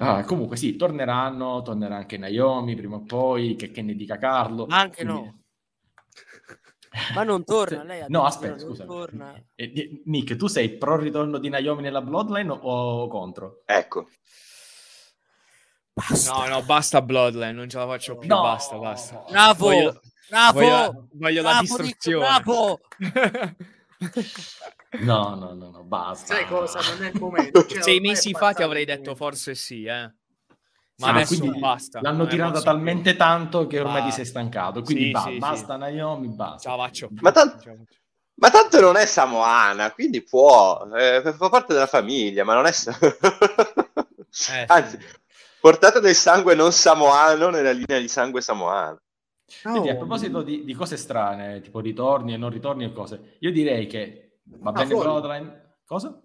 [0.00, 4.66] Ah, comunque sì, torneranno, tornerà anche Naomi prima o poi, che, che ne dica Carlo.
[4.66, 5.36] Ma anche Quindi- no.
[7.14, 8.84] Ma non torna, lei ha No, aspetta, scusa.
[8.84, 9.34] torna.
[9.54, 13.62] Eh, Nick, tu sei pro ritorno di Naomi nella Bloodline o, o contro?
[13.66, 14.08] Ecco.
[16.08, 16.32] Basta.
[16.32, 18.40] No, no, basta Bloodline, non ce la faccio più, No.
[18.42, 19.24] basta, basta.
[19.28, 22.26] Bravo, Voglio, bravo, voglio- voglio la bravo, distruzione.
[22.28, 22.80] Nick, bravo.
[25.00, 26.34] No, no, no, no, basta.
[26.34, 26.80] Sai cosa?
[26.80, 27.64] Non è il momento.
[27.66, 30.12] Cioè, Sei mesi fa ti avrei detto forse sì, eh.
[31.00, 32.00] Ma Ah, adesso quindi basta.
[32.00, 34.08] L'hanno tirata talmente tanto che ormai Basta.
[34.08, 34.82] ti sei stancato.
[34.82, 35.38] Quindi Sì, ba- sì, sì.
[35.38, 36.34] basta Naomi, più.
[36.36, 36.58] basta.
[36.70, 37.08] Ce la faccio.
[37.20, 37.96] Ma tan- Ce la faccio.
[38.34, 42.70] Ma tanto non è Samoana, quindi può, eh, fa parte della famiglia, ma non è...
[42.70, 44.98] Eh, Anzi,
[45.60, 48.98] Portata del sangue non samoano nella linea di sangue samoano.
[49.62, 53.50] Quindi, a proposito di, di, cose strane, tipo ritorni e non ritorni e cose, io
[53.50, 55.76] direi che va bene Bloodline.
[55.86, 56.20] Cosa?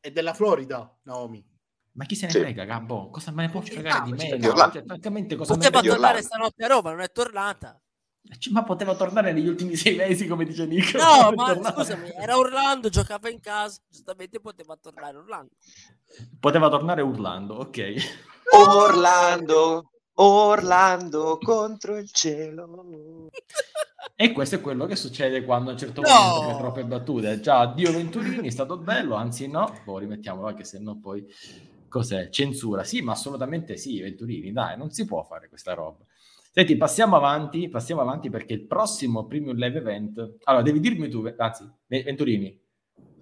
[0.00, 1.44] È della Florida, Naomi.
[1.92, 2.38] Ma chi se ne sì.
[2.38, 3.10] frega, Gabbo?
[3.10, 4.40] Cosa me ne può fregare di me?
[4.40, 7.81] Cioè, francamente, cosa poteva me ne tornare stanotte a Roma, non è tornata.
[8.28, 10.98] Eh, ma poteva tornare negli ultimi sei mesi, come dice Nico.
[10.98, 11.74] No, ma tornare.
[11.74, 15.50] scusami, era Orlando, giocava in casa, giustamente poteva tornare Orlando.
[16.38, 17.94] Poteva tornare urlando, ok.
[18.54, 23.28] Orlando, Orlando contro il cielo.
[24.14, 26.08] E questo è quello che succede quando a un certo no.
[26.08, 27.40] punto fai troppe battute.
[27.40, 31.26] Già, addio Venturini, è stato bello, anzi no, poi rimettiamolo anche se no poi
[31.88, 32.28] cos'è?
[32.28, 32.84] Censura.
[32.84, 36.04] Sì, ma assolutamente sì, Venturini, dai, non si può fare questa roba.
[36.54, 40.34] Senti, passiamo avanti, passiamo avanti perché il prossimo premium live event...
[40.44, 42.60] Allora, devi dirmi tu, anzi, Venturini,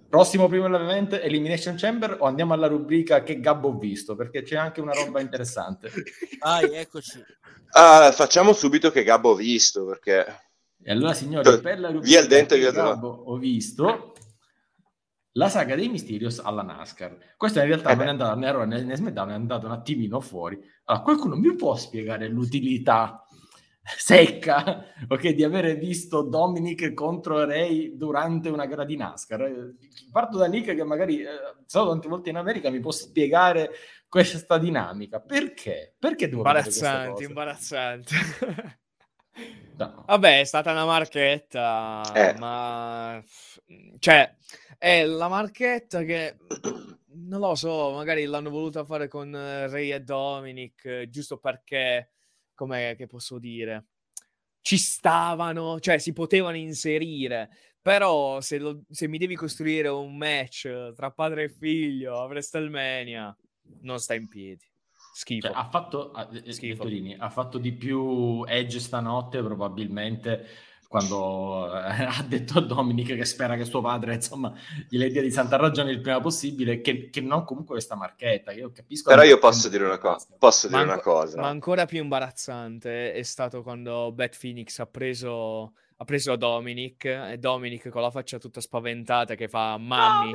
[0.09, 4.17] prossimo premium live event Elimination Chamber o andiamo alla rubrica che Gabbo ho visto?
[4.17, 5.89] Perché c'è anche una roba interessante.
[6.43, 7.19] Vai, eccoci.
[7.19, 10.25] Uh, facciamo subito che Gabbo ho visto, perché...
[10.83, 14.11] E allora, signori, per la rubrica via il dente, che Gabbo ho visto
[15.33, 17.35] la saga dei Mysterios alla NASCAR.
[17.37, 20.19] Questo in realtà eh non è andato né a né, SmackDown, è andato un attimino
[20.19, 20.59] fuori.
[20.85, 23.23] Allora, qualcuno mi può spiegare l'utilità
[23.97, 29.73] secca ok, di avere visto Dominic contro Ray durante una gara di NASCAR?
[30.11, 31.27] Parto da Nick che magari eh,
[31.65, 33.71] stato tante volte in America mi può spiegare
[34.07, 35.21] questa dinamica.
[35.21, 35.95] Perché?
[35.97, 38.15] Perché devo Imbarazzante, imbarazzante.
[39.77, 40.03] No.
[40.05, 42.37] Vabbè, è stata una marchetta, eh.
[42.37, 43.23] ma
[43.97, 44.35] cioè
[44.81, 46.37] è la marchetta che
[47.13, 52.13] non lo so, magari l'hanno voluta fare con eh, Ray e Dominic, eh, giusto perché,
[52.55, 53.85] come che posso dire,
[54.61, 57.51] ci stavano, cioè si potevano inserire.
[57.79, 63.37] Però se, lo, se mi devi costruire un match tra padre e figlio a WrestleMania,
[63.81, 64.65] non sta in piedi.
[65.13, 65.45] Schifo.
[65.45, 66.11] Cioè, ha, fatto,
[66.47, 66.87] Schifo.
[67.17, 70.47] ha fatto di più Edge stanotte probabilmente
[70.91, 74.53] quando eh, ha detto a Dominic che spera che suo padre insomma
[74.89, 78.51] gli dia di santa ragione il prima possibile che, che non comunque questa marchetta.
[78.51, 81.39] Io capisco però io posso dire una cosa posso dire una cosa.
[81.39, 87.37] ma ancora più imbarazzante è stato quando Beth Phoenix ha preso ha preso Dominic e
[87.39, 90.33] Dominic con la faccia tutta spaventata che fa mammi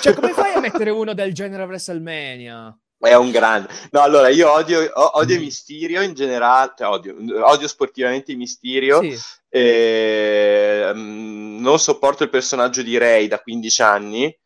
[0.00, 3.68] cioè come fai a mettere uno del genere a WrestleMania è un grande.
[3.90, 5.40] No, allora io odio, odio mm.
[5.40, 9.00] Mysterio in generale, cioè odio, odio sportivamente Mysterio.
[9.02, 9.18] Sì.
[9.48, 14.38] E, um, non sopporto il personaggio di Ray da 15 anni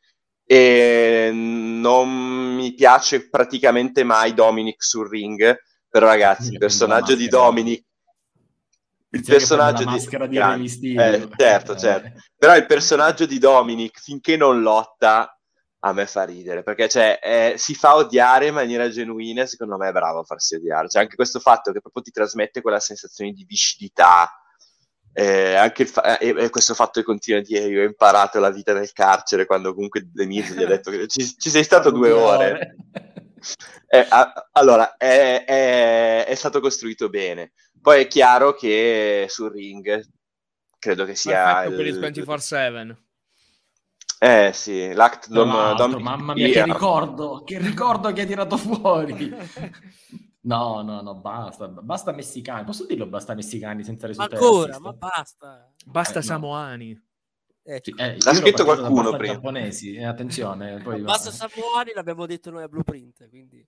[0.44, 2.08] e non
[2.54, 5.56] mi piace praticamente mai Dominic sul ring.
[5.88, 7.86] Però ragazzi, il personaggio di Dominic
[9.10, 12.20] il personaggio di, di eh, certo, certo.
[12.36, 15.37] Però il personaggio di Dominic finché non lotta
[15.80, 19.88] a me fa ridere perché cioè, eh, si fa odiare in maniera genuina secondo me
[19.88, 20.88] è bravo a farsi odiare.
[20.88, 24.30] Cioè, anche questo fatto che proprio ti trasmette quella sensazione di viscidità
[25.12, 28.50] eh, anche fa- eh, e questo fatto che continua a dire io ho imparato la
[28.50, 32.12] vita nel carcere quando comunque Denise gli ha detto che ci, ci sei stato due
[32.12, 32.76] ore.
[33.88, 37.52] eh, a- allora è, è, è, stato costruito bene.
[37.80, 40.00] Poi è chiaro che sul ring
[40.78, 41.74] credo che sia il...
[41.74, 43.07] per il 24-7
[44.18, 49.34] eh sì, l'act dom, dom, Mamma mia, che ricordo, che ricordo che hai tirato fuori.
[50.40, 52.64] No, no, no, basta, basta messicani.
[52.64, 54.42] Posso dirlo basta messicani senza risultati?
[54.42, 55.70] Ancora, ma basta.
[55.84, 56.92] Basta eh, samoani.
[56.92, 57.02] No.
[57.74, 57.90] Ecco.
[57.90, 59.34] Sì, eh, L'ha scritto qualcuno prima.
[59.34, 60.78] Giapponesi, eh, attenzione.
[60.82, 63.66] Poi basta samoani, l'abbiamo detto noi a Blueprint, quindi...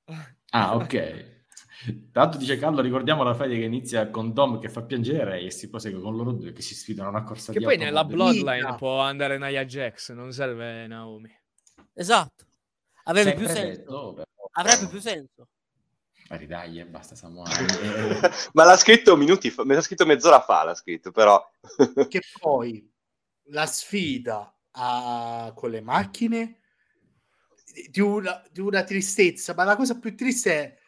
[0.52, 1.39] Ah, ok.
[2.12, 5.70] Tanto dice Carlo, ricordiamo la fede che inizia con Dom che fa piangere e si
[5.70, 8.04] prosegue con loro due che si sfidano a una corsa che di Che poi nella
[8.04, 8.74] Bloodline Mica.
[8.74, 11.34] può andare Nia Jax, non serve Naomi.
[11.94, 12.44] Esatto.
[13.04, 14.12] Avrebbe più senso.
[14.14, 15.48] Detto, Avrebbe più senso.
[16.28, 18.20] Ma ridagli, basta Samuele.
[18.52, 21.42] Ma l'ha scritto minuti fa, me l'ha scritto mezz'ora fa, l'ha scritto, però...
[22.08, 22.88] che poi
[23.44, 25.52] la sfida a...
[25.56, 26.60] con le macchine
[27.88, 30.78] di una, di una tristezza, ma la cosa più triste è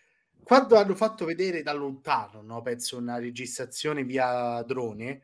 [0.44, 2.62] quando hanno fatto vedere da lontano, no?
[2.62, 5.22] penso una registrazione via drone,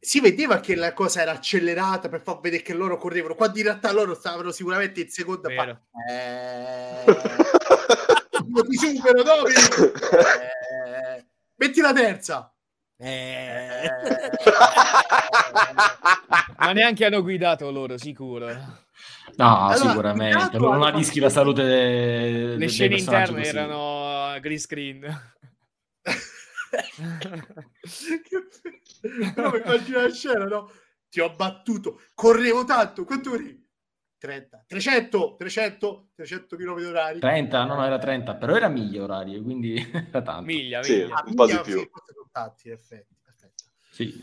[0.00, 3.64] si vedeva che la cosa era accelerata per far vedere che loro correvano, quando in
[3.64, 5.86] realtà loro stavano sicuramente in seconda parte.
[6.08, 7.04] Eh...
[8.68, 9.52] ti supero, Domi!
[9.52, 11.26] Eh...
[11.56, 12.52] Metti la terza!
[12.96, 13.90] Eh...
[16.58, 18.48] Ma neanche hanno guidato loro, sicuro.
[19.36, 20.58] No, allora, sicuramente.
[20.58, 21.62] Non la rischi la salute.
[21.62, 23.56] De- Le scene interne così.
[23.56, 25.32] erano green screen.
[29.34, 30.70] Però immagina la scena, no?
[31.08, 33.64] Ti ho battuto, correvo tanto, quanto eri?
[34.18, 37.20] 30, 300, 300, 300 km orari.
[37.20, 39.76] 30, no, no, era 30, però era miglia orarie, quindi
[40.10, 40.42] era tanto.
[40.42, 40.92] Miglia, Sì.
[41.02, 41.14] miglia.
[41.14, 41.88] Ah, un po' di più.
[42.56, 43.14] sì, in effetti.
[43.90, 44.20] Sì.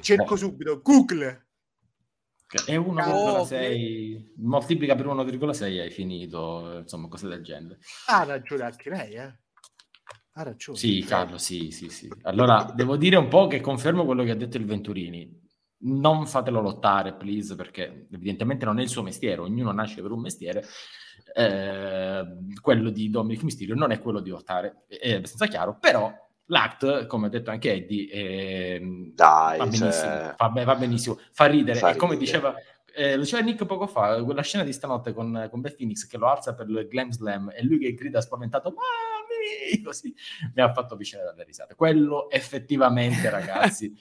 [0.00, 0.36] Cerco Boh.
[0.36, 1.46] subito, Google.
[2.50, 7.78] È 1,6, moltiplica per 1,6 hai finito, insomma, cose del genere.
[8.06, 9.38] Ha ragione anche lei, eh.
[10.32, 10.78] Ha ragione.
[10.78, 12.10] Sì, Carlo, sì, sì, sì.
[12.22, 15.46] Allora, devo dire un po' che confermo quello che ha detto il Venturini.
[15.80, 20.20] Non fatelo lottare, please, perché evidentemente non è il suo mestiere, ognuno nasce per un
[20.20, 20.64] mestiere.
[21.34, 22.24] Eh,
[22.62, 26.10] quello di Dominic Mysterio non è quello di lottare, è abbastanza chiaro, però
[26.48, 31.18] l'act, come ha detto anche Eddie, ehm, Dai, va benissimo, cioè, fa, be- va benissimo,
[31.32, 31.78] fa ridere.
[31.78, 32.30] Fa e come ridere.
[32.30, 32.54] diceva,
[32.94, 36.16] eh, lo diceva Nick poco fa, quella scena di stanotte con, con Beth Phoenix che
[36.18, 40.14] lo alza per il Glam Slam e lui che grida spaventato, mami, così
[40.54, 41.74] mi ha fatto vicino dalle risate.
[41.74, 43.94] Quello effettivamente, ragazzi,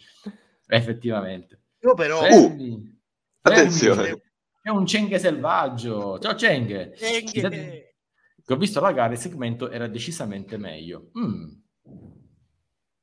[0.68, 1.62] effettivamente.
[1.82, 2.22] Io però...
[2.22, 3.00] Fermi,
[3.42, 4.04] attenzione.
[4.04, 4.22] fermi.
[4.64, 6.20] C'è un Cenghe selvaggio.
[6.20, 6.94] Ciao Cenghe.
[6.96, 7.96] Cenghe.
[8.44, 11.12] Che ho visto la gara, il segmento era decisamente meglio.
[11.18, 11.66] Mm.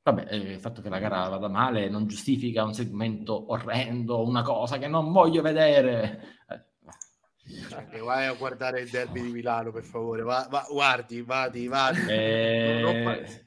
[0.04, 4.42] Vabbè, eh, il fatto che la gara vada male non giustifica un segmento orrendo, una
[4.42, 6.20] cosa che non voglio vedere.
[7.90, 10.20] Eh, vai a guardare il derby di Milano, per favore.
[10.22, 12.00] Va, va- guardi, vadi, vadi.
[12.08, 13.46] eh, Non, non par-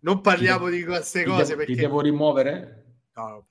[0.00, 1.72] non parliamo ti di queste ti cose devo- perché...
[1.74, 2.84] Ti devo rimuovere?
[3.16, 3.46] No, no.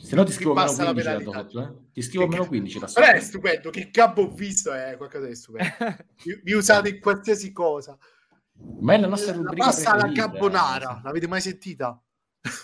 [0.00, 1.50] Se no ti Ti scrivo meno passa la 15 da penalità.
[1.50, 1.90] sotto, eh.
[1.92, 3.24] Ti scrivo Che meno ca- 15 da Però è sotto.
[3.24, 5.74] stupendo, che capo ho visto è qualcosa di stupendo.
[6.44, 7.98] Vi usate in qualsiasi cosa.
[8.80, 12.00] Ma è la nostra La rubrica pasta alla carbonara, l'avete mai sentita?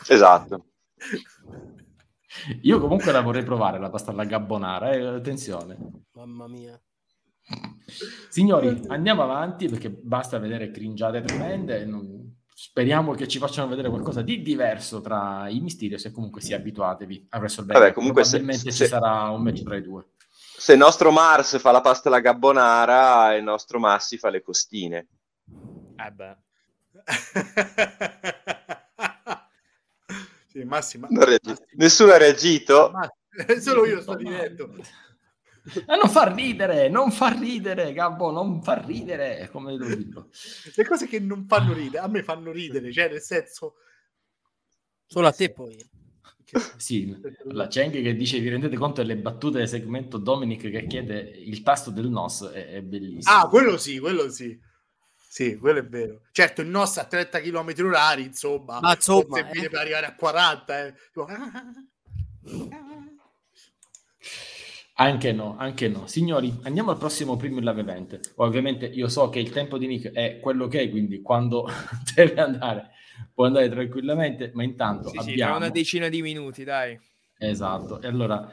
[0.08, 0.66] Esatto.
[2.62, 5.76] Io comunque la vorrei provare, la pasta alla gabbonara, eh, attenzione.
[6.12, 6.80] Mamma mia.
[8.28, 11.84] Signori, andiamo avanti perché basta vedere cringiate tremende.
[11.84, 12.26] non-
[12.60, 17.28] Speriamo che ci facciano vedere qualcosa di diverso tra i Mysterios e comunque sì, abituatevi
[17.30, 17.78] a WrestleMania.
[17.80, 20.06] Vabbè, comunque se- Probabilmente se- ci sarà un match tra i due.
[20.56, 25.06] Se il nostro Mars fa la pasta alla gabbonara, il nostro Massi fa le costine.
[25.98, 26.36] Eh beh.
[30.46, 31.08] sì, Massimo.
[31.10, 32.92] Non reagi- Nessuno ha reagito?
[33.60, 34.72] Solo io sto ridendo.
[35.86, 40.30] Ah, non fa ridere, non fa ridere, Gabbo, non fa ridere, come devo dirlo.
[40.74, 43.74] Le cose che non fanno ridere, a me fanno ridere, cioè nel senso...
[45.06, 45.76] Solo a te poi.
[46.78, 51.20] Sì, la Cheng che dice, vi rendete conto delle battute del segmento Dominic che chiede
[51.20, 53.36] il tasto del NOS, è, è bellissimo.
[53.36, 54.58] Ah, quello sì, quello sì.
[55.28, 56.22] Sì, quello è vero.
[56.32, 59.68] Certo, il nostro a 30 km orari, insomma, Ma insomma, servire eh.
[59.68, 60.86] per arrivare a 40.
[60.86, 60.94] Eh.
[61.12, 61.26] Tipo,
[65.00, 66.06] Anche no, anche no.
[66.08, 68.32] Signori, andiamo al prossimo primo live event.
[68.36, 71.68] Ovviamente io so che il tempo di Nick è quello che è, quindi quando
[72.16, 72.90] deve andare
[73.34, 75.56] può andare tranquillamente, ma intanto Sì, sì, tra abbiamo...
[75.56, 76.98] una decina di minuti, dai.
[77.36, 78.50] Esatto, e allora,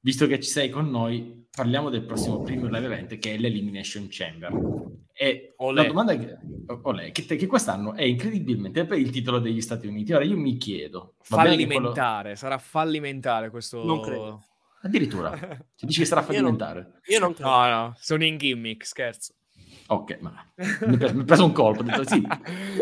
[0.00, 4.06] visto che ci sei con noi, parliamo del prossimo primo live event che è l'Elimination
[4.08, 4.52] Chamber.
[5.14, 5.82] E Olè.
[5.82, 6.36] la domanda che,
[6.82, 10.12] olè, che, che quest'anno è incredibilmente per il titolo degli Stati Uniti.
[10.12, 11.14] Ora io mi chiedo...
[11.20, 13.84] che quello- Fallimentare, sarà fallimentare questo...
[13.84, 14.42] Non credo.
[14.82, 15.30] Addirittura,
[15.76, 17.00] ci dici che sarà Io non- fallimentare?
[17.06, 17.48] Io non credo.
[17.50, 19.34] No, no, sono in gimmick, scherzo.
[19.88, 20.32] Ok, ma
[20.86, 22.26] mi è preso un colpo, ho detto sì,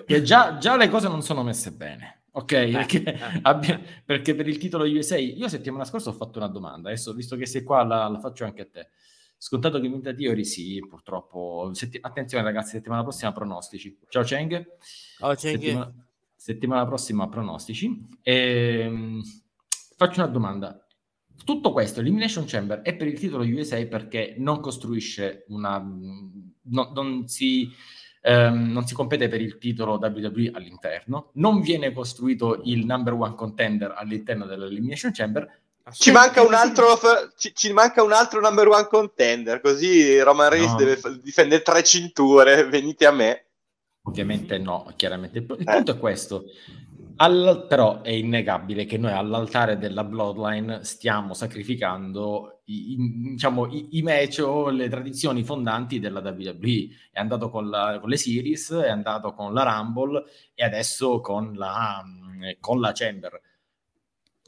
[0.06, 2.70] che già, già le cose non sono messe bene, ok?
[2.70, 7.12] Perché, abbia- perché per il titolo USA, io settimana scorsa ho fatto una domanda, adesso
[7.12, 8.88] visto che sei qua la, la faccio anche a te.
[9.42, 11.70] Scontato che vinta Theory, sì, purtroppo.
[11.72, 13.96] Setti- attenzione ragazzi, settimana prossima pronostici.
[14.10, 14.66] Ciao Cheng.
[15.20, 15.94] Oh, c'è che- Settimana,
[16.36, 18.06] settimana prossima pronostici.
[18.20, 19.22] Ehm,
[19.96, 20.86] faccio una domanda.
[21.42, 25.78] Tutto questo, Elimination Chamber, è per il titolo USA perché non costruisce una...
[25.78, 27.70] no- non, si,
[28.20, 33.34] ehm, non si compete per il titolo WWE all'interno, non viene costruito il number one
[33.36, 35.59] contender all'interno dell'Elimination Chamber.
[35.92, 36.86] Ci manca, un altro,
[37.36, 40.76] ci, ci manca un altro number one contender, così Roman Reigns No.
[40.76, 43.46] deve f- difendere tre cinture, venite a me.
[44.02, 45.38] Ovviamente no, chiaramente.
[45.38, 45.64] Il, Eh.
[45.64, 46.44] punto è questo.
[47.16, 52.96] Al- però è innegabile che noi all'altare della Bloodline stiamo sacrificando i, i-
[53.32, 56.88] diciamo, i, i match o le tradizioni fondanti della WWE.
[57.10, 60.24] È andato con, la- con le Series, è andato con la Rumble
[60.54, 62.02] e adesso con la,
[62.60, 63.40] con la Chamber.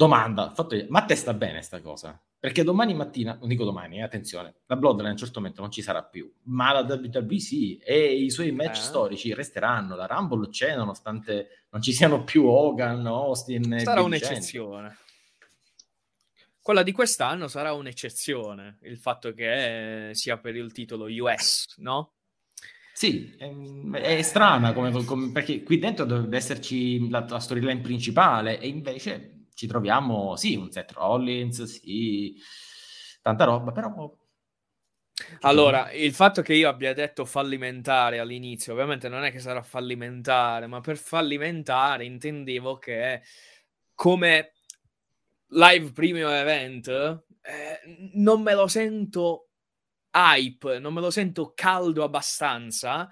[0.03, 2.21] Domanda, fatto io, ma a te sta bene sta cosa?
[2.37, 5.71] Perché domani mattina, non dico domani, eh, attenzione, la Bloodline a un certo momento non
[5.71, 8.83] ci sarà più, ma la WWE sì, e i suoi match Eh.
[8.83, 14.97] storici resteranno, la Rumble c'è nonostante non ci siano più Hogan, Austin Sarà un'eccezione.
[16.61, 22.15] Quella di quest'anno sarà un'eccezione, il fatto che eh, sia per il titolo US, no?
[22.93, 23.49] Sì, è,
[24.01, 29.37] è strana come, come- perché qui dentro dovrebbe esserci la, la storyline principale e invece
[29.63, 32.35] ci troviamo, sì, un Seth Rollins, sì,
[33.23, 34.13] tanta roba, però
[35.43, 40.67] Allora, il fatto che io abbia detto fallimentare all'inizio, ovviamente non è che sarà fallimentare,
[40.67, 43.23] ma per fallimentare intendevo che
[43.95, 44.53] come
[45.51, 47.81] live premium event eh,
[48.15, 49.51] non me lo sento
[50.13, 53.09] hype, non me lo sento caldo abbastanza.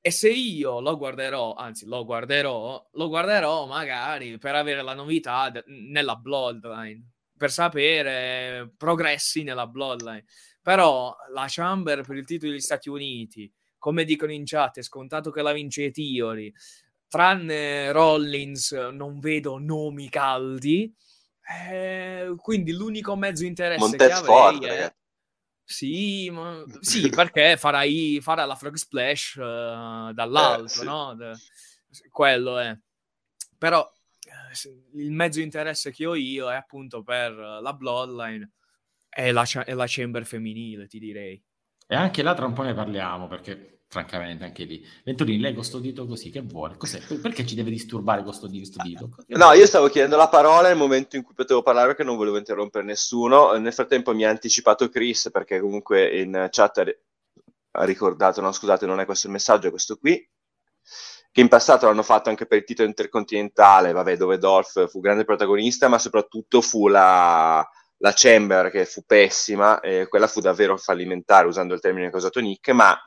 [0.00, 5.50] E se io lo guarderò, anzi lo guarderò, lo guarderò magari per avere la novità
[5.50, 10.24] de- nella Bloodline, per sapere progressi nella Bloodline.
[10.62, 15.30] Però la Chamber per il titolo degli Stati Uniti, come dicono in chat, è scontato
[15.30, 16.52] che la vince Theory.
[17.08, 20.92] Tranne Rollins, non vedo nomi caldi.
[21.70, 24.94] Eh, quindi l'unico mezzo interesse Montez che avrei Ford, è...
[25.68, 26.62] Sì, ma...
[26.80, 30.84] sì, perché farai, farà la frog splash uh, dall'alto, Eh, sì.
[30.84, 31.14] no?
[31.14, 31.34] De-
[32.08, 32.76] Quello è.
[33.58, 33.90] Però
[34.24, 38.52] eh, il mezzo interesse che ho io è appunto per eh, la Bloodline
[39.08, 41.42] e la, cha- e la Chamber femminile, ti direi.
[41.88, 44.84] E anche là tra un po' ne parliamo, perché francamente anche lì.
[45.04, 46.76] Venturini, lei con sto dito così, che vuole?
[46.76, 47.00] Cos'è?
[47.00, 48.66] Per- Perché ci deve disturbare con sto dito?
[48.66, 49.08] Sto dito?
[49.26, 52.16] Che No, io stavo chiedendo la parola nel momento in cui potevo parlare perché non
[52.16, 53.52] volevo interrompere nessuno.
[53.52, 56.98] Nel frattempo mi ha anticipato Chris perché comunque in chat ha ri-
[57.78, 60.26] ha ricordato, no scusate, non è questo il messaggio, è questo qui,
[61.30, 65.24] che in passato l'hanno fatto anche per il titolo intercontinentale, vabbè, dove Dolph fu grande
[65.24, 67.66] protagonista, ma soprattutto fu la,
[67.98, 72.18] la Chamber che fu pessima, e quella fu davvero fallimentare, usando il termine che ha
[72.18, 72.98] usato Nick, ma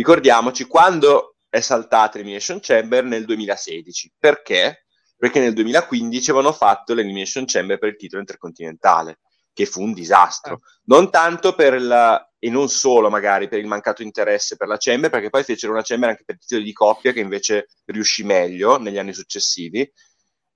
[0.00, 4.12] ricordiamoci quando è saltata l'Elimination Chamber nel 2016.
[4.18, 4.86] Perché?
[5.14, 9.18] Perché nel 2015 avevano fatto l'Elimination Chamber per il titolo intercontinentale,
[9.52, 10.60] che fu un disastro.
[10.84, 15.10] Non tanto per il, e non solo magari per il mancato interesse per la Chamber,
[15.10, 18.78] perché poi fecero una Chamber anche per il titolo di coppia che invece riuscì meglio
[18.78, 19.86] negli anni successivi,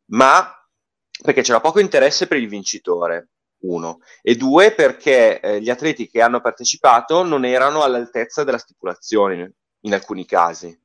[0.07, 0.51] ma
[1.23, 3.33] perché c'era poco interesse per il vincitore,
[3.65, 9.53] uno, e due perché eh, gli atleti che hanno partecipato non erano all'altezza della stipulazione
[9.81, 10.77] in alcuni casi.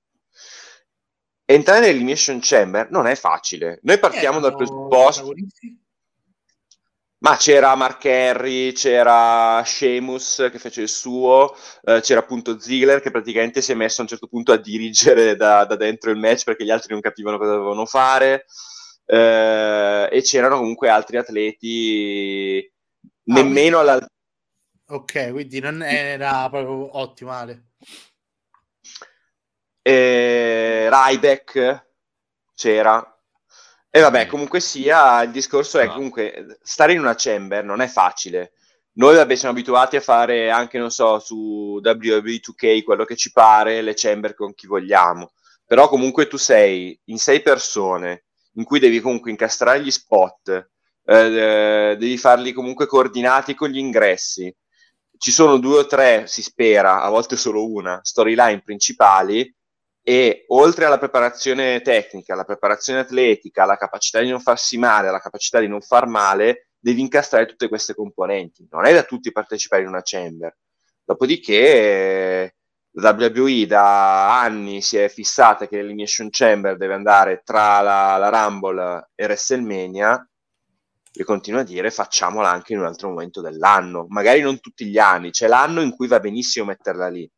[1.45, 3.79] Entrare nell'Elimination Chamber non è facile.
[3.81, 5.33] Noi partiamo dal Erano presupposto.
[7.21, 11.53] Ma c'era Mark Henry, c'era Sheamus che fece il suo,
[11.83, 15.35] eh, c'era appunto Ziggler che praticamente si è messo a un certo punto a dirigere
[15.35, 18.45] da, da dentro il match perché gli altri non capivano cosa dovevano fare, eh,
[19.11, 22.71] e c'erano comunque altri atleti
[23.23, 24.05] nemmeno alla...
[24.87, 27.69] Ok, quindi non era proprio ottimale.
[29.81, 31.87] eh, Ryback
[32.55, 33.19] c'era.
[33.91, 35.93] E vabbè, comunque sia, il discorso è No.
[35.93, 38.53] comunque stare in una chamber non è facile.
[38.93, 43.31] Noi vabbè, siamo abituati a fare anche, non so, su WWE 2K quello che ci
[43.31, 45.31] pare, le chamber con chi vogliamo.
[45.65, 48.25] Però comunque tu sei in sei persone
[48.59, 50.69] in cui devi comunque incastrare gli spot,
[51.05, 54.53] eh, devi farli comunque coordinati con gli ingressi.
[55.17, 59.53] Ci sono due o tre, si spera, a volte solo una, storyline principali
[60.01, 65.19] e oltre alla preparazione tecnica, alla preparazione atletica, alla capacità di non farsi male, alla
[65.19, 68.67] capacità di non far male, devi incastrare tutte queste componenti.
[68.69, 70.55] Non è da tutti partecipare in una chamber.
[71.03, 72.55] Dopodiché eh,
[72.91, 79.09] WWE da anni si è fissata che l'Elimination Chamber deve andare tra la, la Rumble
[79.15, 80.27] e WrestleMania
[81.11, 84.05] e continua a dire facciamola anche in un altro momento dell'anno.
[84.09, 87.29] Magari non tutti gli anni, c'è l'anno in cui va benissimo metterla lì,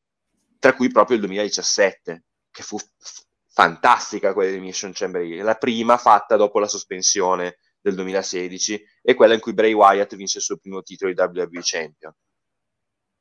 [0.59, 5.37] tra cui proprio il 2017 che fu f- fantastica quella Elimination Chamber lì.
[5.37, 10.37] la prima fatta dopo la sospensione del 2016 e quella in cui Bray Wyatt vinse
[10.37, 12.13] il suo primo titolo di WWE Champion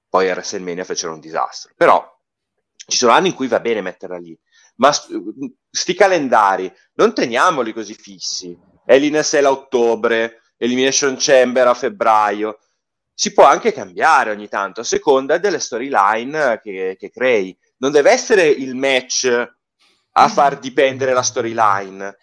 [0.08, 2.19] poi a WrestleMania fecero un disastro però
[2.91, 4.38] ci sono anni in cui va bene metterla lì
[4.80, 5.12] ma st-
[5.70, 8.59] sti calendari non teniamoli così fissi.
[8.86, 12.59] In a ottobre Elimination Chamber a febbraio.
[13.14, 17.57] Si può anche cambiare ogni tanto a seconda delle storyline che, che crei.
[17.78, 19.49] Non deve essere il match
[20.12, 22.16] a far dipendere la storyline,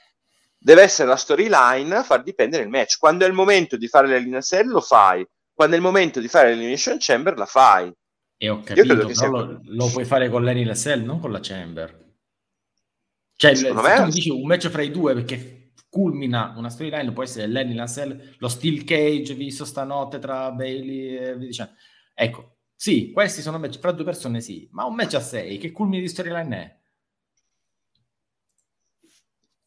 [0.57, 2.97] deve essere la storyline a far dipendere il match.
[2.97, 6.49] Quando è il momento di fare l'elimination lo fai, quando è il momento di fare
[6.49, 7.93] l'elimination chamber la fai.
[8.39, 11.31] E ho capito, che però sia- lo, lo puoi fare con Lenny Lassell, non con
[11.31, 12.15] la Chamber.
[13.35, 17.11] Cioè, Secondo se me- tu dici un match fra i due perché culmina una storyline,
[17.13, 21.73] può essere Lenny Lassell, lo Steel Cage visto stanotte tra Bailey e via dicendo.
[22.13, 25.71] Ecco, sì, questi sono match fra due persone, sì, ma un match a sei, che
[25.71, 26.75] culmine di storyline è?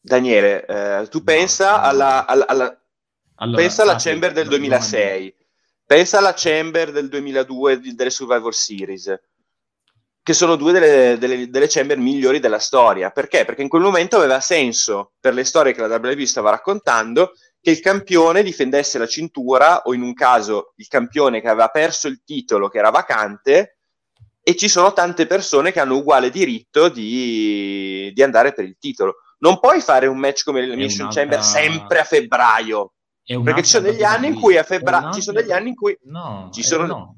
[0.03, 1.81] Daniele, eh, tu pensa no.
[1.81, 2.81] alla, alla- alla-
[3.35, 5.33] Allora, pensa alla Sati, chamber del no, 2006,
[5.91, 9.13] pensa alla chamber del 2002 di- delle Survivor Series,
[10.23, 13.09] che sono due delle, delle- delle chamber migliori della storia.
[13.09, 13.43] Perché?
[13.43, 17.71] Perché in quel momento aveva senso, per le storie che la WWE stava raccontando, che
[17.71, 22.21] il campione difendesse la cintura, o in un caso il campione che aveva perso il
[22.23, 23.79] titolo, che era vacante,
[24.41, 29.15] e ci sono tante persone che hanno uguale diritto di, di andare per il titolo.
[29.39, 32.93] Non puoi fare un match come l'Elimination Chamber sempre a febbraio.
[33.23, 35.97] Perché ci sono degli anni in cui a febbraio ci sono degli anni in cui
[36.03, 37.15] no, ci sono, no.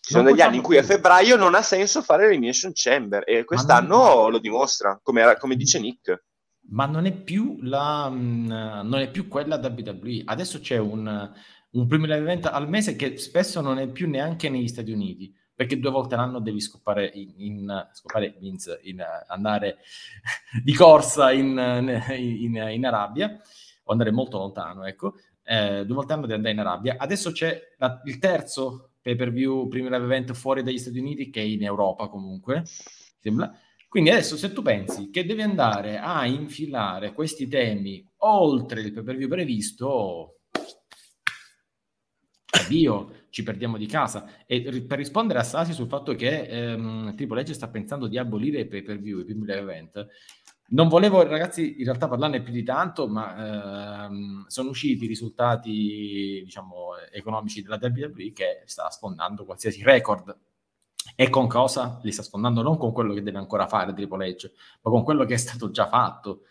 [0.00, 3.44] ci sono degli anni in cui a febbraio non ha senso fare l'Elimination Chamber e
[3.44, 6.24] quest'anno lo dimostra, come, come dice Nick.
[6.68, 10.22] Ma non è più la mh, non è più quella WWE.
[10.24, 11.32] Adesso c'è un,
[11.72, 15.78] un primo evento al mese che spesso non è più neanche negli Stati Uniti, perché
[15.78, 19.78] due volte l'anno devi scopare in, in scopare means in andare
[20.62, 23.40] di corsa in, in, in, Arabia
[23.92, 25.14] andare molto lontano, ecco.
[25.44, 26.96] Eh, due volte l'anno devi andare in Arabia.
[26.98, 31.30] Adesso c'è la, il terzo pay per view primo live event fuori dagli Stati Uniti
[31.30, 32.62] che è in Europa comunque,
[33.18, 33.52] sembra
[33.92, 39.02] quindi adesso se tu pensi che devi andare a infilare questi temi oltre il pay
[39.02, 40.38] per view previsto,
[42.46, 44.46] addio, ci perdiamo di casa.
[44.46, 48.60] E per rispondere a Sasi sul fatto che ehm, Triple H sta pensando di abolire
[48.60, 50.06] i pay per view, i primi event,
[50.72, 56.42] non volevo, ragazzi, in realtà parlarne più di tanto, ma ehm, sono usciti i risultati,
[56.44, 60.36] diciamo, economici della WWE che sta sfondando qualsiasi record
[61.14, 62.00] e con cosa?
[62.02, 64.50] Li sta sfondando non con quello che deve ancora fare Triple H,
[64.82, 66.42] ma con quello che è stato già fatto.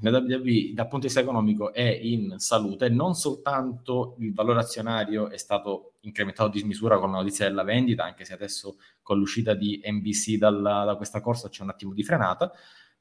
[0.00, 5.30] La WWE dal punto di vista economico è in salute, non soltanto il valore azionario
[5.30, 9.54] è stato incrementato di misura con la notizia della vendita, anche se adesso con l'uscita
[9.54, 12.50] di NBC dalla, da questa corsa c'è un attimo di frenata,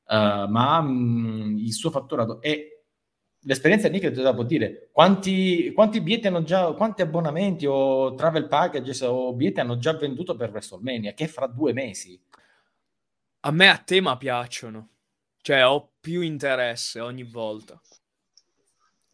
[0.05, 2.71] uh, ma mh, il suo fatturato è
[3.43, 9.01] l'esperienza di Nick può dire quanti, quanti biglietti hanno già, quanti abbonamenti o travel packages
[9.01, 12.19] o biglietti hanno già venduto per WrestleMania, che fra due mesi.
[13.43, 14.89] A me a tema piacciono,
[15.41, 17.81] cioè ho più interesse ogni volta.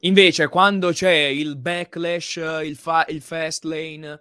[0.02, 4.20] Invece, quando c'è il backlash, il, fa- il fast lane,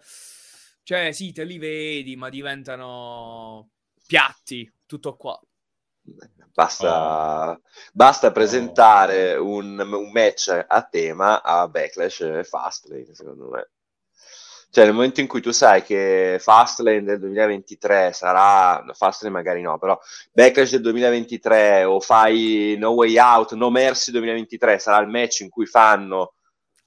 [0.85, 3.71] cioè sì, te li vedi, ma diventano
[4.07, 5.39] piatti, tutto qua.
[6.57, 7.61] Basta, oh.
[7.93, 9.45] basta presentare oh.
[9.45, 13.69] un, un, match a tema a Backlash e Fastlane, secondo me.
[14.71, 19.79] Cioè, nel momento in cui tu sai che Fastlane del 2023 sarà, Fastlane magari no,
[19.79, 20.01] però
[20.33, 25.51] Backlash del 2023 o fai No Way Out, No Mercy 2023 sarà il match in
[25.51, 26.36] cui fanno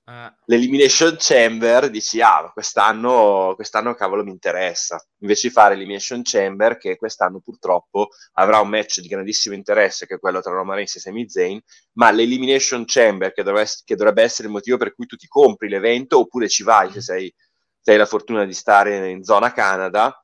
[0.09, 0.33] eh.
[0.45, 4.99] l'Elimination Chamber dici ah quest'anno, quest'anno cavolo mi interessa.
[5.19, 10.15] Invece di fare l'Elimination Chamber che quest'anno purtroppo avrà un match di grandissimo interesse che
[10.15, 11.61] è quello tra Roman Reigns e Sami Zayn
[11.93, 15.69] ma l'Elimination Chamber che dovrebbe, che dovrebbe, essere il motivo per cui tu ti compri
[15.69, 17.33] l'evento oppure ci vai se sei,
[17.79, 20.23] se hai la fortuna di stare in zona Canada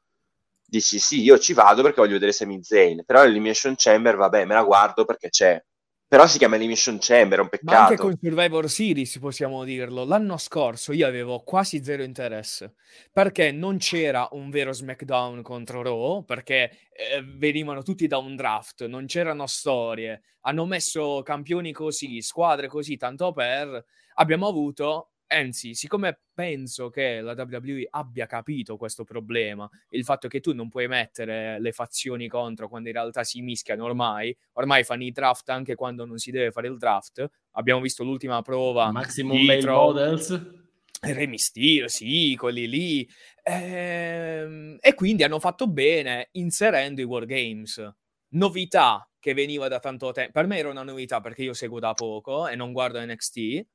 [0.67, 3.05] dici sì io ci vado perché voglio vedere Sami Zayn.
[3.05, 5.63] Però l'Elimination Chamber vabbè me la guardo perché c'è
[6.15, 7.73] però si chiama Elimination Chamber, è un peccato.
[7.73, 10.05] Ma anche con Survivor Series possiamo dirlo.
[10.05, 12.75] L'anno scorso io avevo quasi zero interesse
[13.11, 18.85] perché non c'era un vero SmackDown contro Raw, perché eh, venivano tutti da un draft,
[18.85, 20.21] non c'erano storie.
[20.43, 23.83] Hanno messo campioni così, squadre così, tanto per.
[24.13, 30.39] Abbiamo avuto Anzi, siccome penso che la WWE abbia capito questo problema, il fatto che
[30.39, 35.03] tu non puoi mettere le fazioni contro quando in realtà si mischiano ormai, ormai fanno
[35.03, 37.29] i draft anche quando non si deve fare il draft.
[37.51, 38.91] Abbiamo visto l'ultima prova.
[38.91, 40.53] Maximum Male Models.
[41.01, 43.09] Re Mysterio, sì, quelli lì.
[43.43, 47.93] Ehm, e quindi hanno fatto bene inserendo i Wargames.
[48.29, 50.31] Novità che veniva da tanto tempo.
[50.31, 53.65] Per me era una novità perché io seguo da poco e non guardo NXT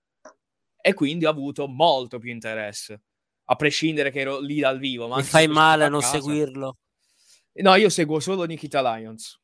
[0.81, 3.03] e quindi ho avuto molto più interesse,
[3.45, 5.09] a prescindere che ero lì dal vivo.
[5.09, 6.21] Ma Mi fai male a non casa.
[6.21, 6.79] seguirlo.
[7.53, 9.39] No, io seguo solo Nikita Lions.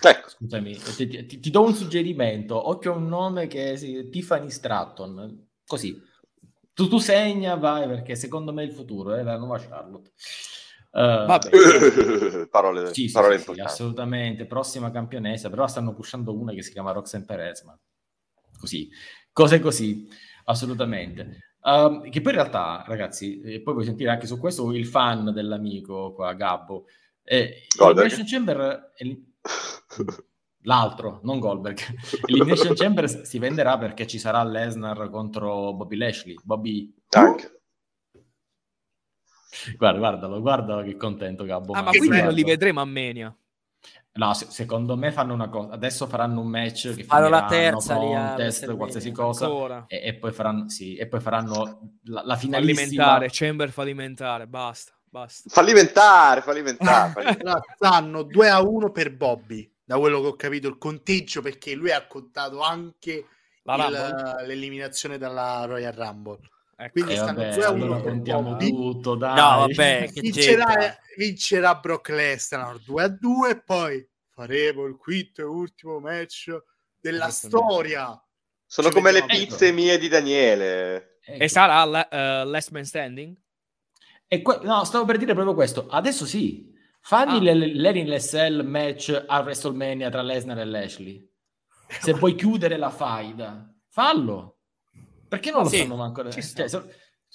[0.00, 0.28] Ecco.
[0.30, 2.68] Scusami, ti, ti, ti, do un suggerimento.
[2.68, 5.48] Occhio a un nome che è Tiffany Stratton.
[5.66, 6.00] Così.
[6.74, 10.12] Tu, tu segna, vai, perché secondo me è il futuro, è eh, la nuova Charlotte.
[10.90, 12.48] Uh, Vabbè.
[12.50, 14.46] parole, sì, parole sì, sì, assolutamente.
[14.46, 17.78] Prossima campionessa, però stanno pushando una che si chiama Roxanne Perez, ma
[18.58, 18.88] così
[19.32, 20.08] cose così,
[20.44, 21.50] assolutamente.
[21.62, 25.32] Um, che poi in realtà, ragazzi, e poi vuoi sentire anche su questo il fan
[25.32, 26.86] dell'amico qua, Gabbo.
[27.22, 29.04] Eh, Elimination Chamber è
[30.62, 31.78] l'altro, non Goldberg.
[32.26, 36.36] Elimination Chamber si venderà perché ci sarà Lesnar contro Bobby Lashley.
[36.42, 36.92] Bobby...
[37.10, 37.60] Anche.
[39.76, 41.74] Guarda, guardalo, guardalo che contento Gabbo.
[41.74, 43.36] Ah, ma quindi non li vedremo a Mania?
[44.14, 45.72] No, se- secondo me fanno una cosa.
[45.72, 50.68] Adesso faranno un match che fanno la terza contest, qualsiasi cosa, e, e, poi faranno,
[50.68, 52.80] sì, e poi faranno la, la finalissima.
[52.82, 55.48] Fallimentare, Chamber fallimentare, basta, basta.
[55.48, 57.12] Fallimentare, fallimentare.
[57.12, 57.60] fallimentare.
[57.74, 61.90] stanno 2 a 1 per Bobby, da quello che ho capito il conteggio, perché lui
[61.90, 63.12] ha contato anche
[63.64, 66.38] il, l'eliminazione dalla Royal Rumble.
[66.76, 66.92] Ecco.
[66.92, 69.34] Quindi Eh, stanno vabbè, 2 a 1 allora tutto, dai.
[69.36, 70.98] No, vabbè, vincerà, c'entra?
[71.16, 76.56] vincerà Brock Lesnar 2 a 2 poi faremo il quinto e ultimo match
[76.98, 78.24] della Questo storia
[78.66, 81.18] Sono Ci come le pizze mie di Daniele.
[81.24, 81.42] Ecco.
[81.44, 83.36] E sarà la- eh, Last Man Standing?
[84.26, 85.86] E que- no, stavo per dire proprio questo.
[85.88, 87.52] Adesso sì, fammi Ah.
[87.52, 91.30] le- l'Erin Lessel match a WrestleMania tra Lesnar e Lashley.
[92.00, 94.56] Se vuoi chiudere la faida, fallo.
[95.32, 96.30] Perché non lo Sì, fanno manco?
[96.30, 96.82] ci Cioè, se-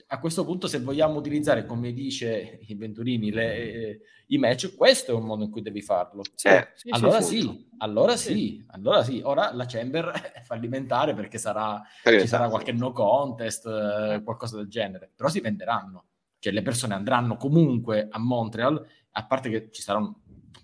[0.09, 5.13] a questo punto, se vogliamo utilizzare, come dice i Venturini, le- eh, i match, questo
[5.13, 6.21] è un modo in cui devi farlo.
[6.43, 9.21] Eh, Sì, allora sì, sì, allora sì, allora sì.
[9.23, 14.67] Ora la Chamber è fallimentare perché sarà, ci sarà qualche no contest, eh, qualcosa del
[14.67, 16.05] genere, però si venderanno.
[16.37, 18.79] Cioè le persone andranno comunque a Montreal,
[19.13, 20.13] a parte che ci sarà un,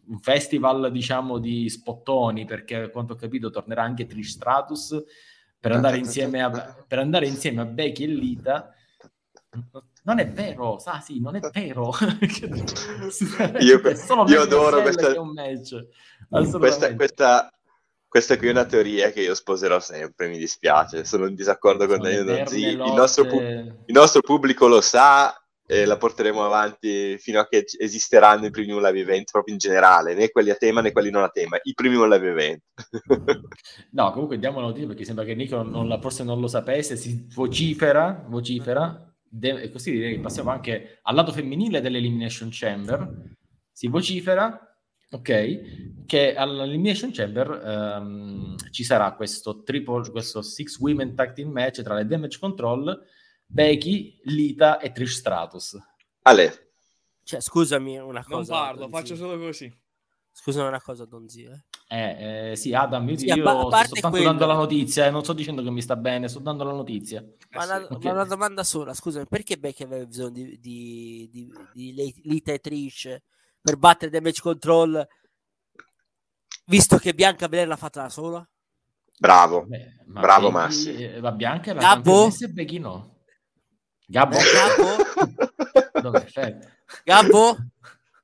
[0.09, 5.03] un festival, diciamo, di spottoni, perché a quanto ho capito tornerà anche Trish Stratus
[5.63, 8.73] per andare insieme a, per andare insieme a Becky e Lita.
[10.03, 11.93] Non è vero, sa sì, non è vero.
[13.59, 13.79] Io-
[14.27, 15.13] io adoro questa-.
[16.59, 17.53] Questa, questa,
[18.05, 21.05] questa qui è una teoria che io sposerò sempre, mi dispiace.
[21.05, 22.61] Sono in disaccordo con Donzi.
[22.63, 22.93] eterne Il
[23.25, 25.33] pu- il nostro pubblico lo sa
[25.65, 30.13] e la porteremo avanti fino a che esisteranno i premium live event proprio in generale,
[30.13, 32.61] né quelli a tema né quelli non a tema, i premium live event.
[33.91, 37.27] No, comunque diamo la notizia perché sembra che Nico non forse non lo sapesse, si
[37.33, 43.35] vocifera, vocifera, de- così direi che passiamo anche al lato femminile dell'Elimination Chamber,
[43.71, 44.75] si vocifera,
[45.11, 51.81] ok, che all'Elimination Chamber ehm, ci sarà questo triple, questo six women tag team match
[51.83, 52.99] tra le Damage Control,
[53.45, 55.77] Becky, Lita e Trish Stratus.
[56.23, 56.71] Ale,
[57.23, 58.53] Cioè, scusami una Non cosa.
[58.53, 58.91] parlo, Donzi.
[58.95, 59.81] faccio solo così.
[60.31, 61.43] Scusami una cosa, Donzi.
[61.43, 61.63] Eh.
[61.87, 65.23] Eh, eh, sì, Adam, io, Sì, io sto soltanto quello- dando la notizia, eh, non
[65.23, 67.21] sto dicendo che mi sta bene, sto dando la notizia.
[67.51, 68.03] Ma, Eh una, sì, ok.
[68.03, 71.53] ma una domanda sola, scusami, perché Becky aveva bisogno di, di, di,
[71.93, 73.15] di Lita e Trish
[73.61, 75.07] per battere Damage Control,
[76.65, 78.47] visto che Bianca Belair l'ha fatta da sola?
[79.19, 79.65] bravo.
[79.65, 80.95] Beh, ma Bravo, Becky, Massi.
[80.95, 82.11] eh, Va Bianca è la Gabbo?
[82.11, 83.12] campionessa e Becky no.
[84.07, 84.37] Gabbo?
[84.37, 86.01] Eh, Gabbo?
[86.01, 86.25] Dov'è?
[86.25, 86.61] Fermo.
[87.03, 87.57] Gabbo?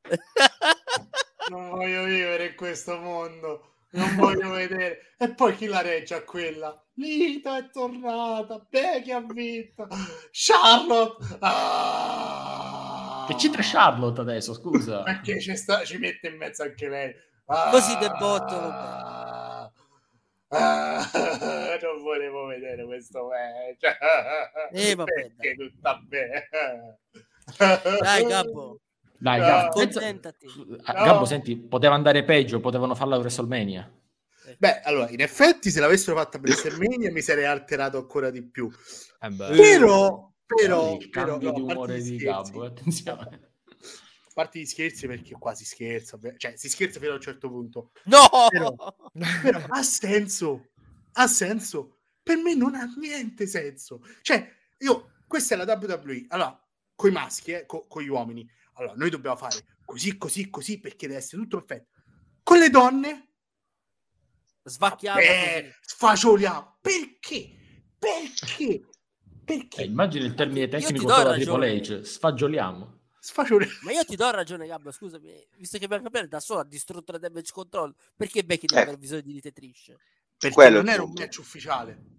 [1.49, 6.23] non voglio vivere in questo mondo non voglio vedere e poi chi la regge a
[6.23, 9.87] quella Lita è tornata Becky ha vinto
[10.31, 13.25] Charlotte ah!
[13.27, 15.03] Che c'entra Charlotte adesso, scusa?
[15.03, 17.13] perché ci, sta, ci mette in mezzo anche lei
[17.51, 17.69] Ah!
[17.71, 18.55] Così del botto.
[18.55, 19.71] Ah!
[22.59, 22.69] Ah!
[22.69, 23.97] vedere questo match
[24.73, 26.47] Eh, vabbè, perché tutta bene
[28.01, 28.79] Dai, Gabbo,
[29.17, 29.45] Dai, No.
[29.45, 29.79] Gabbo.
[30.83, 31.03] Ah, No.
[31.03, 33.91] Gabbo, senti, poteva andare peggio, potevano farla a WrestleMania.
[34.57, 38.69] Beh, allora, in effetti, se l'avessero fatta per WrestleMania mi sarei alterato ancora di più.
[39.19, 39.29] Eh.
[39.35, 43.51] Però, però, Il però, cambio no, di a umore gli di scherzi, Gabbo, eh, attenzione.
[43.69, 47.49] A parte gli scherzi, perché qua si scherza, cioè si scherza fino a un certo
[47.49, 47.91] punto.
[48.05, 48.19] No!
[48.49, 48.95] Però-
[49.41, 50.69] Però ha senso,
[51.13, 51.98] ha senso.
[52.29, 54.01] Per me non ha niente senso.
[54.21, 54.47] Cioè,
[54.79, 56.25] io, questa è la WWE.
[56.27, 58.47] Allora, coi maschi, eh, co- con gli uomini.
[58.73, 61.89] Allora, noi dobbiamo fare così, così, così, perché deve essere tutto perfetto.
[62.43, 63.29] Con le donne,
[64.63, 65.19] Svacchiamo.
[65.19, 65.73] eh, così.
[65.95, 66.77] sfaccioliamo.
[66.81, 67.49] Perché?
[67.97, 68.81] Perché?
[69.43, 69.81] Perché?
[69.81, 71.79] Eh, immagini il termine tecnico do solo a ragione.
[71.81, 72.99] Triple H, sfagioliamo.
[73.19, 73.73] Sfaccioliamo.
[73.81, 77.11] Ma io ti do ragione, Gabbo, scusami, visto che Bianca Belair da sola ha distrutto
[77.11, 78.83] la damage control, perché Becky deve Eh.
[78.83, 79.93] avere bisogno di Lita e Trish?
[80.37, 82.17] Perché Quello non era un match ufficiale.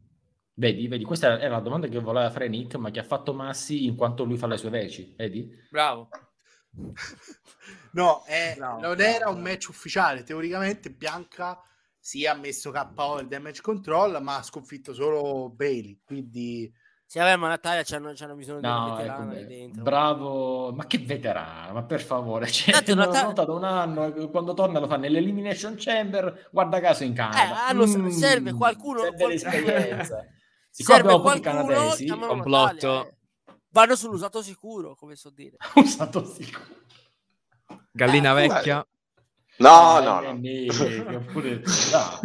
[0.61, 3.87] Vedi, vedi, questa era la domanda che voleva fare Nick, ma che ha fatto Massi
[3.87, 5.51] in quanto lui fa le sue veci, vedi?
[5.71, 6.09] Bravo.
[7.93, 10.23] No, eh, Bravo, non bravo, era un match ufficiale.
[10.23, 11.61] Teoricamente Bianca
[11.99, 16.01] si è messo KO il damage control, ma ha sconfitto solo Bailey.
[16.05, 16.73] Quindi
[17.05, 19.83] Sì, vabbè, ma Natalia c'hanno, c'hanno bisogno di una No, veterana ecco, lì beh, dentro.
[19.83, 24.15] bravo, ma che veterano, ma per favore, cioè, Tanto non Nata- l'ho notato un anno,
[24.15, 27.67] eh, quando torna lo fa nell'Elimination Chamber, guarda caso in Canada.
[27.67, 30.25] Eh, hanno- serve qualcuno- Serve qual- l'esperienza.
[30.71, 33.07] Siccome Serve abbiamo pochi canadesi, complotto.
[33.09, 33.15] Eh.
[33.73, 35.57] Vanno sull'usato sicuro, come so dire.
[35.77, 36.65] usato sicuro.
[37.93, 38.87] Gallina Eh, vecchia.
[39.59, 40.33] No, Eh, no, eh, no.
[40.39, 42.21] Nick, oppure- no.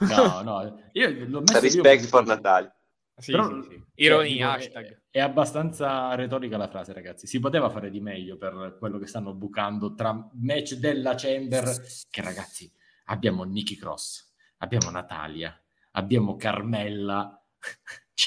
[0.00, 2.74] no, no, io l'ho messo Respect io for Natalia.
[3.18, 3.84] Sì, Però- sì, sì.
[3.98, 4.86] Ironia, hashtag.
[5.10, 7.26] È, è abbastanza retorica la frase, ragazzi.
[7.26, 11.64] Si poteva fare di meglio per quello che stanno bucando tra match della Chamber.
[12.10, 12.70] Che ragazzi,
[13.06, 15.58] abbiamo Nikki Cross, abbiamo Natalia,
[15.96, 17.42] abbiamo Carmella.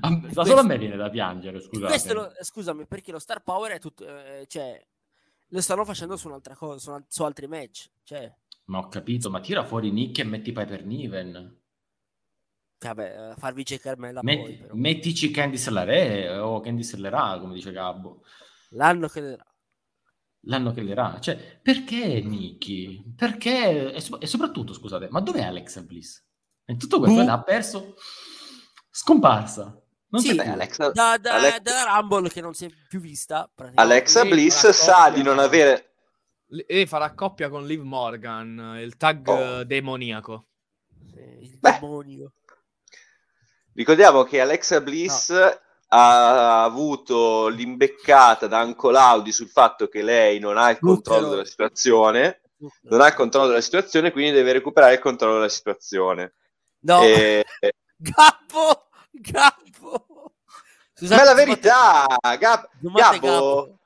[0.00, 2.12] A- Da questo- solo a me viene da piangere, scusate.
[2.14, 4.06] Lo- scusami, perché lo Star Power è tutto...
[4.06, 4.82] eh, cioè,
[5.48, 7.90] lo stanno facendo su un'altra cosa, su, una- su altri match.
[8.02, 8.34] Cioè,
[8.66, 11.60] Ma ho capito, ma tira fuori Nick e metti Piper Niven.
[12.78, 14.78] Vabbè, eh, farvi Carmella Met- poi.
[14.78, 18.22] Mettici Candice LaRe o Candice LeRa, come dice Gabbo.
[18.70, 19.38] L'anno che
[20.46, 21.18] L'anno che LeRa.
[21.20, 23.14] Cioè, perché Nicky?
[23.14, 23.92] Perché?
[23.94, 26.22] E, so- e soprattutto, scusate, ma dov'è Alexa Bliss?
[26.64, 27.24] E tutto questo Boh.
[27.26, 27.94] l'ha perso
[28.90, 29.78] scomparsa.
[30.08, 30.40] Non Sì, più.
[30.50, 33.50] Alexa, da, da, Alex- da Rumble che non si è più vista.
[33.74, 35.90] Alexa Bliss sa di non avere
[36.68, 39.60] E farà coppia con Liv Morgan, il tag Oh.
[39.60, 40.46] eh, demoniaco.
[41.40, 41.78] Il Beh.
[41.80, 42.34] demonio.
[43.72, 45.32] Ricordiamo che Alexa Bliss
[45.96, 51.44] ha avuto l'imbeccata da Uncle Audi sul fatto che lei non ha il controllo della
[51.44, 52.40] situazione,
[52.82, 56.34] non ha il controllo della situazione, quindi deve recuperare il controllo della situazione.
[56.80, 57.44] No, E-
[57.96, 58.88] Gabbo!
[59.12, 60.32] Gabbo!
[61.00, 62.06] Ma è la verità,
[62.38, 63.78] Gab- Zoomate Gabbo,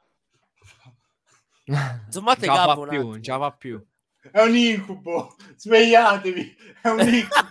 [2.47, 3.87] Gabbo fa un più, la fa più.
[4.31, 7.49] È un incubo, svegliatevi, è un incubo,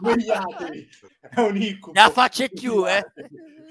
[0.00, 0.88] svegliatevi,
[1.20, 2.00] è un incubo.
[2.00, 3.04] La faccia è più, eh.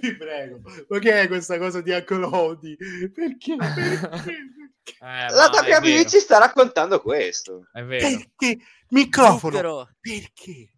[0.01, 2.77] Vi prego, è questa cosa di Acolodi?
[3.13, 3.55] Perché?
[3.55, 4.37] Perché?
[5.01, 7.67] Eh, la WWE vero, ci sta raccontando questo.
[7.71, 8.07] È vero.
[8.07, 8.57] Perché?
[8.89, 9.89] Microfono, Zucchero.
[9.99, 10.69] perché?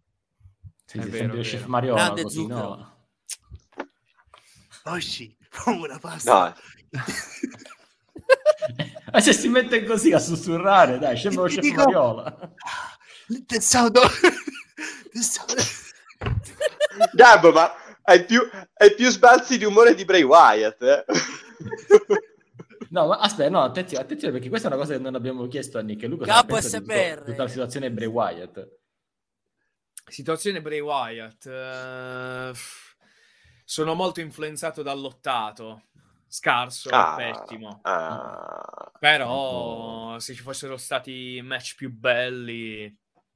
[0.84, 1.66] Sì, È vero, è vero.
[1.68, 2.60] Mariola Grande così, zucchero.
[2.60, 3.06] no?
[4.84, 6.54] Oggi, come una pasta.
[6.90, 7.00] No,
[9.12, 12.54] Ma se si mette così a sussurrare, dai, sembra lo Chef dico- Mariola.
[13.46, 14.00] Pensavo do-
[15.10, 15.54] pensavo-
[17.12, 17.72] Gabbo, ma
[18.02, 18.40] hai più,
[18.74, 21.04] hai più sbalzi di umore di Bray Wyatt, eh?
[22.90, 25.78] No, ma aspetta, no, attenzione, attenzione, perché questa è una cosa che non abbiamo chiesto
[25.78, 26.44] a Nick e Luca.
[26.60, 27.14] SMR.
[27.18, 28.68] tutto- tutta la situazione Bray Wyatt.
[30.10, 31.46] Situazione Bray Wyatt.
[31.46, 32.52] eh,
[33.64, 35.84] sono molto influenzato dall'ottato.
[36.32, 37.80] Scarso, Ah, pessimo.
[37.82, 38.90] ah.
[38.98, 42.90] Però se ci fossero stati match più belli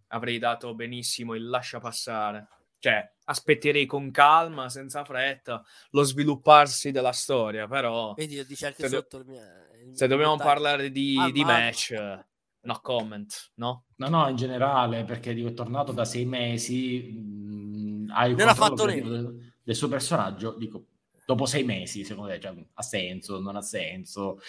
[0.09, 2.49] avrei dato benissimo il lascia passare.
[2.79, 8.85] Cioè, aspetterei con calma, senza fretta, lo svilupparsi della storia, però Vedi, lo dice anche
[8.85, 9.43] Se do- sotto il mio...
[9.85, 12.25] il se dobbiamo parlare di, Ah, di match, eh,
[12.61, 13.85] no comment, no?
[13.97, 18.49] No, no, in generale, perché dico, è tornato da sei mesi, mh, hai il Non
[18.49, 20.85] ha controllo fatto del, del suo personaggio, dico,
[21.27, 24.41] dopo sei mesi, secondo te, cioè, ha senso, non ha senso?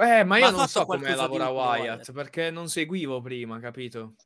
[0.00, 4.16] Eh, ma io Ma non so come lavora Wyatt, perché non seguivo prima, capito?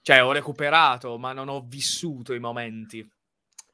[0.00, 3.06] Cioè, ho recuperato, ma non ho vissuto i momenti.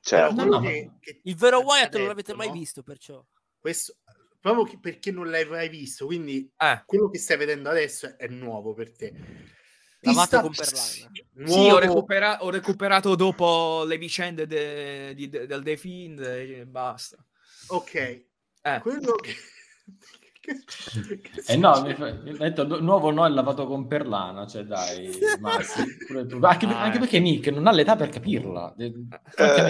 [0.01, 0.35] Certo.
[0.35, 2.53] Quello no, che- che- Il vero Wyatt ha non l'avete detto, mai no?
[2.55, 3.25] visto, perciò.
[3.59, 3.97] Questo,
[4.41, 8.73] proprio perché non l'hai mai visto, quindi Eh, quello che stai vedendo adesso è nuovo
[8.73, 9.13] per te.
[10.05, 11.11] Lavato con perlana.
[11.47, 16.67] sì, ho, recupera- ho recuperato dopo le vicende de- di- de- del The Fiend e
[16.67, 17.17] basta.
[17.69, 17.95] Ok,
[18.65, 19.35] Eh, quello che...
[21.47, 25.09] Eh no, mi, fa- mi detto nu- nuovo no è lavato con perlana, cioè dai,
[25.39, 26.39] Massi, pure tu.
[26.43, 27.01] Anche, Ah, anche eh.
[27.01, 28.75] perché Nick non ha l'età per capirla.
[28.77, 28.93] eh,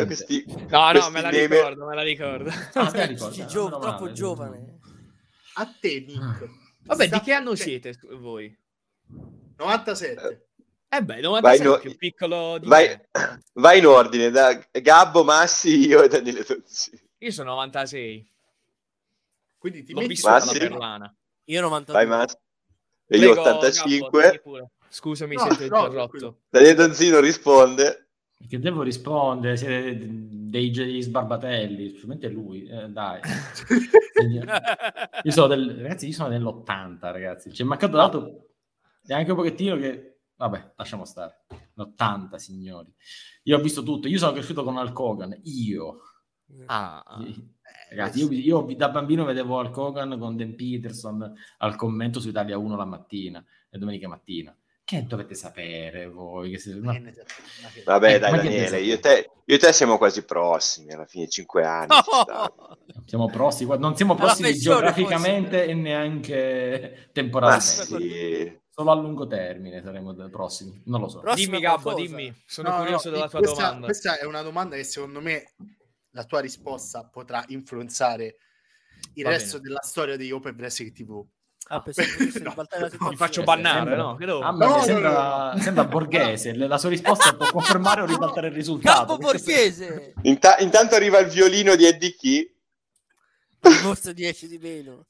[0.07, 2.51] questi- no, no, questi me la meme- ricordo, me la ricordo.
[2.73, 3.35] Ah, ricordi?
[3.35, 4.13] Sì, Ah, gio- troppo male.
[4.15, 4.79] giovane.
[5.57, 6.49] A te, Nick.
[6.85, 8.59] Vabbè, Sta- di che anno cioè, siete voi?
[9.65, 10.47] 97.
[10.89, 13.01] Eh beh, Vai 96 no- più piccolo di vai,
[13.55, 17.01] vai in ordine da Gabbo, Massi, io e Daniele Tozzi.
[17.19, 18.31] Io sono 96.
[19.59, 20.59] Quindi ti L'ho metti vissuta Ma la sì.
[20.59, 21.15] perlana.
[21.45, 22.05] Io 92.
[22.05, 22.37] Vai Massi.
[23.07, 24.23] E io Prego, Gabbo, 85.
[24.23, 24.71] dimmi pure.
[24.89, 26.39] Scusami No, se ti ho interrotto.
[26.51, 28.07] Daniele Donzino risponde.
[28.47, 33.21] Che devo rispondere, siete dei, dei sbarbatelli, specialmente lui, eh, dai.
[35.23, 37.53] Io sono del, ragazzi, io sono dell'80, ragazzi.
[37.53, 38.49] Ci è mancato dato
[39.05, 41.45] neanche un pochettino che, vabbè, lasciamo stare.
[41.75, 42.93] L'80, signori.
[43.45, 44.09] Io ho visto tutto.
[44.09, 45.41] Io sono cresciuto con Hulk Hogan.
[45.45, 46.01] Io.
[46.67, 47.03] Ah,
[47.89, 48.31] Ragazzi, io,
[48.67, 52.85] io da bambino vedevo Hulk Hogan con Dan Peterson al commento su Italia 1 la
[52.85, 54.55] mattina, le domeniche mattina.
[54.85, 56.51] Che dovete sapere voi?
[56.51, 56.93] Che siete una-
[57.85, 61.29] Vabbè, Eh, dai, Daniele, io e, te, io e te siamo quasi prossimi alla fine,
[61.29, 61.89] 5 anni.
[62.03, 62.53] ci sta.
[63.07, 67.63] Siamo prossimi, guarda, non siamo prossimi geograficamente e neanche Ma temporalmente.
[67.85, 68.61] sì.
[68.75, 71.21] Solo a lungo termine saremo prossimi, non lo so.
[71.21, 72.43] Prossima dimmi Gabbo, dimmi.
[72.47, 73.87] Sono No, curioso no, della tua questa, domanda.
[73.87, 75.53] Questa è una domanda che secondo me
[76.13, 78.37] la tua risposta potrà influenzare
[79.15, 79.69] il Va resto bene.
[79.69, 81.23] della storia di Open Wrestling TV.
[81.69, 81.83] Ah,
[82.41, 82.55] No.
[83.11, 84.15] Mi faccio bannare, Sembra- no?
[84.17, 85.59] Che devo- Ah, No, no, sembra, no, no.
[85.61, 89.05] sembra borghese, la sua risposta può confermare o ribaltare il risultato.
[89.07, 90.15] Campo Borghese!
[90.23, 92.57] Inta- intanto arriva il violino di Eddie Key.
[93.61, 95.07] Forse 10 di meno.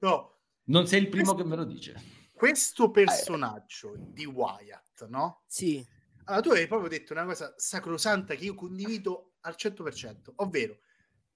[0.00, 0.34] No,
[0.64, 1.94] Non sei il primo che me lo dice.
[2.36, 5.44] Questo personaggio di Wyatt, no?
[5.46, 5.84] Sì.
[6.24, 10.80] Allora, tu hai proprio detto una cosa sacrosanta che io condivido al 100%, ovvero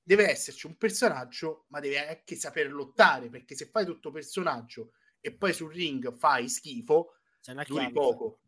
[0.02, 5.32] deve esserci un personaggio, ma deve anche saper lottare, perché se fai tutto personaggio e
[5.32, 8.40] poi sul ring fai schifo, C'è una duri poco.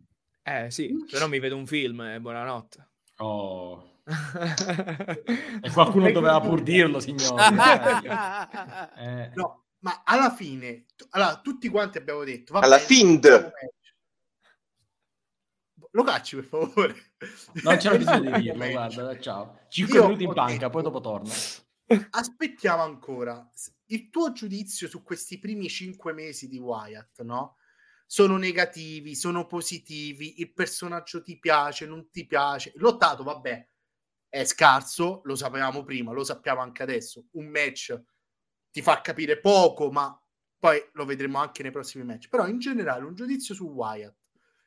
[0.42, 2.90] Eh sì, se no mi vedo un film e buonanotte.
[3.18, 4.00] Oh.
[5.62, 7.42] e qualcuno doveva pur dirlo, signore.
[8.98, 9.30] eh.
[9.34, 12.54] No, ma alla fine, allora, tutti quanti abbiamo detto...
[12.54, 13.52] alla Find!
[15.94, 17.12] Lo cacci per favore.
[17.62, 19.58] Non c'era bisogno di dirlo, guarda, ciao.
[19.68, 21.30] 5 minuti in panca, poi dopo torna.
[22.10, 23.46] Aspettiamo ancora.
[23.86, 27.56] Il tuo giudizio su questi primi 5 mesi di Wyatt, no?
[28.06, 32.72] Sono negativi, sono positivi, il personaggio ti piace, non ti piace.
[32.76, 33.68] Lottato, vabbè,
[34.28, 37.26] è scarso, lo sapevamo prima, lo sappiamo anche adesso.
[37.32, 38.00] Un match
[38.72, 40.18] ti fa capire poco, ma
[40.58, 42.28] poi lo vedremo anche nei prossimi match.
[42.28, 44.16] Però in generale un giudizio su Wyatt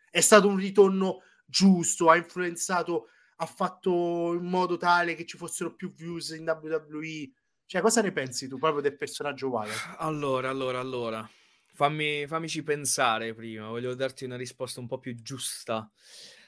[0.10, 3.07] è stato un ritorno giusto, ha influenzato,
[3.38, 7.32] ha fatto in modo tale che ci fossero più views in WWE.
[7.65, 9.95] Cioè, cosa ne pensi tu proprio del personaggio Wyatt?
[9.98, 11.30] Allora, allora, allora.
[11.73, 15.91] Fammi, fammici pensare prima, voglio darti una risposta un po' più giusta.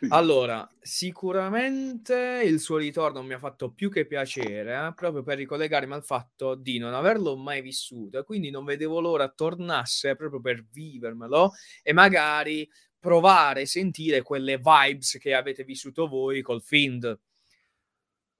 [0.09, 5.91] Allora, sicuramente il suo ritorno mi ha fatto più che piacere, eh, proprio per ricollegarmi
[5.93, 10.63] al fatto di non averlo mai vissuto, e quindi non vedevo l'ora tornasse proprio per
[10.71, 11.51] vivermelo
[11.83, 12.69] e magari
[12.99, 17.19] provare, sentire quelle vibes che avete vissuto voi col Find.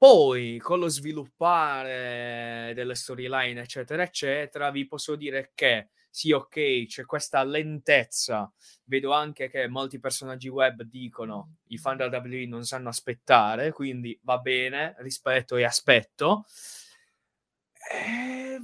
[0.01, 7.05] Poi, con lo sviluppare delle storyline, eccetera, eccetera, vi posso dire che sì, ok, c'è
[7.05, 8.51] questa lentezza.
[8.85, 14.17] Vedo anche che molti personaggi web dicono i fan della WWE non sanno aspettare, quindi
[14.23, 16.45] va bene, rispetto e aspetto.
[17.91, 18.59] E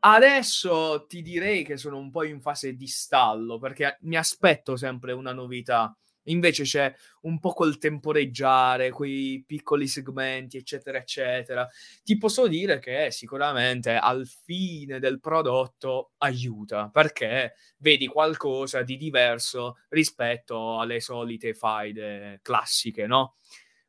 [0.00, 5.12] Adesso ti direi che sono un po' in fase di stallo perché mi aspetto sempre
[5.12, 5.96] una novità.
[6.24, 6.92] Invece c'è
[7.22, 11.68] un po' quel temporeggiare, quei piccoli segmenti, eccetera, eccetera.
[12.02, 19.78] Ti posso dire che sicuramente al fine del prodotto aiuta perché vedi qualcosa di diverso
[19.88, 23.36] rispetto alle solite faide classiche, no?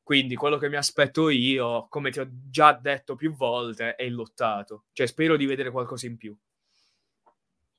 [0.03, 4.13] Quindi quello che mi aspetto io, come ti ho già detto più volte, è il
[4.13, 4.85] lottato.
[4.93, 6.37] Cioè spero di vedere qualcosa in più.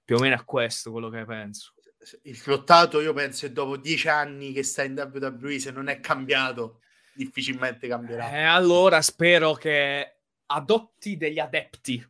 [0.04, 1.75] Più o meno a questo quello che penso.
[2.22, 6.00] Il lottato io penso che dopo dieci anni che sta in WWE, se non è
[6.00, 6.80] cambiato,
[7.14, 8.30] difficilmente cambierà.
[8.30, 12.06] E allora spero che adotti degli adepti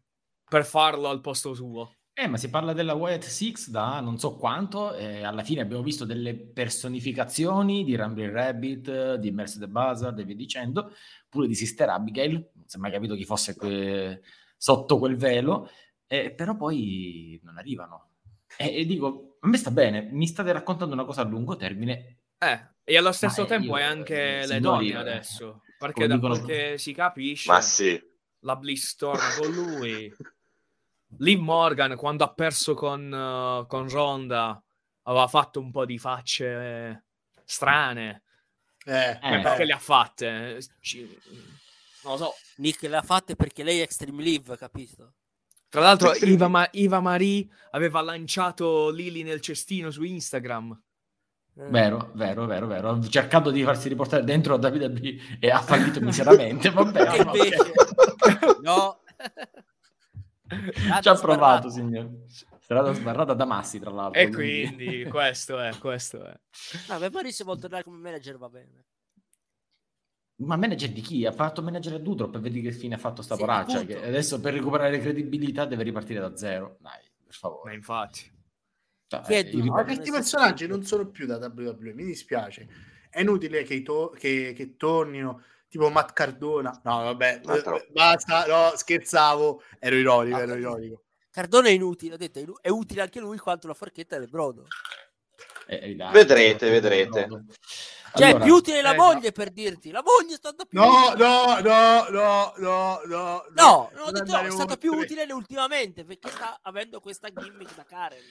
[0.48, 1.94] per farlo al posto suo.
[2.18, 5.82] Eh, ma si parla della Wyatt Six da non so quanto, e alla fine abbiamo
[5.82, 10.94] visto delle personificazioni di Rumble Rabbit, di Mercy the Buzzard e via dicendo,
[11.28, 14.22] pure di Sister Abigail, non si è mai capito chi fosse que...
[14.56, 15.68] sotto quel velo,
[16.06, 18.12] eh, però poi non arrivano.
[18.56, 22.18] E, e, dico, a me sta bene, mi state raccontando una cosa a lungo termine.
[22.38, 26.14] Eh, e allo stesso ma tempo è anche eh, le donne eh, adesso, perché da
[26.14, 26.34] dicono...
[26.34, 28.00] quel che si capisce, ma sì.
[28.40, 30.12] la Bliss torna con lui.
[31.18, 34.60] Liv Morgan quando ha perso con, uh, con Ronda
[35.02, 37.04] aveva fatto un po' di facce
[37.44, 38.24] strane.
[38.84, 40.58] Eh, eh, perché le ha fatte?
[40.80, 41.02] Ci...
[42.02, 42.34] Non lo so.
[42.56, 45.14] Nick le ha fatte perché lei è Extreme Live, capito?
[45.68, 50.80] Tra l'altro Iva, Ma- Iva Marie aveva lanciato Lily nel cestino su Instagram.
[51.58, 51.68] Eh.
[51.70, 53.02] Vero, vero, vero, vero.
[53.08, 56.70] Cercando di farsi riportare dentro a WWE e ha fallito miseramente.
[56.70, 57.32] Vabbè, no,
[58.62, 59.00] no.
[61.00, 62.24] Ci ha provato, signore.
[62.60, 64.20] Strada sbarrata da Massi, tra l'altro.
[64.20, 66.34] E quindi, quindi questo è, questo è.
[66.88, 68.84] No, per Maurizio vuol tornare come manager va bene.
[70.38, 71.24] Ma manager di chi?
[71.24, 73.84] Ha fatto manager a Dudrop e vedi che fine ha fatto sta sì, poraccia.
[73.84, 76.76] Che adesso per recuperare credibilità deve ripartire da zero.
[76.80, 77.70] Dai, per favore.
[77.70, 78.34] Ma infatti.
[79.08, 82.68] Cioè, eh, ma questi personaggi non sono più da WWE, mi dispiace.
[83.08, 86.80] È inutile che, to- che, che tornino tipo Matt Cardona.
[86.84, 91.04] No, vabbè, eh, basta, no, scherzavo, ero ironico, ero ironico.
[91.30, 94.66] Cardona è inutile, ho detto, è utile anche lui quanto la forchetta del brodo.
[95.66, 97.28] Eh, dai, vedrete, vedrete.
[98.16, 99.32] Cioè, allora, più utile la eh, moglie no.
[99.32, 101.16] per dirti, la moglie è stata più no, utile.
[101.16, 106.58] No, no, no, no, no, no, no, detto, è stata più utile ultimamente perché sta
[106.62, 108.22] avendo questa gimmick da Karen.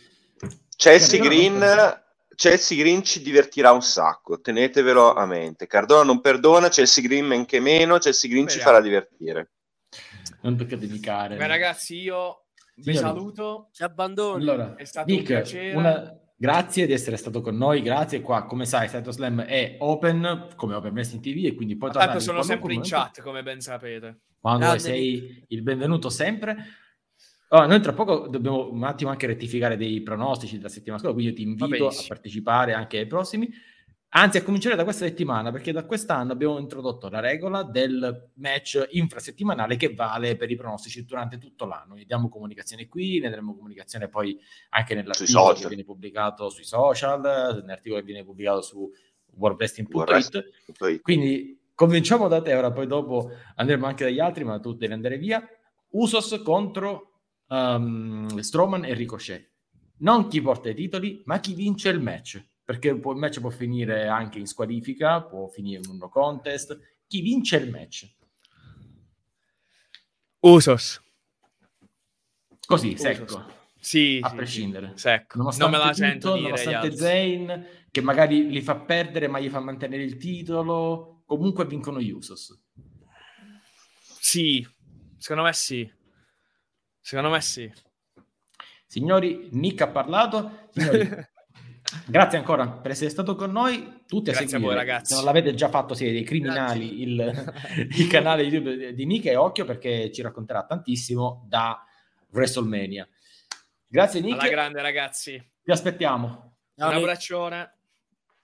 [0.75, 2.03] Chelsea Green
[2.35, 5.67] Chelsea Green ci divertirà un sacco, tenetevelo a mente.
[5.67, 8.49] Cardona non perdona, Chelsea Green men che meno, Chelsea Green Speriamo.
[8.49, 9.51] ci farà divertire.
[10.41, 11.37] Non tocca dedicare.
[11.37, 13.69] Beh ragazzi, io vi saluto.
[13.71, 14.35] Ci abbandono.
[14.35, 15.75] Allora, è stato Nick, un piacere.
[15.75, 16.19] Una...
[16.37, 18.19] Grazie di essere stato con noi, grazie.
[18.21, 22.11] Qua, come sai, Saito Slam è open, come Open Wrestling TV, e quindi poi tornare...
[22.11, 24.19] Tanto sono sempre in chat, come ben sapete.
[24.39, 26.57] Quando ah, sei il benvenuto sempre.
[27.49, 31.31] Oh, noi tra poco dobbiamo un attimo anche rettificare dei pronostici della settimana scorsa, quindi
[31.31, 33.49] io ti invito a partecipare anche ai prossimi.
[34.17, 38.87] Anzi, a cominciare da questa settimana, perché da quest'anno abbiamo introdotto la regola del match
[38.91, 41.95] infrasettimanale che vale per i pronostici durante tutto l'anno.
[41.95, 44.39] Ne diamo comunicazione qui, ne daremo comunicazione poi
[44.69, 47.21] anche nell'articolo che viene pubblicato sui social,
[47.61, 48.89] nell'articolo che viene pubblicato su
[49.33, 51.01] worldwrestling.it.
[51.01, 55.17] Quindi Cominciamo da te, ora poi dopo andremo anche dagli altri, ma tu devi andare
[55.17, 55.45] via.
[55.89, 57.19] Usos contro
[57.49, 59.51] um, Strowman e Ricochet.
[59.97, 62.41] Non chi porta i titoli, ma chi vince il match.
[62.65, 66.77] Perché il match può finire anche in squalifica, può finire in un no contest.
[67.07, 68.11] Chi vince il match?
[70.39, 70.99] Usos.
[72.65, 73.01] Così, Usos.
[73.01, 73.45] secco.
[73.77, 74.93] Sì, a sì, prescindere.
[74.95, 75.01] Sì.
[75.01, 75.43] Secco.
[75.43, 76.49] non me la sento tutto, dire.
[76.49, 82.01] Nonostante Zayn, che magari li fa perdere, ma gli fa mantenere il titolo, comunque vincono
[82.01, 82.59] gli Usos.
[84.19, 84.67] Sì,
[85.19, 85.87] secondo me sì.
[86.99, 87.71] Secondo me sì.
[88.87, 90.69] Signori, Nick ha parlato.
[90.71, 91.07] Signori,
[92.05, 94.03] grazie ancora per essere stato con noi.
[94.07, 94.73] Tutti grazie a seguire.
[94.73, 95.11] a voi, ragazzi.
[95.11, 97.01] Se non l'avete già fatto, siete dei criminali.
[97.01, 97.53] Il,
[97.97, 101.83] il, canale YouTube di Nick e occhio perché ci racconterà tantissimo da
[102.31, 103.07] WrestleMania.
[103.87, 104.39] Grazie Nick.
[104.39, 105.51] Alla grande ragazzi.
[105.63, 106.57] Ti aspettiamo.
[106.75, 107.73] Un abbraccione.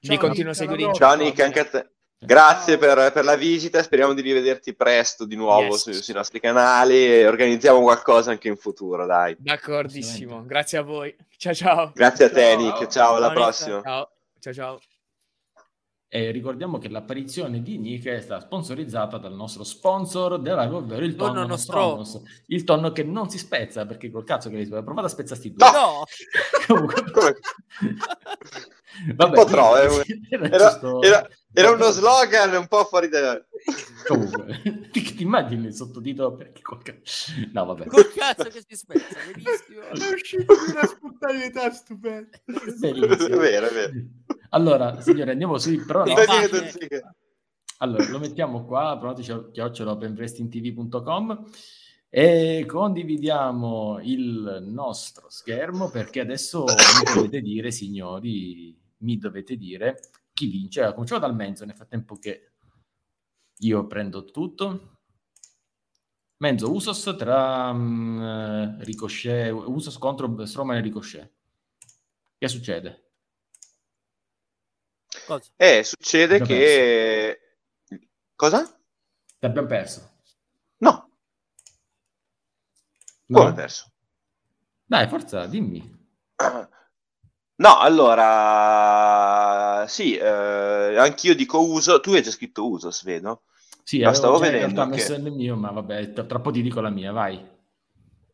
[0.02, 0.94] Mi continuo a seguire.
[0.94, 1.90] Ciao Nick, anche a te.
[2.24, 5.82] Grazie per, per, la visita, speriamo di rivederti presto di nuovo yes.
[5.82, 9.36] sui, sui, nostri canali e organizziamo qualcosa anche in futuro, dai.
[9.40, 11.16] D'accordissimo, grazie a voi.
[11.36, 11.92] Ciao ciao.
[11.96, 13.82] Grazie a te Nick, ciao, ciao alla prossima.
[13.82, 14.80] Ciao, ciao ciao.
[16.08, 21.16] E ricordiamo che l'apparizione di Nick è stata sponsorizzata dal nostro sponsor della ovvero il
[21.16, 22.04] tonno nostro.
[22.48, 25.72] Il tonno che non si spezza perché col cazzo che hai provato a spezzarti due.
[25.72, 26.04] No!
[26.68, 27.40] Comunque...
[29.16, 30.02] Vabbè, un po' troppo.
[30.02, 30.20] Eh.
[30.30, 33.46] Era, era, era, uno slogan un po' fuori da...
[34.08, 34.62] Comunque,
[34.92, 37.32] ti, ti immagini il sottotitolo perché col cazzo...
[37.52, 37.86] No, vabbè.
[37.86, 39.82] Col cazzo che si spezza, benissimo.
[39.82, 42.38] È uscito di una spontaneità stupenda.
[42.46, 42.52] È
[43.38, 43.94] vero, è vero.
[44.50, 46.88] Allora, signore, andiamo sui pronostici.
[47.78, 51.46] Allora, lo mettiamo qua, pronostici.openwrestlingtv.com
[52.14, 59.98] e condividiamo il nostro schermo perché adesso mi dovete dire, signori, mi dovete dire
[60.42, 60.92] chi vince.
[60.94, 62.54] Cominciamo dal mezzo, nel frattempo che
[63.60, 64.98] io prendo tutto.
[66.38, 71.32] Menzo Usos tra um, Ricochet, Usos contro Strowman e Ricochet.
[72.40, 73.12] Che succede?
[75.28, 75.52] Cosa?
[75.56, 77.40] Eh, succede che...
[77.88, 78.08] Perso.
[78.36, 78.80] Cosa?
[79.42, 80.14] Abbiamo perso.
[80.78, 81.12] No.
[83.28, 83.40] no.
[83.40, 83.92] Come perso?
[84.84, 86.00] Dai, forza, dimmi.
[87.62, 88.26] No, allora...
[89.88, 92.00] Sì, eh, anch'io dico uso.
[92.00, 93.44] Tu hai già scritto usos, vedo?
[93.84, 94.82] Sì, ma stavo vedendo.
[94.84, 94.90] che...
[94.90, 97.40] messo il mio, ma vabbè, tra poco ti dico la mia, vai.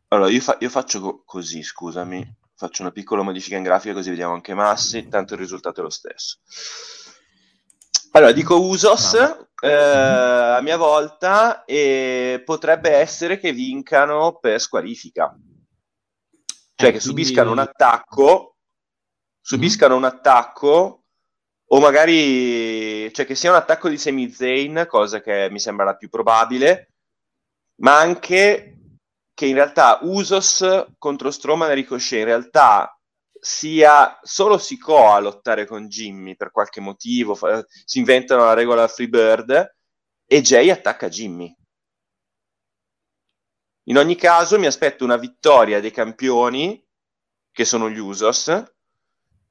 [0.08, 4.10] Allora, io, fa- io faccio co- così, scusami faccio una piccola modifica in grafica così
[4.10, 6.38] vediamo anche massi, tanto il risultato è lo stesso.
[8.12, 9.14] Allora, dico Usos
[9.60, 15.38] eh, a mia volta e potrebbe essere che vincano per squalifica.
[16.74, 17.60] Cioè eh, che subiscano quindi...
[17.60, 18.56] un attacco,
[19.48, 21.04] subiscano un attacco
[21.70, 25.96] o magari cioè che sia un attacco di Semi Zayn, cosa che mi sembra la
[25.96, 26.92] più probabile,
[27.76, 28.76] ma anche
[29.32, 32.94] che in realtà Usos contro Strowman e Ricochet in realtà
[33.40, 38.86] sia solo Sikoa a lottare con Jimmy per qualche motivo, fa, si inventano la regola
[38.86, 39.76] Freebird
[40.26, 41.56] e Jay attacca Jimmy.
[43.84, 46.86] In ogni caso mi aspetto una vittoria dei campioni,
[47.50, 48.76] che sono gli Usos,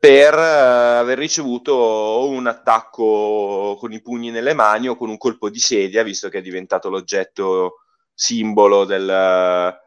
[0.08, 5.50] per uh, aver ricevuto un attacco con i pugni nelle mani o con un colpo
[5.50, 7.82] di sedia, visto che è diventato l'oggetto
[8.14, 9.78] simbolo del,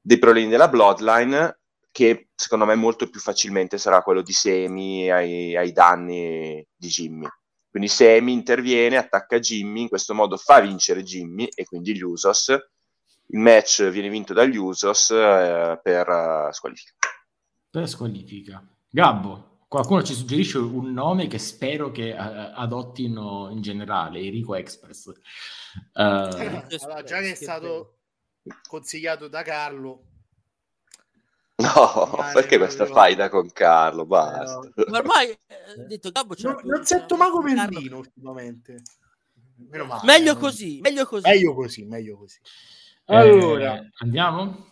[0.00, 1.60] dei problemi della Bloodline,
[1.92, 7.28] che secondo me molto più facilmente sarà quello di Semi ai, ai danni di Jimmy.
[7.70, 12.48] Quindi Semi interviene, attacca Jimmy, in questo modo fa vincere Jimmy e quindi gli Usos.
[13.28, 16.94] Il match viene vinto dagli Usos eh, per uh, squalifica.
[17.70, 18.66] Per squalifica.
[18.90, 25.06] Gabbo, qualcuno ci suggerisce un nome che spero che uh, adottino in generale, Enrico Express.
[25.06, 25.12] Uh,
[25.94, 26.66] allora,
[27.02, 28.00] già che è stato
[28.68, 30.02] consigliato da Carlo.
[31.56, 34.04] No, perché questa faida con Carlo?
[34.04, 34.60] Basta.
[34.74, 38.82] Eh, Ma ormai eh, detto Gabbo non, non sento Mago Merlino ultimamente.
[39.56, 41.26] Male, meglio così, meglio così.
[41.26, 42.38] Meglio così, meglio così.
[43.06, 44.66] Allora, eh, andiamo?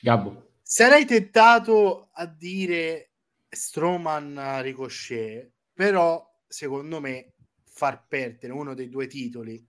[0.00, 0.50] Gabbo.
[0.62, 3.13] Sarei tentato a dire
[3.54, 9.64] Stroman Ricochet, però secondo me far perdere uno dei due titoli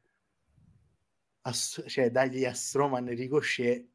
[1.41, 3.87] a, cioè dagli a Stroman e Ricochet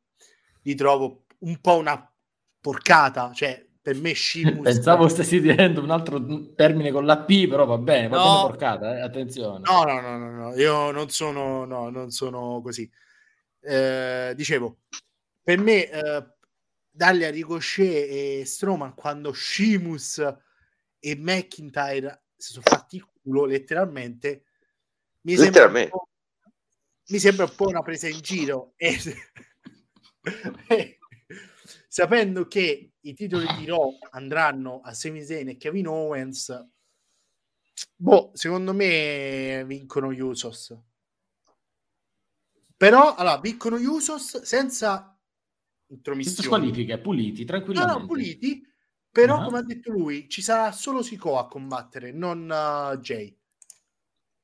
[0.62, 2.12] li trovo un po' una
[2.60, 7.64] porcata, cioè per me Shimus pensavo stessi dicendo un altro termine con la P però
[7.64, 9.00] va bene, va no, bene porcata, eh?
[9.00, 12.88] attenzione no, no, no, no, no, io non sono no, non sono così
[13.62, 14.80] eh, dicevo
[15.42, 16.26] per me eh,
[16.90, 20.18] dargli a Ricochet e Stroman quando Shimus
[20.98, 24.44] e McIntyre si sono fatti il culo letteralmente
[25.22, 26.08] mi sembra, un po',
[27.08, 28.72] mi sembra un po' una presa in giro.
[28.76, 28.96] E,
[30.68, 30.98] e,
[31.88, 36.68] sapendo che i titoli di Raw andranno a Sami Zayn e Kevin Owens,
[37.96, 40.74] boh, secondo me vincono gli Usos.
[42.76, 45.19] Però, allora, vincono gli Usos senza
[45.90, 46.36] intromissioni.
[46.36, 47.94] Senza squalifiche, puliti, tranquillamente.
[47.94, 48.62] No, no, puliti,
[49.10, 49.44] però, uh-huh.
[49.44, 53.36] come ha detto lui, ci sarà solo Sico a combattere, non uh, Jay.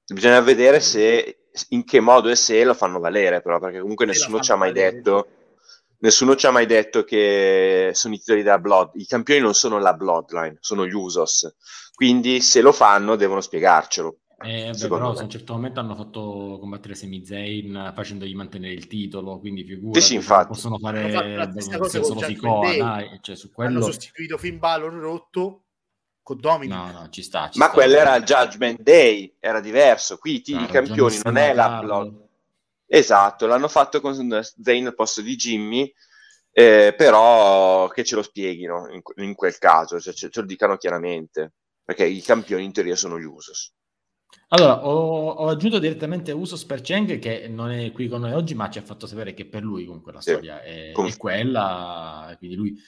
[0.06, 4.40] Bisogna vedere se in che modo e se lo fanno valere, però, perché comunque nessuno
[4.40, 4.96] ci ha mai valere.
[4.96, 5.28] detto.
[5.98, 8.90] Nessuno ci ha mai detto che sono i titoli della Blood.
[8.96, 11.56] I campioni non sono la Bloodline, sono gli Usos.
[11.94, 14.18] Quindi, se lo fanno, devono spiegarcelo.
[14.38, 15.18] Eh, beh, però me.
[15.18, 20.00] a un certo momento hanno fatto combattere Semi Zayn facendogli mantenere il titolo, quindi figurati,
[20.00, 20.48] sì, sì, infatti.
[20.48, 23.78] possono fare cosa solo Sikoa, dai, cioè, su quello...
[23.78, 25.62] Hanno sostituito Finn Balor rotto
[26.26, 26.76] con Dominic.
[26.76, 27.48] No, no, ci sta.
[27.48, 30.18] Ci Ma sta, quello era il Judgment Day, era diverso.
[30.18, 32.24] Qui i no, campioni non è la Blood.
[32.88, 35.92] Esatto, l'hanno fatto con Zayn al posto di Jimmy,
[36.50, 40.76] eh, però che ce lo spieghino in, in quel caso, cioè, ce, ce, lo dicano
[40.76, 41.52] chiaramente,
[41.84, 43.72] perché i campioni in teoria sono gli Usos.
[44.48, 48.54] Allora, ho, ho, aggiunto direttamente Usos per Cheng che non è qui con noi oggi,
[48.54, 52.34] ma ci ha fatto sapere che per lui comunque la storia sì, è, è, quella,
[52.38, 52.78] quindi lui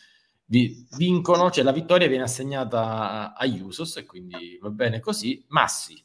[0.44, 5.44] vi, vincono, cioè la vittoria viene assegnata agli Usos e quindi va bene così.
[5.48, 6.00] Massi,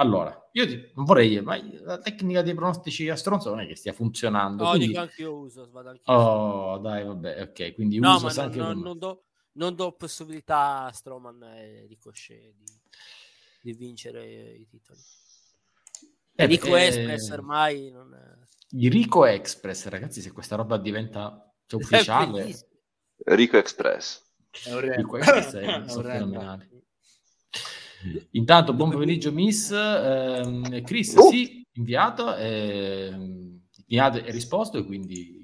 [0.00, 3.74] allora, io ti, non vorrei, ma la tecnica dei pronostici a stronzo non è che
[3.74, 4.62] stia funzionando.
[4.62, 4.86] No, quindi...
[4.88, 8.58] dico anche io Usos, vado anche Oh, dai, vabbè, ok, quindi no, Usos ma anche
[8.58, 12.64] non, non, non, do, non do possibilità a Stroman e Ricochet di
[13.72, 14.98] di vincere i titoli.
[16.34, 18.88] Eh, Rico eh, Express ormai non è...
[18.88, 22.56] Rico Express, ragazzi, se questa roba diventa cioè, ufficiale...
[23.24, 24.24] Rico Express.
[24.64, 26.70] Rico Express è, è fenomenale.
[28.32, 29.72] Intanto, buon pomeriggio, Miss.
[29.72, 31.28] Eh, Chris, oh.
[31.28, 33.08] sì, inviato, eh,
[33.86, 35.37] inviato e risposto, e quindi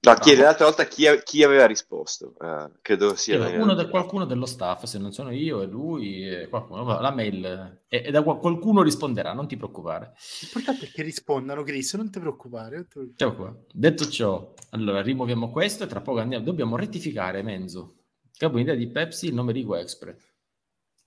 [0.00, 2.34] No, chiede l'altra volta chi, chi aveva risposto.
[2.38, 6.48] Uh, credo sia uno de, qualcuno dello staff, se non sono io e lui, e
[6.48, 10.14] qualcuno, la mail e, e da qualcuno risponderà, non ti preoccupare.
[10.42, 12.76] L'importante è che rispondano, Chris, non ti preoccupare.
[12.76, 13.64] Non ti preoccupare.
[13.72, 16.44] Detto ciò, allora rimuoviamo questo e tra poco andiamo.
[16.44, 17.94] Dobbiamo rettificare Menzo.
[18.36, 20.22] Capo idea di Pepsi, il nome di Express.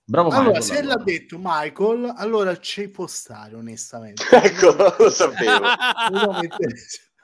[0.04, 0.46] Bravo Michael.
[0.46, 0.96] Allora, se allora.
[0.96, 4.22] l'ha detto Michael, allora ci può stare, onestamente.
[4.30, 5.64] ecco, lo sapevo.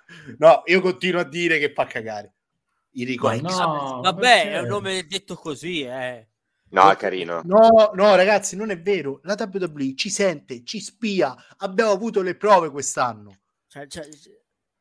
[0.39, 2.35] No, io continuo a dire che fa cagare.
[2.93, 4.51] I Rico no, Vabbè, perché?
[4.51, 6.27] è un nome detto così, eh.
[6.71, 7.43] No, è carino.
[7.45, 9.21] No, no, ragazzi, non è vero.
[9.23, 11.35] La WWE ci sente, ci spia.
[11.59, 13.39] Abbiamo avuto le prove quest'anno.
[13.69, 14.07] Cioè, cioè...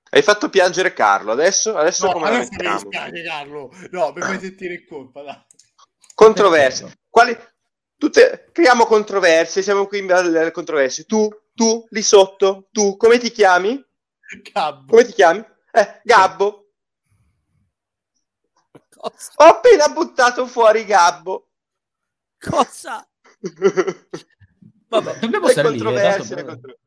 [0.09, 1.31] Hai fatto piangere Carlo.
[1.31, 3.71] Adesso, adesso no, come adesso mi dispiace, Carlo.
[3.91, 5.21] No, mi fai sentire in colpa.
[5.21, 5.45] Dai.
[6.13, 6.91] Controversie.
[7.09, 7.37] Quali?
[7.97, 8.49] Tutte...
[8.51, 9.61] Creiamo controversie.
[9.61, 11.05] Siamo qui in controversie.
[11.05, 13.81] Tu, tu, lì sotto, tu, come ti chiami?
[14.51, 14.91] Gabbo.
[14.91, 15.39] Come ti chiami?
[15.71, 16.71] Eh, Gabbo.
[18.89, 19.31] Cosa?
[19.35, 21.49] Ho appena buttato fuori Gabbo.
[22.39, 23.07] Cosa?
[24.89, 25.77] Vabbè, dobbiamo stare lì.
[25.77, 26.77] Eh, contro...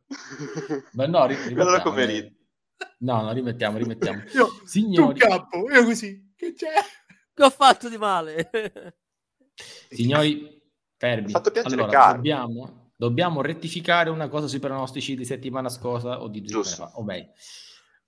[0.93, 1.83] Ma no, rimettiamo.
[1.83, 2.35] Come eh.
[2.99, 4.23] No, no, rimettiamo, rimettiamo.
[4.33, 5.19] Io, Signori...
[5.19, 6.33] Tu Gabbo, io così.
[6.35, 6.73] Che c'è?
[7.33, 8.51] Che ho fatto di male?
[9.91, 10.63] Signori,
[10.97, 11.31] fermi.
[11.31, 16.43] fatto piacere allora, dobbiamo dobbiamo rettificare una cosa sui pronostici di settimana scorsa o di
[16.43, 16.93] due fa.
[16.97, 17.33] Ovvero,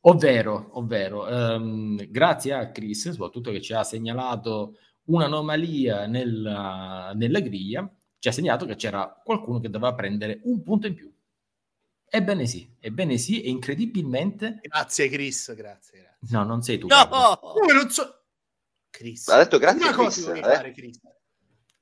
[0.02, 4.74] ovvero, ovvero um, grazie a Chris, soprattutto che ci ha segnalato
[5.05, 10.89] un'anomalia nella, nella griglia, ci ha segnalato che c'era qualcuno che doveva prendere un punto
[10.89, 11.10] in più.
[12.05, 14.59] Ebbene sì, ebbene sì, e incredibilmente...
[14.60, 16.01] Grazie Chris, grazie.
[16.01, 16.36] grazie.
[16.36, 16.89] No, non sei tu.
[16.89, 17.09] No,
[17.40, 18.24] Come non so...
[18.90, 19.27] Chris.
[19.28, 20.23] Ha detto grazie Una Chris.
[20.23, 20.43] Cosa eh?
[20.43, 21.01] fare, Chris.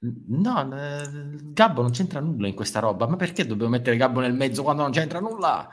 [0.02, 0.66] No,
[1.52, 3.06] Gabbo non c'entra nulla in questa roba.
[3.06, 5.68] Ma perché dobbiamo mettere Gabbo nel mezzo quando non c'entra nulla?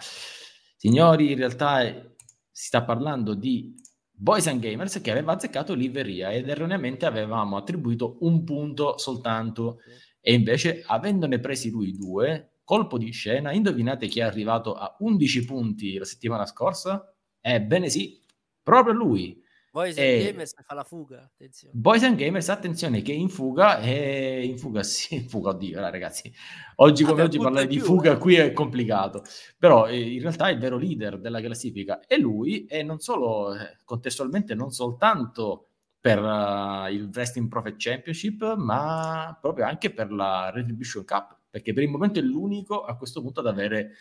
[0.75, 2.11] Signori, in realtà è,
[2.51, 3.73] si sta parlando di
[4.11, 9.79] Boys and Gamers che aveva azzeccato Liveria ed erroneamente avevamo attribuito un punto soltanto.
[10.19, 15.45] E invece, avendone presi lui due, colpo di scena, indovinate chi è arrivato a 11
[15.45, 17.13] punti la settimana scorsa?
[17.39, 18.19] Ebbene sì,
[18.61, 19.41] proprio lui.
[19.77, 21.75] Boys and eh, Gamers fa la fuga, attenzione.
[21.77, 26.33] Boys and Gamers, attenzione che in fuga, e in fuga sì, in fuga, oddio, ragazzi,
[26.77, 28.17] oggi come oggi parlare di fuga eh.
[28.17, 29.21] qui è complicato,
[29.55, 33.53] però eh, in realtà è il vero leader della classifica è lui e non solo,
[33.53, 35.67] eh, contestualmente non soltanto
[35.99, 41.83] per uh, il Wrestling Profit Championship, ma proprio anche per la Retribution Cup, perché per
[41.83, 43.91] il momento è l'unico a questo punto ad avere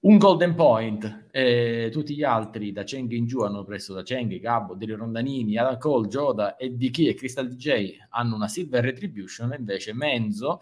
[0.00, 4.38] un golden point e tutti gli altri da Cheng in giù hanno preso da Cheng,
[4.38, 9.54] Gabbo, Deli Rondanini, Adam Cole, Joda e DK e Crystal DJ hanno una silver retribution
[9.56, 10.60] invece Menzo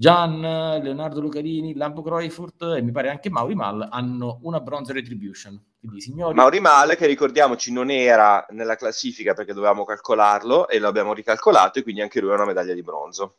[0.00, 5.62] Gian, Leonardo Lucarini, Lampo Croifurt e mi pare anche Mauri Mal hanno una bronze retribution.
[5.78, 6.34] Quindi, signori...
[6.34, 11.82] Mauri Mal, che ricordiamoci non era nella classifica perché dovevamo calcolarlo e l'abbiamo ricalcolato e
[11.82, 13.36] quindi anche lui ha una medaglia di bronzo.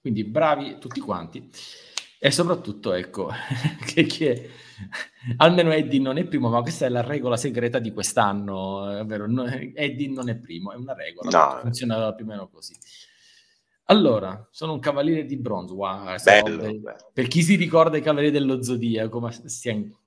[0.00, 1.50] Quindi bravi tutti quanti.
[2.24, 3.30] E soprattutto, ecco,
[3.84, 4.50] che, che
[5.36, 8.56] almeno Eddie non è primo, ma questa è la regola segreta di quest'anno,
[8.98, 11.60] ovvero no, Eddie non è primo, è una regola, no.
[11.60, 12.74] funziona più o meno così.
[13.88, 15.74] Allora, sono un cavaliere di bronzo.
[15.74, 16.80] Wow, bello,
[17.12, 20.00] per chi si ricorda i cavalieri dello Zodiaco, ma stiamo...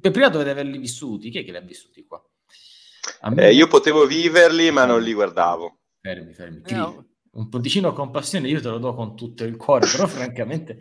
[0.00, 1.30] per prima dovete averli vissuti.
[1.30, 2.20] Chi è che li ha vissuti qua?
[3.30, 3.46] Me...
[3.46, 5.78] Eh, io potevo viverli, ma non li guardavo.
[6.00, 6.60] Fermi, fermi.
[6.70, 7.06] No.
[7.38, 10.80] Un ponticino con passione io te lo do con tutto il cuore, però francamente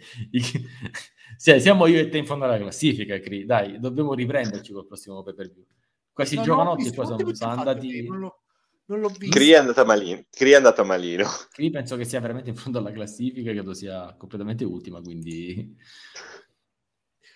[1.37, 3.45] cioè, siamo io e te in fondo alla classifica, Cri.
[3.45, 5.65] Dai, dobbiamo riprenderci col prossimo pay per view.
[6.11, 8.07] Questi no, giovanotti no, poi sono, sono andati...
[8.07, 8.41] Non lo
[8.87, 9.35] non l'ho visto.
[9.35, 10.23] Cree è andata malino.
[10.29, 11.27] Cree è andata malino.
[11.51, 15.75] Cree penso che sia veramente in fondo alla classifica, credo sia completamente ultima, quindi...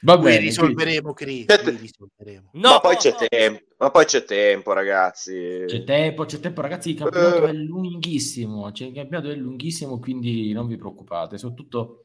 [0.04, 1.46] Va bene, risolveremo, Cree.
[1.48, 2.50] risolveremo.
[2.54, 5.64] No, ma poi c'è tempo, ma poi c'è tempo, ragazzi.
[5.68, 6.90] C'è tempo, c'è tempo, ragazzi.
[6.92, 7.48] Il campionato uh.
[7.48, 8.72] è lunghissimo.
[8.72, 11.38] Cioè, il campionato è lunghissimo, quindi non vi preoccupate.
[11.38, 12.04] Soprattutto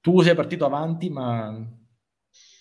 [0.00, 1.48] tu sei partito avanti, ma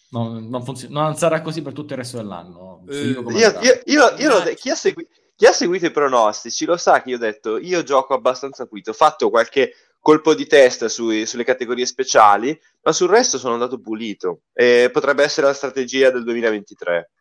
[0.10, 2.84] non, non, funziona, non sarà così per tutto il resto dell'anno.
[2.86, 7.04] Uh, io, io, io, io, chi ha seguito chi ha seguito i pronostici lo sa
[7.04, 11.26] che io ho detto io gioco abbastanza pulito, ho fatto qualche colpo di testa sui,
[11.26, 16.24] sulle categorie speciali, ma sul resto sono andato pulito e potrebbe essere la strategia del
[16.24, 17.12] 2023.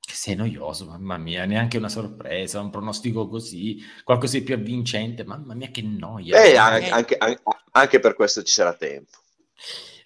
[0.00, 5.24] Che sei noioso, mamma mia, neanche una sorpresa, un pronostico così, qualcosa di più avvincente,
[5.24, 6.42] mamma mia che noia.
[6.42, 7.42] Eh, anche, anche,
[7.72, 9.18] anche, per questo ci sarà tempo.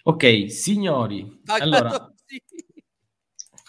[0.03, 2.12] Ok, signori, allora,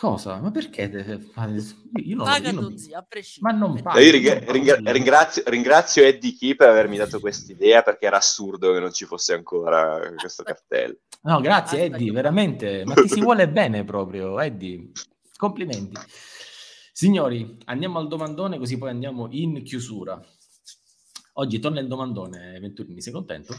[0.05, 0.39] Cosa?
[0.39, 0.83] Ma perché?
[0.83, 2.77] Io non, Paga io non...
[2.77, 3.07] Zia, a
[3.41, 4.01] Ma non paga.
[4.01, 8.75] Io ringra- ringra- ringrazio, ringrazio Eddie Key per avermi dato questa idea perché era assurdo
[8.75, 10.99] che non ci fosse ancora questo cartello.
[11.23, 12.83] No, grazie Eddie, veramente.
[12.85, 14.91] Ma ti si vuole bene proprio, Eddie.
[15.39, 15.99] Complimenti.
[16.93, 20.21] Signori, andiamo al domandone così poi andiamo in chiusura.
[21.37, 23.57] Oggi torna il domandone, Venturini, sei contento?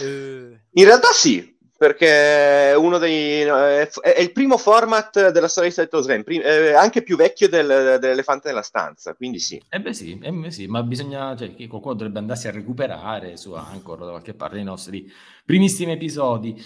[0.00, 0.62] Eh...
[0.72, 5.74] In realtà sì, perché è uno dei è, è, il primo format della storia di
[5.74, 9.58] Stato Slam, prim, è anche più vecchio del, dell'elefante nella stanza, quindi sì.
[9.66, 13.38] Eh beh sì, eh beh sì ma bisogna, cioè, che qualcuno dovrebbe andarsi a recuperare
[13.38, 15.10] su Anchor da qualche parte i nostri
[15.42, 16.62] primissimi episodi.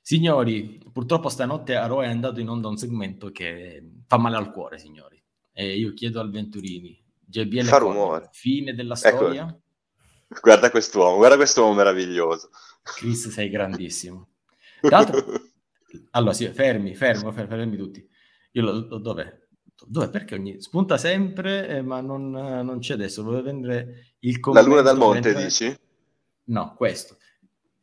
[0.00, 4.50] Signori, purtroppo stanotte a Raw è andato in onda un segmento che fa male al
[4.50, 5.22] cuore, signori.
[5.52, 8.30] E io chiedo al Venturini, JBL fa rumore.
[8.32, 9.42] fine della storia?
[9.46, 10.40] Ecco.
[10.40, 12.48] Guarda quest'uomo, guarda quest'uomo meraviglioso.
[12.82, 14.28] Chris, sei grandissimo.
[16.10, 18.06] allora, sì, fermi, fermo, fermi tutti.
[18.52, 19.42] Io lo, lo, dov'è?
[19.86, 20.10] Dov'è?
[20.10, 20.60] Perché ogni...
[20.60, 23.22] spunta sempre, eh, ma non, non, c'è adesso.
[23.22, 24.68] Volevo vendere il commento.
[24.68, 25.44] La luna dal monte, mentre...
[25.44, 25.76] dici?
[26.44, 27.16] No, questo.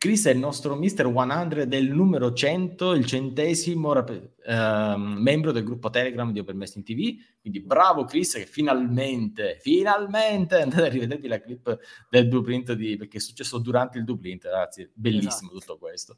[0.01, 5.63] Chris è il nostro Mister 100 del numero 100, il centesimo rap- uh, membro del
[5.63, 7.17] gruppo Telegram di Open Mesting TV.
[7.39, 11.77] Quindi bravo Chris che finalmente, finalmente andate a rivedervi la clip
[12.09, 15.59] del blueprint di, perché è successo durante il blueprint, ragazzi, bellissimo esatto.
[15.59, 16.17] tutto questo.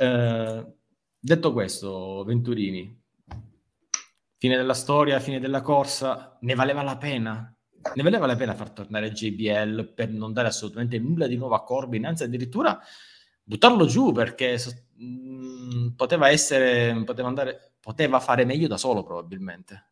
[0.00, 0.66] Eh,
[1.18, 2.98] detto questo, Venturini,
[4.38, 7.54] fine della storia, fine della corsa, ne valeva la pena?
[7.94, 11.64] Ne valeva la pena far tornare JBL per non dare assolutamente nulla di nuovo a
[11.64, 12.80] Corbin, anzi addirittura
[13.42, 14.58] buttarlo giù perché
[14.96, 19.88] mh, mm, poteva essere, poteva andare, poteva fare meglio da solo probabilmente.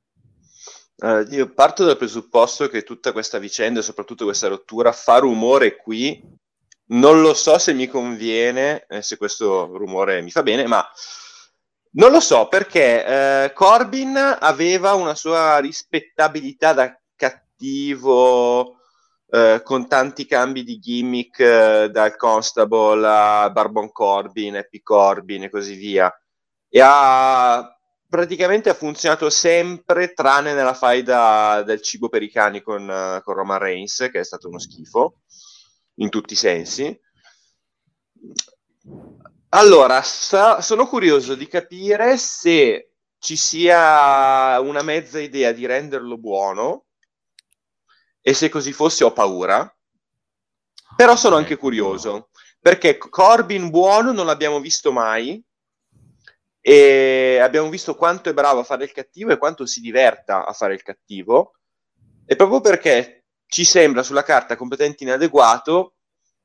[0.96, 6.20] Uh, io parto dal presupposto che tutta questa vicenda soprattutto questa rottura fa rumore qui
[6.88, 10.86] non lo so se mi conviene, eh, se questo rumore mi fa bene, ma
[11.92, 13.04] non lo so perché
[13.44, 18.76] eh, Corbin aveva una sua rispettabilità da cattivo
[19.30, 25.50] eh, con tanti cambi di gimmick eh, dal Constable a Barbon Corbin, Happy Corbin e
[25.50, 26.12] così via.
[26.70, 27.72] E ha
[28.08, 33.34] praticamente ha funzionato sempre tranne nella faida del cibo per i cani con, uh, con
[33.34, 35.18] Roman Reigns, che è stato uno schifo
[35.98, 37.00] in tutti i sensi.
[39.50, 46.86] Allora, sa- sono curioso di capire se ci sia una mezza idea di renderlo buono
[48.20, 49.72] e se così fosse ho paura.
[50.96, 52.30] Però sono anche curioso
[52.60, 55.42] perché Corbin buono non l'abbiamo visto mai
[56.60, 60.52] e abbiamo visto quanto è bravo a fare il cattivo e quanto si diverta a
[60.52, 61.54] fare il cattivo
[62.26, 63.17] e proprio perché
[63.48, 65.94] ci sembra sulla carta competente inadeguato,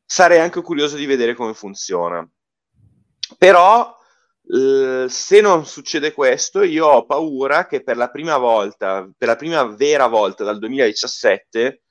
[0.06, 2.28] sarei anche curioso di vedere come funziona.
[3.38, 3.96] Però
[4.46, 9.36] eh, se non succede questo, io ho paura che per la prima volta, per la
[9.36, 11.82] prima vera volta dal 2017,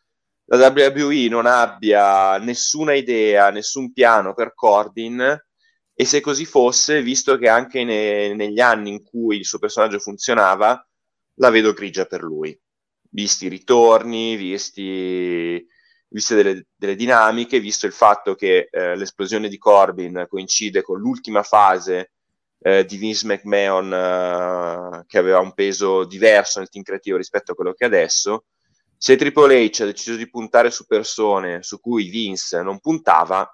[0.47, 5.39] la WWE non abbia nessuna idea, nessun piano per Corbin
[5.95, 9.99] e se così fosse, visto che anche ne- negli anni in cui il suo personaggio
[9.99, 10.87] funzionava,
[11.37, 12.59] la vedo grigia per lui,
[13.13, 15.65] visti i ritorni, visti,
[16.09, 21.43] viste delle, delle dinamiche, visto il fatto che eh, l'esplosione di Corbin coincide con l'ultima
[21.43, 22.13] fase
[22.61, 27.55] eh, di Vince McMahon eh, che aveva un peso diverso nel team creativo rispetto a
[27.55, 28.45] quello che è adesso.
[28.97, 33.53] Se Triple H ha deciso di puntare su persone su cui Vince non puntava,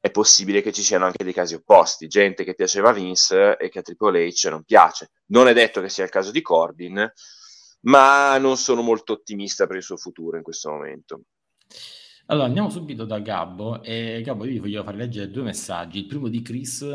[0.00, 3.80] è possibile che ci siano anche dei casi opposti, gente che piaceva Vince e che
[3.80, 5.10] a Triple H non piace.
[5.28, 7.10] Non è detto che sia il caso di Corbin,
[7.82, 11.22] ma non sono molto ottimista per il suo futuro in questo momento.
[12.26, 16.00] Allora andiamo subito da Gabbo e Gabbo io vi voglio fare leggere due messaggi.
[16.00, 16.86] Il primo di Chris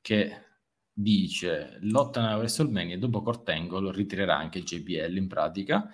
[0.00, 0.46] che
[0.92, 5.90] dice lotta nella WrestleMania e dopo Cortangle ritirerà anche il JBL in pratica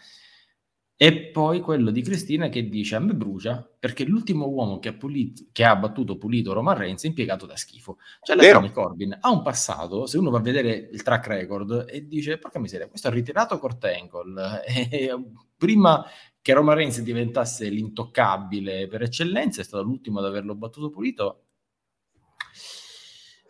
[1.00, 4.94] e poi quello di Cristina che dice a me brucia perché l'ultimo uomo che ha,
[4.94, 7.98] pulito, che ha battuto pulito Roman Reigns è impiegato da schifo.
[8.20, 11.86] Cioè la fine Corbin ha un passato, se uno va a vedere il track record
[11.88, 15.16] e dice porca miseria, questo ha ritirato Cortangle e
[15.56, 16.04] prima
[16.42, 21.44] che Roman Reigns diventasse l'intoccabile per eccellenza è stato l'ultimo ad averlo battuto pulito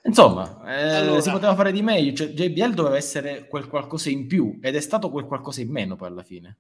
[0.05, 2.15] Insomma, eh, allora, si poteva fare di meglio.
[2.15, 5.97] Cioè, JBL doveva essere quel qualcosa in più ed è stato quel qualcosa in meno
[5.97, 6.59] poi alla fine.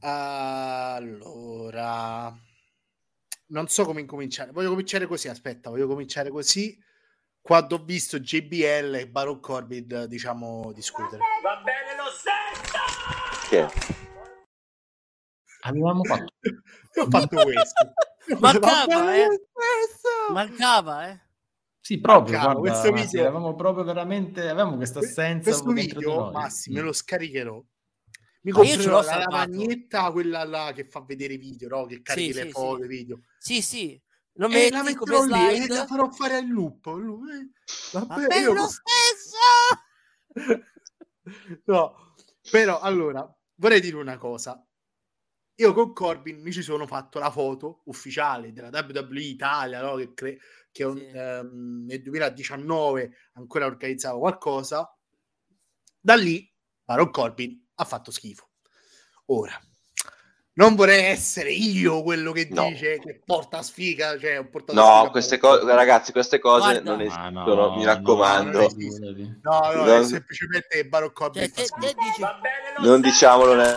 [0.00, 1.74] Allora,
[3.46, 4.52] non so come incominciare.
[4.52, 5.28] Voglio cominciare così.
[5.28, 6.78] Aspetta, voglio cominciare così.
[7.40, 11.22] Quando ho visto JBL e Baron Corbin, diciamo, discutere.
[11.42, 12.76] Va bene lo stesso!
[13.48, 13.68] Che?
[15.62, 16.32] Avevamo fatto.
[17.00, 17.92] ho fatto questo.
[18.40, 19.28] Mancava, eh.
[20.32, 21.20] Mancava, eh.
[21.80, 25.50] Sì, proprio, guarda, questo video, avevamo proprio veramente, avevamo questa assenza.
[25.50, 27.62] Questo video, Massi, me lo scaricherò.
[28.46, 31.84] Mi comprerò la lavagnetta, quella là che fa vedere i video, no?
[31.84, 33.20] Che carichi sì, le sì, foto, i video.
[33.38, 34.00] Sì, sì.
[34.34, 36.86] Non e la metterò lì e la farò fare al loop.
[36.86, 37.50] Eh,
[37.92, 38.52] vabbè, Vabbè io...
[38.52, 39.36] lo stesso!
[41.64, 42.14] no,
[42.48, 44.64] però, allora, vorrei dire una cosa.
[45.56, 49.96] Io con Corbin mi ci sono fatto la foto ufficiale della WWE Italia, no?
[49.96, 50.38] che, cre-
[50.70, 51.04] che sì.
[51.04, 54.96] ehm, nel 2019 ancora organizzava qualcosa,
[55.98, 56.48] da lì
[56.84, 58.48] Baron Corbin ha fatto schifo.
[59.26, 59.58] Ora,
[60.54, 62.68] non vorrei essere io quello che no.
[62.68, 66.90] dice che porta sfiga, cioè no, sfiga queste cose, ragazzi, queste cose Guarda.
[66.90, 68.60] non esistono, no, mi raccomando.
[68.60, 68.68] No,
[69.42, 70.00] no, no, non...
[70.00, 71.42] è semplicemente Baron Corbin.
[71.42, 72.22] Cioè, te, te dici...
[72.78, 73.74] Non diciamolo ne...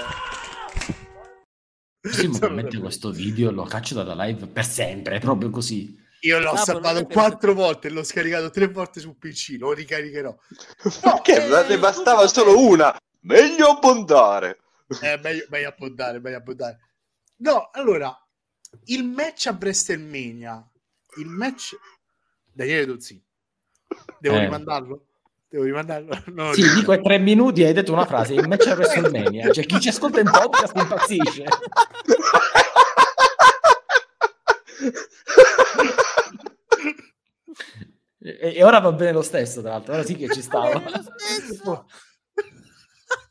[2.01, 5.97] Sì, ma mette questo video lo caccio dalla live per sempre, è proprio così.
[6.21, 10.33] Io l'ho ah, salvato quattro volte e l'ho scaricato tre volte su PC, lo ricaricherò.
[11.03, 12.97] No, che eh, ne bastava solo una.
[13.21, 14.59] Meglio abbondare.
[15.01, 16.79] Eh, meglio, meglio abbondare, meglio abbondare.
[17.37, 18.15] No, allora,
[18.85, 20.69] il match a WrestleMania,
[21.17, 21.75] il match...
[22.51, 23.21] Daniele Dozzi,
[24.19, 24.39] devo eh.
[24.41, 25.05] rimandarlo?
[25.47, 26.23] Devo rimandarlo?
[26.33, 29.51] No, sì, dico ai tre minuti hai detto una frase, il match a WrestleMania.
[29.51, 31.45] Cioè, chi ci ascolta in podcast impazzisce.
[38.21, 40.81] E, e, ora va bene lo stesso, tra l'altro, ora sì che ci stava.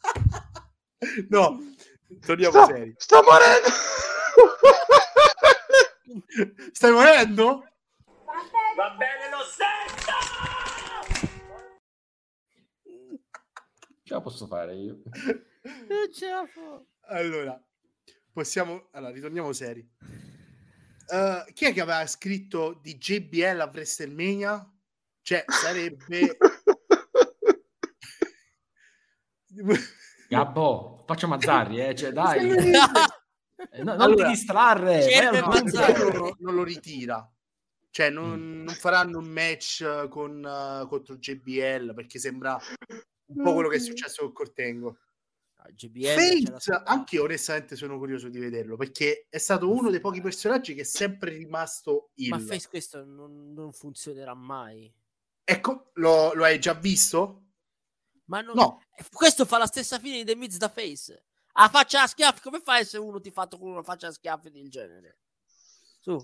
[1.28, 1.74] no,
[2.24, 2.94] torniamo sta, seri.
[2.96, 3.68] Sto morendo!
[6.72, 7.64] Stai morendo?
[8.76, 9.66] Va bene lo stesso!
[14.02, 15.02] Ce la posso fare io.
[15.88, 16.80] Non ce la fa.
[17.08, 17.60] Allora,
[18.32, 18.88] possiamo...
[18.92, 19.86] Allora, ritorniamo seri.
[21.08, 24.66] Uh, chi è che aveva scritto di JBL a WrestleMania?
[25.20, 26.38] Cioè, sarebbe...
[30.28, 31.94] Gabbo, faccio Mazzarri, eh?
[31.94, 32.50] Cioè, dai.
[33.72, 35.04] Eh, no, non allora, ti distrarre.
[35.32, 37.28] Non, non lo ritira.
[37.90, 38.62] Cioè, non, mm.
[38.62, 42.56] non faranno un match con, uh, contro JBL perché sembra
[43.26, 44.98] un po' quello che è successo con Cortengo.
[45.74, 50.20] GBL Fate, anche io onestamente sono curioso di vederlo perché è stato uno dei pochi
[50.20, 52.28] personaggi che è sempre rimasto il.
[52.28, 54.90] Ma Face questo non, non funzionerà mai.
[55.44, 57.47] Ecco, lo, lo, hai già visto?
[58.28, 58.54] Ma non...
[58.54, 58.82] no.
[59.12, 61.24] Questo fa la stessa fine di The Miz da Face.
[61.60, 64.50] A faccia a schiaffi, come fai se uno ti fa con una faccia a schiaffi
[64.50, 65.18] del genere?
[65.98, 66.16] Su.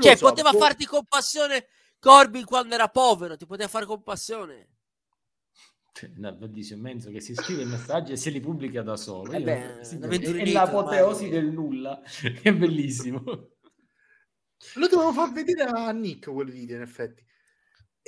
[0.00, 0.60] Cioè, so, poteva può...
[0.60, 1.68] farti compassione
[1.98, 4.70] Corbin quando era povero, ti poteva fare compassione.
[6.16, 9.32] No, bellissimo, Menzo che si scrive i messaggi e se li pubblica da solo.
[9.32, 12.02] Eh beh, sì, è l'apoteosi del nulla,
[12.42, 13.22] è bellissimo.
[14.74, 17.25] Lo dovevo far vedere a Nick quel video, in effetti.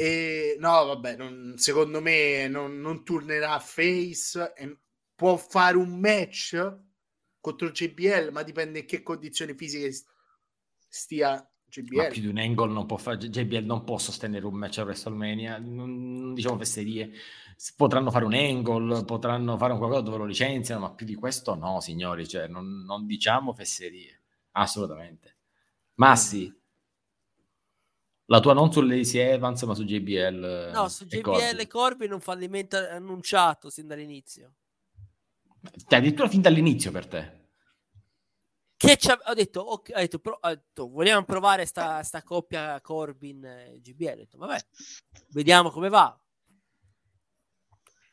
[0.01, 4.53] E no, vabbè, non, secondo me non, non tornerà a face.
[4.57, 4.79] E
[5.17, 6.79] può fare un match
[7.41, 9.93] contro JBL, ma dipende in che condizioni fisiche
[10.89, 11.97] stia JBL.
[11.97, 14.85] Ma più di un angle non può fare JBL non può sostenere un match a
[14.85, 17.11] WrestleMania, non, non diciamo fesserie.
[17.75, 21.57] Potranno fare un angle, potranno fare un qualcosa dove lo licenziano, ma più di questo
[21.57, 24.23] no, signori, cioè non, non diciamo fesserie,
[24.53, 25.39] assolutamente.
[25.95, 26.57] Massi,
[28.31, 30.71] la tua non su Lacey Evans, ma su JBL.
[30.73, 31.69] No, su JBL Corbin.
[31.69, 34.55] Corbin un fallimento annunciato sin dall'inizio.
[35.87, 37.37] Cioè, addirittura fin dall'inizio per te.
[38.77, 43.45] Che ho detto, okay, ho, detto, pro, ho detto, vogliamo provare sta, sta coppia Corbin
[43.45, 44.11] e GBL.
[44.13, 44.61] Ho detto, vabbè,
[45.31, 46.17] vediamo come va.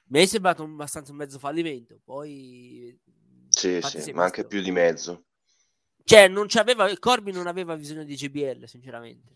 [0.07, 1.99] Mi è sembrato abbastanza un mezzo fallimento.
[2.03, 2.97] Poi,
[3.49, 5.25] sì, sì, ma anche più di mezzo.
[6.05, 9.33] Cioè, non c'aveva, Corbin non aveva bisogno di GBL, sinceramente.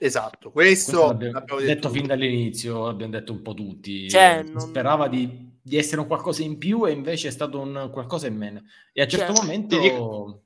[0.00, 4.08] Esatto, questo, questo l'abbiamo detto, detto fin dall'inizio, abbiamo detto un po' tutti.
[4.08, 4.60] Cioè, non...
[4.60, 8.36] Sperava di di essere un qualcosa in più e invece è stato un qualcosa in
[8.36, 8.62] meno.
[8.92, 9.78] E a un certo cioè, momento...
[9.78, 10.42] Dico...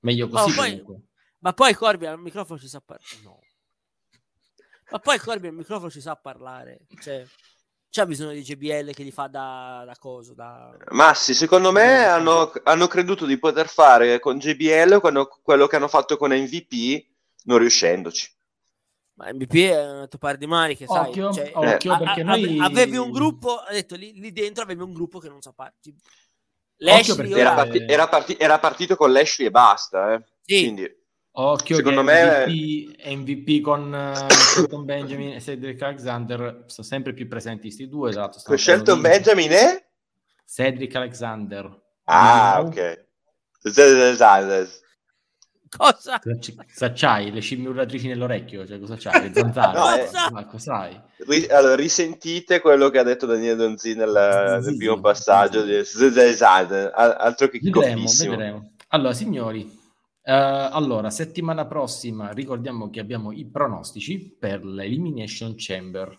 [0.00, 0.50] Meglio così.
[0.50, 0.84] Oh, poi,
[1.38, 3.08] ma poi Corby al microfono ci sa parlare.
[3.22, 3.40] No.
[4.90, 6.86] Ma poi Corby al microfono ci sa parlare.
[7.00, 7.24] Cioè,
[7.90, 10.34] c'ha bisogno di JBL che gli fa da, da coso.
[10.34, 10.76] Da...
[10.90, 15.00] Ma sì, secondo me hanno, hanno creduto di poter fare con JBL
[15.42, 17.04] quello che hanno fatto con MVP,
[17.48, 18.30] non riuscendoci.
[19.14, 21.08] Ma MVP è un topare di maniche, sai?
[21.08, 22.58] Occhio, cioè, occhio eh, perché a, noi...
[22.60, 25.94] Avevi un gruppo, ha detto, lì, lì, dentro avevi un gruppo che non sa parte.
[26.76, 30.22] Lashley era, parti- era, parti- era, partito con Lashley e basta, eh.
[30.42, 30.60] Sì.
[30.60, 30.96] Quindi,
[31.32, 37.62] Occhio secondo me MVP, MVP con uh, Benjamin e Cedric Alexander sono sempre più presenti
[37.62, 38.10] questi due.
[38.10, 39.00] Esatto, Ho scelto lì.
[39.00, 39.88] Benjamin e?
[40.44, 41.82] Cedric Alexander.
[42.04, 43.06] Ah, ok.
[43.60, 44.20] Cedric
[45.68, 46.20] Cosa?
[46.20, 47.30] Cosa c'hai?
[47.30, 48.66] Le scimmie urlatrici nell'orrecchio?
[48.66, 49.22] Cioè, cosa c'hai?
[49.28, 49.78] Le zanzare?
[49.78, 51.00] no, eh, ma cos'hai?
[51.50, 55.62] Allora, risentite quello che ha detto Daniele Donzi nel, nel primo passaggio.
[55.62, 55.74] Di...
[55.74, 58.72] Altro che vedremo, vedremo.
[58.88, 59.70] Allora, signori, uh,
[60.22, 66.16] allora, settimana prossima ricordiamo che abbiamo i pronostici per l'Elimination Chamber.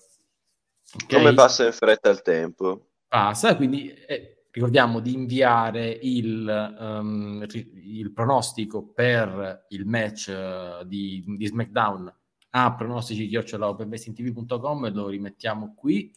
[1.04, 1.18] Okay?
[1.18, 2.90] Come passa in fretta il tempo?
[3.08, 3.92] Passa, quindi...
[3.94, 12.12] Eh, Ricordiamo di inviare il, um, il pronostico per il match uh, di, di, SmackDown
[12.52, 16.12] a pronostici.openbestingtv.com e lo rimettiamo qui.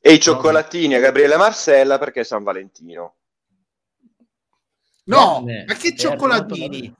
[0.00, 3.16] E i cioccolatini a Gabriele Marcella perché è San Valentino.
[5.06, 6.94] No, Bene, ma che cioccolatini?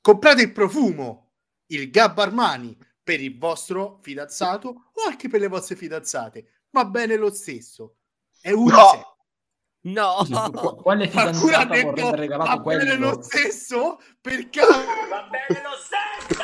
[0.00, 1.30] Comprate il profumo,
[1.66, 6.64] il Gab Armani per il vostro fidanzato o anche per le vostre fidanzate.
[6.70, 7.96] Va bene lo stesso.
[8.40, 8.94] È unisex.
[8.94, 9.09] No.
[9.82, 10.26] No,
[10.82, 12.84] quale fidanzata detto, vorrebbe regalato va quello?
[12.84, 16.42] bene lo stesso perché va bene lo stesso.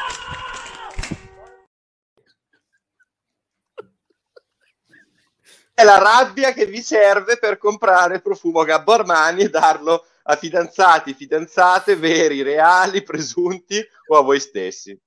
[5.75, 11.13] È la rabbia che vi serve per comprare profumo Gabbo Armani e darlo a fidanzati,
[11.13, 14.99] fidanzate veri, reali, presunti o a voi stessi.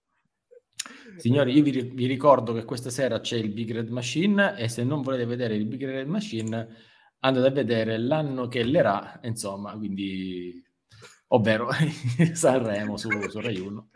[1.18, 4.84] Signori, io vi, vi ricordo che questa sera c'è il Big Red Machine e se
[4.84, 6.68] non volete vedere il Big Red Machine
[7.20, 10.64] andate a vedere l'anno che l'era, insomma, quindi,
[11.28, 11.70] ovvero
[12.34, 13.90] Sanremo su, su Rai 1.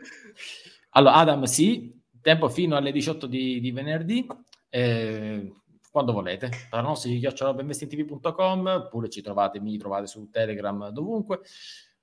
[0.90, 4.26] Allora, Adam, sì, tempo fino alle 18 di, di venerdì,
[4.68, 5.52] eh,
[5.90, 11.40] quando volete, tra nostri chiocciolabemvestintv.com, pure ci trovate, mi trovate su Telegram, dovunque.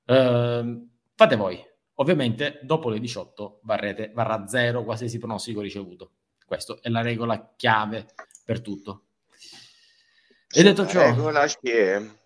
[0.06, 0.86] Eh,
[1.16, 1.60] fate voi.
[1.96, 6.12] Ovviamente dopo le 18 varrete, varrà zero qualsiasi pronostico ricevuto.
[6.46, 8.08] Questa è la regola chiave
[8.46, 9.08] per tutto.
[10.54, 12.20] E detto ciò, regola che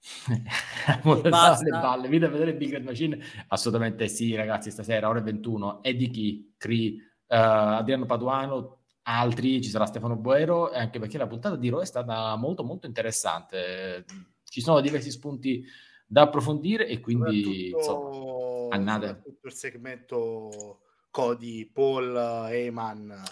[1.04, 3.18] le balle, vi a vedere Big Red Machine?
[3.48, 4.70] Assolutamente sì, ragazzi.
[4.70, 6.54] Stasera ore 21 è di chi?
[6.56, 6.94] Cree,
[7.26, 11.86] uh, Adriano Paduano, altri, ci sarà Stefano Boero, anche perché la puntata di Ro è
[11.86, 14.04] stata molto, molto interessante.
[14.44, 15.64] Ci sono diversi spunti
[16.06, 19.20] da approfondire e quindi insomma, annate.
[19.22, 20.80] Tutto il segmento
[21.10, 23.22] Cody, Paul, Eman.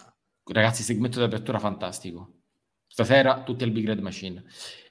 [0.44, 2.32] Ragazzi, segmento di apertura fantastico.
[2.96, 4.42] Stasera tutti al Big Red Machine.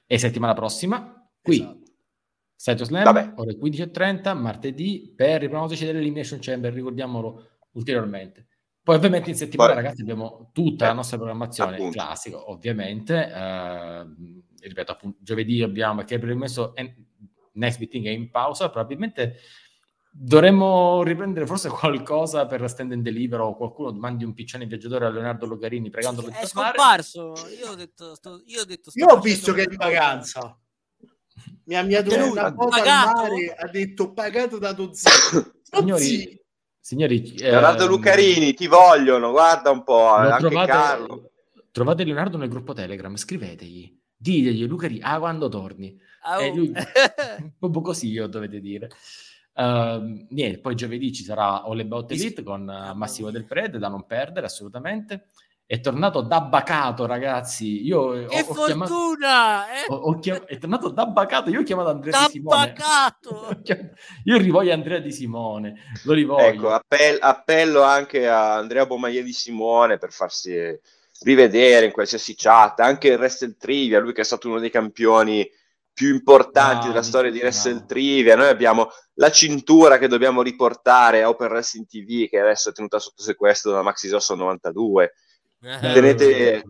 [0.06, 1.82] E settimana prossima, qui, esatto.
[2.54, 3.32] Saito Slam, Vabbè.
[3.34, 8.46] ore 15.30, martedì, per i pronostici dell'Elimination Chamber, ricordiamolo ulteriormente.
[8.80, 11.98] Poi ovviamente in settimana, Poi, ragazzi, abbiamo tutta eh, la nostra programmazione, appunto.
[11.98, 13.28] classico, ovviamente.
[13.28, 14.06] Eh,
[14.60, 16.74] ripeto, appunto, giovedì abbiamo, perché per il messo
[17.54, 19.38] Next Meeting è in pausa, probabilmente
[20.18, 25.10] Dovremmo riprendere forse qualcosa per stand and deliver o qualcuno mandi un piccione viaggiatore a
[25.10, 27.34] Leonardo Lucarini pregandolo di È scomparso.
[27.60, 30.58] Io ho detto, sto, io ho, detto, io ho visto che è in vacanza.
[31.64, 35.52] Mi ha inviato una al mare, ha detto pagato da Dozzino.
[35.68, 36.42] Signori,
[36.80, 37.90] signori Leonardo ehm...
[37.90, 41.30] Lucarini, ti vogliono, guarda un po', anche trovate, Carlo.
[41.70, 45.94] Trovate Leonardo nel gruppo Telegram, scrivetegli, ditegli Lucarini, ah quando torni?
[46.24, 46.40] Oh.
[46.40, 46.72] E lui,
[47.58, 48.88] po' così, io dovete dire.
[49.58, 53.88] Uh, niente, poi giovedì ci sarà All About Elite con uh, Massimo Del Prede da
[53.88, 55.28] non perdere assolutamente.
[55.64, 57.84] È tornato da Bacato, ragazzi.
[57.84, 58.66] Io che ho, fortuna!
[58.66, 59.84] Chiamato, eh?
[59.88, 61.48] ho, ho chiam- è tornato da Bacato.
[61.50, 62.72] Io ho chiamato Andrea da Di Simone.
[62.72, 63.62] Bacato!
[64.24, 65.74] io rivoglio Andrea Di Simone.
[66.04, 66.44] Lo rivoglio.
[66.44, 70.54] Ecco, appell- appello anche a Andrea Bomaglia Di Simone per farsi
[71.22, 72.78] rivedere in qualsiasi chat.
[72.80, 75.48] Anche il Wrestle Trivia, lui che è stato uno dei campioni
[75.96, 78.36] più importanti ah, della storia di Wrestle Trivia.
[78.36, 82.98] Noi abbiamo la cintura che dobbiamo riportare a Open Wrestling TV, che adesso è tenuta
[82.98, 85.14] sotto sequestro da Maxi Sosso 92.
[85.62, 86.64] Eh, Tenete...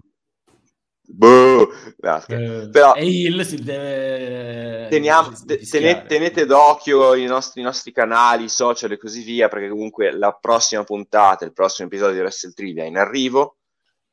[1.08, 7.64] Boh, no, eh, però e il si deve teniamo, tenete, tenete, d'occhio i nostri, i
[7.64, 12.14] nostri, canali, i social e così via perché comunque la prossima puntata, il prossimo episodio
[12.14, 13.58] di Wrestle Trivia è in arrivo.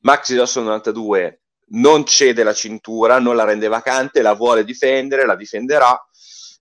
[0.02, 5.36] Maxi Dosso 92 non cede la cintura, non la rende vacante, la vuole difendere, la
[5.36, 6.00] difenderà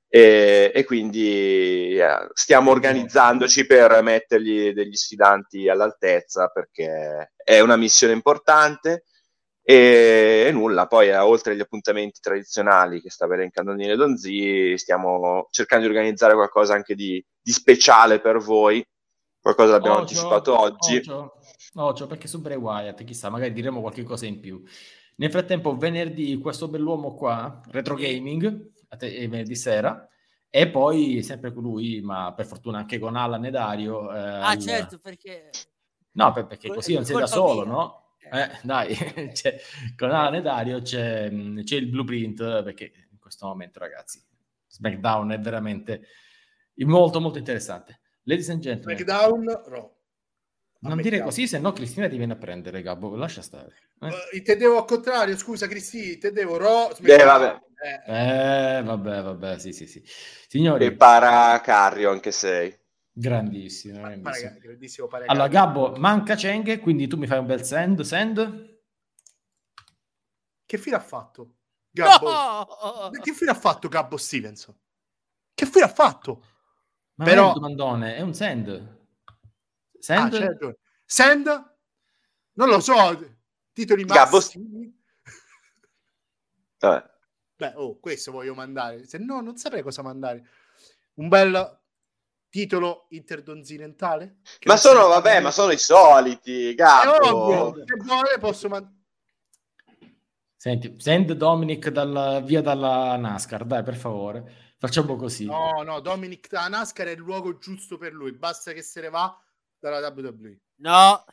[0.08, 8.12] e, e quindi eh, stiamo organizzandoci per mettergli degli sfidanti all'altezza perché è una missione
[8.12, 9.04] importante
[9.62, 15.46] e, e nulla, poi eh, oltre agli appuntamenti tradizionali che sta elencando Daniele Donzi, stiamo
[15.50, 18.84] cercando di organizzare qualcosa anche di, di speciale per voi,
[19.40, 21.02] qualcosa l'abbiamo Ocio, anticipato oggi.
[21.74, 24.62] Ocio, Ocio, perché su Bray Wyatt, chissà, magari diremo qualche cosa in più.
[25.16, 30.06] Nel frattempo, venerdì, questo bell'uomo qua, Retro Gaming, te, venerdì sera,
[30.50, 34.12] e poi sempre con lui, ma per fortuna anche con Alan e Dario.
[34.14, 34.60] Eh, ah, il...
[34.60, 35.50] certo, perché...
[36.12, 37.72] No, perché così non sei da solo, mia.
[37.72, 38.16] no?
[38.18, 38.94] Eh, eh dai,
[39.32, 39.58] c'è,
[39.96, 41.30] con Alan e Dario c'è,
[41.62, 44.22] c'è, il blueprint, perché in questo momento, ragazzi,
[44.68, 46.02] SmackDown è veramente
[46.76, 48.00] molto, molto interessante.
[48.24, 48.98] Ladies and gentlemen.
[48.98, 50.01] SmackDown, Raw.
[50.82, 53.72] Non dire così, se no Cristina ti viene a prendere, Gabbo, lascia stare.
[54.00, 54.08] Eh?
[54.08, 56.96] Uh, intendevo al contrario, scusa Cristina, intendevo Ro...
[56.96, 57.60] Eh, vabbè.
[58.06, 58.78] Eh.
[58.78, 60.02] eh, vabbè, vabbè, sì, sì, sì.
[60.48, 60.86] Signori...
[60.86, 62.76] E para Carrio anche sei.
[63.12, 64.58] Grandissimo, grandissimo.
[64.58, 68.80] grandissimo allora, Gabbo, manca Cenghe, quindi tu mi fai un bel send, send.
[70.64, 71.56] Che fine ha fatto?
[71.90, 72.30] Gabbo?
[72.30, 73.10] No!
[73.22, 74.74] Che fine ha fatto Gabbo Stevenson?
[75.54, 76.42] Che fine ha fatto?
[77.16, 77.44] Ma Però...
[77.44, 79.00] è un domandone, è un send.
[80.02, 80.34] Send?
[80.34, 80.78] Ah, certo.
[81.04, 81.46] Send?
[82.54, 82.94] Non lo so,
[83.72, 84.92] titoli massimi.
[86.80, 87.10] Vabbè.
[87.54, 89.06] Beh, oh, questo voglio mandare.
[89.06, 90.42] Se no, non saprei cosa mandare.
[91.14, 91.80] Un bel
[92.48, 94.38] titolo interdonzinentale?
[94.64, 97.76] Ma sono, vabbè, ma sono i soliti, Gabbo.
[97.86, 98.96] Se vuole posso mandare.
[100.56, 104.74] Senti, send Dominic dalla, via dalla NASCAR, dai, per favore.
[104.78, 105.44] Facciamo così.
[105.44, 108.32] No, no, Dominic da NASCAR è il luogo giusto per lui.
[108.32, 109.41] Basta che se ne va
[109.82, 110.58] dalla WWE.
[110.76, 111.24] No.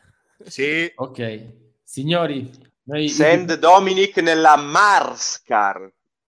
[0.43, 0.91] Sì.
[0.95, 1.53] Ok.
[1.83, 2.49] Signori,
[2.83, 3.07] noi...
[3.07, 5.91] Send Dominic nella Marscar.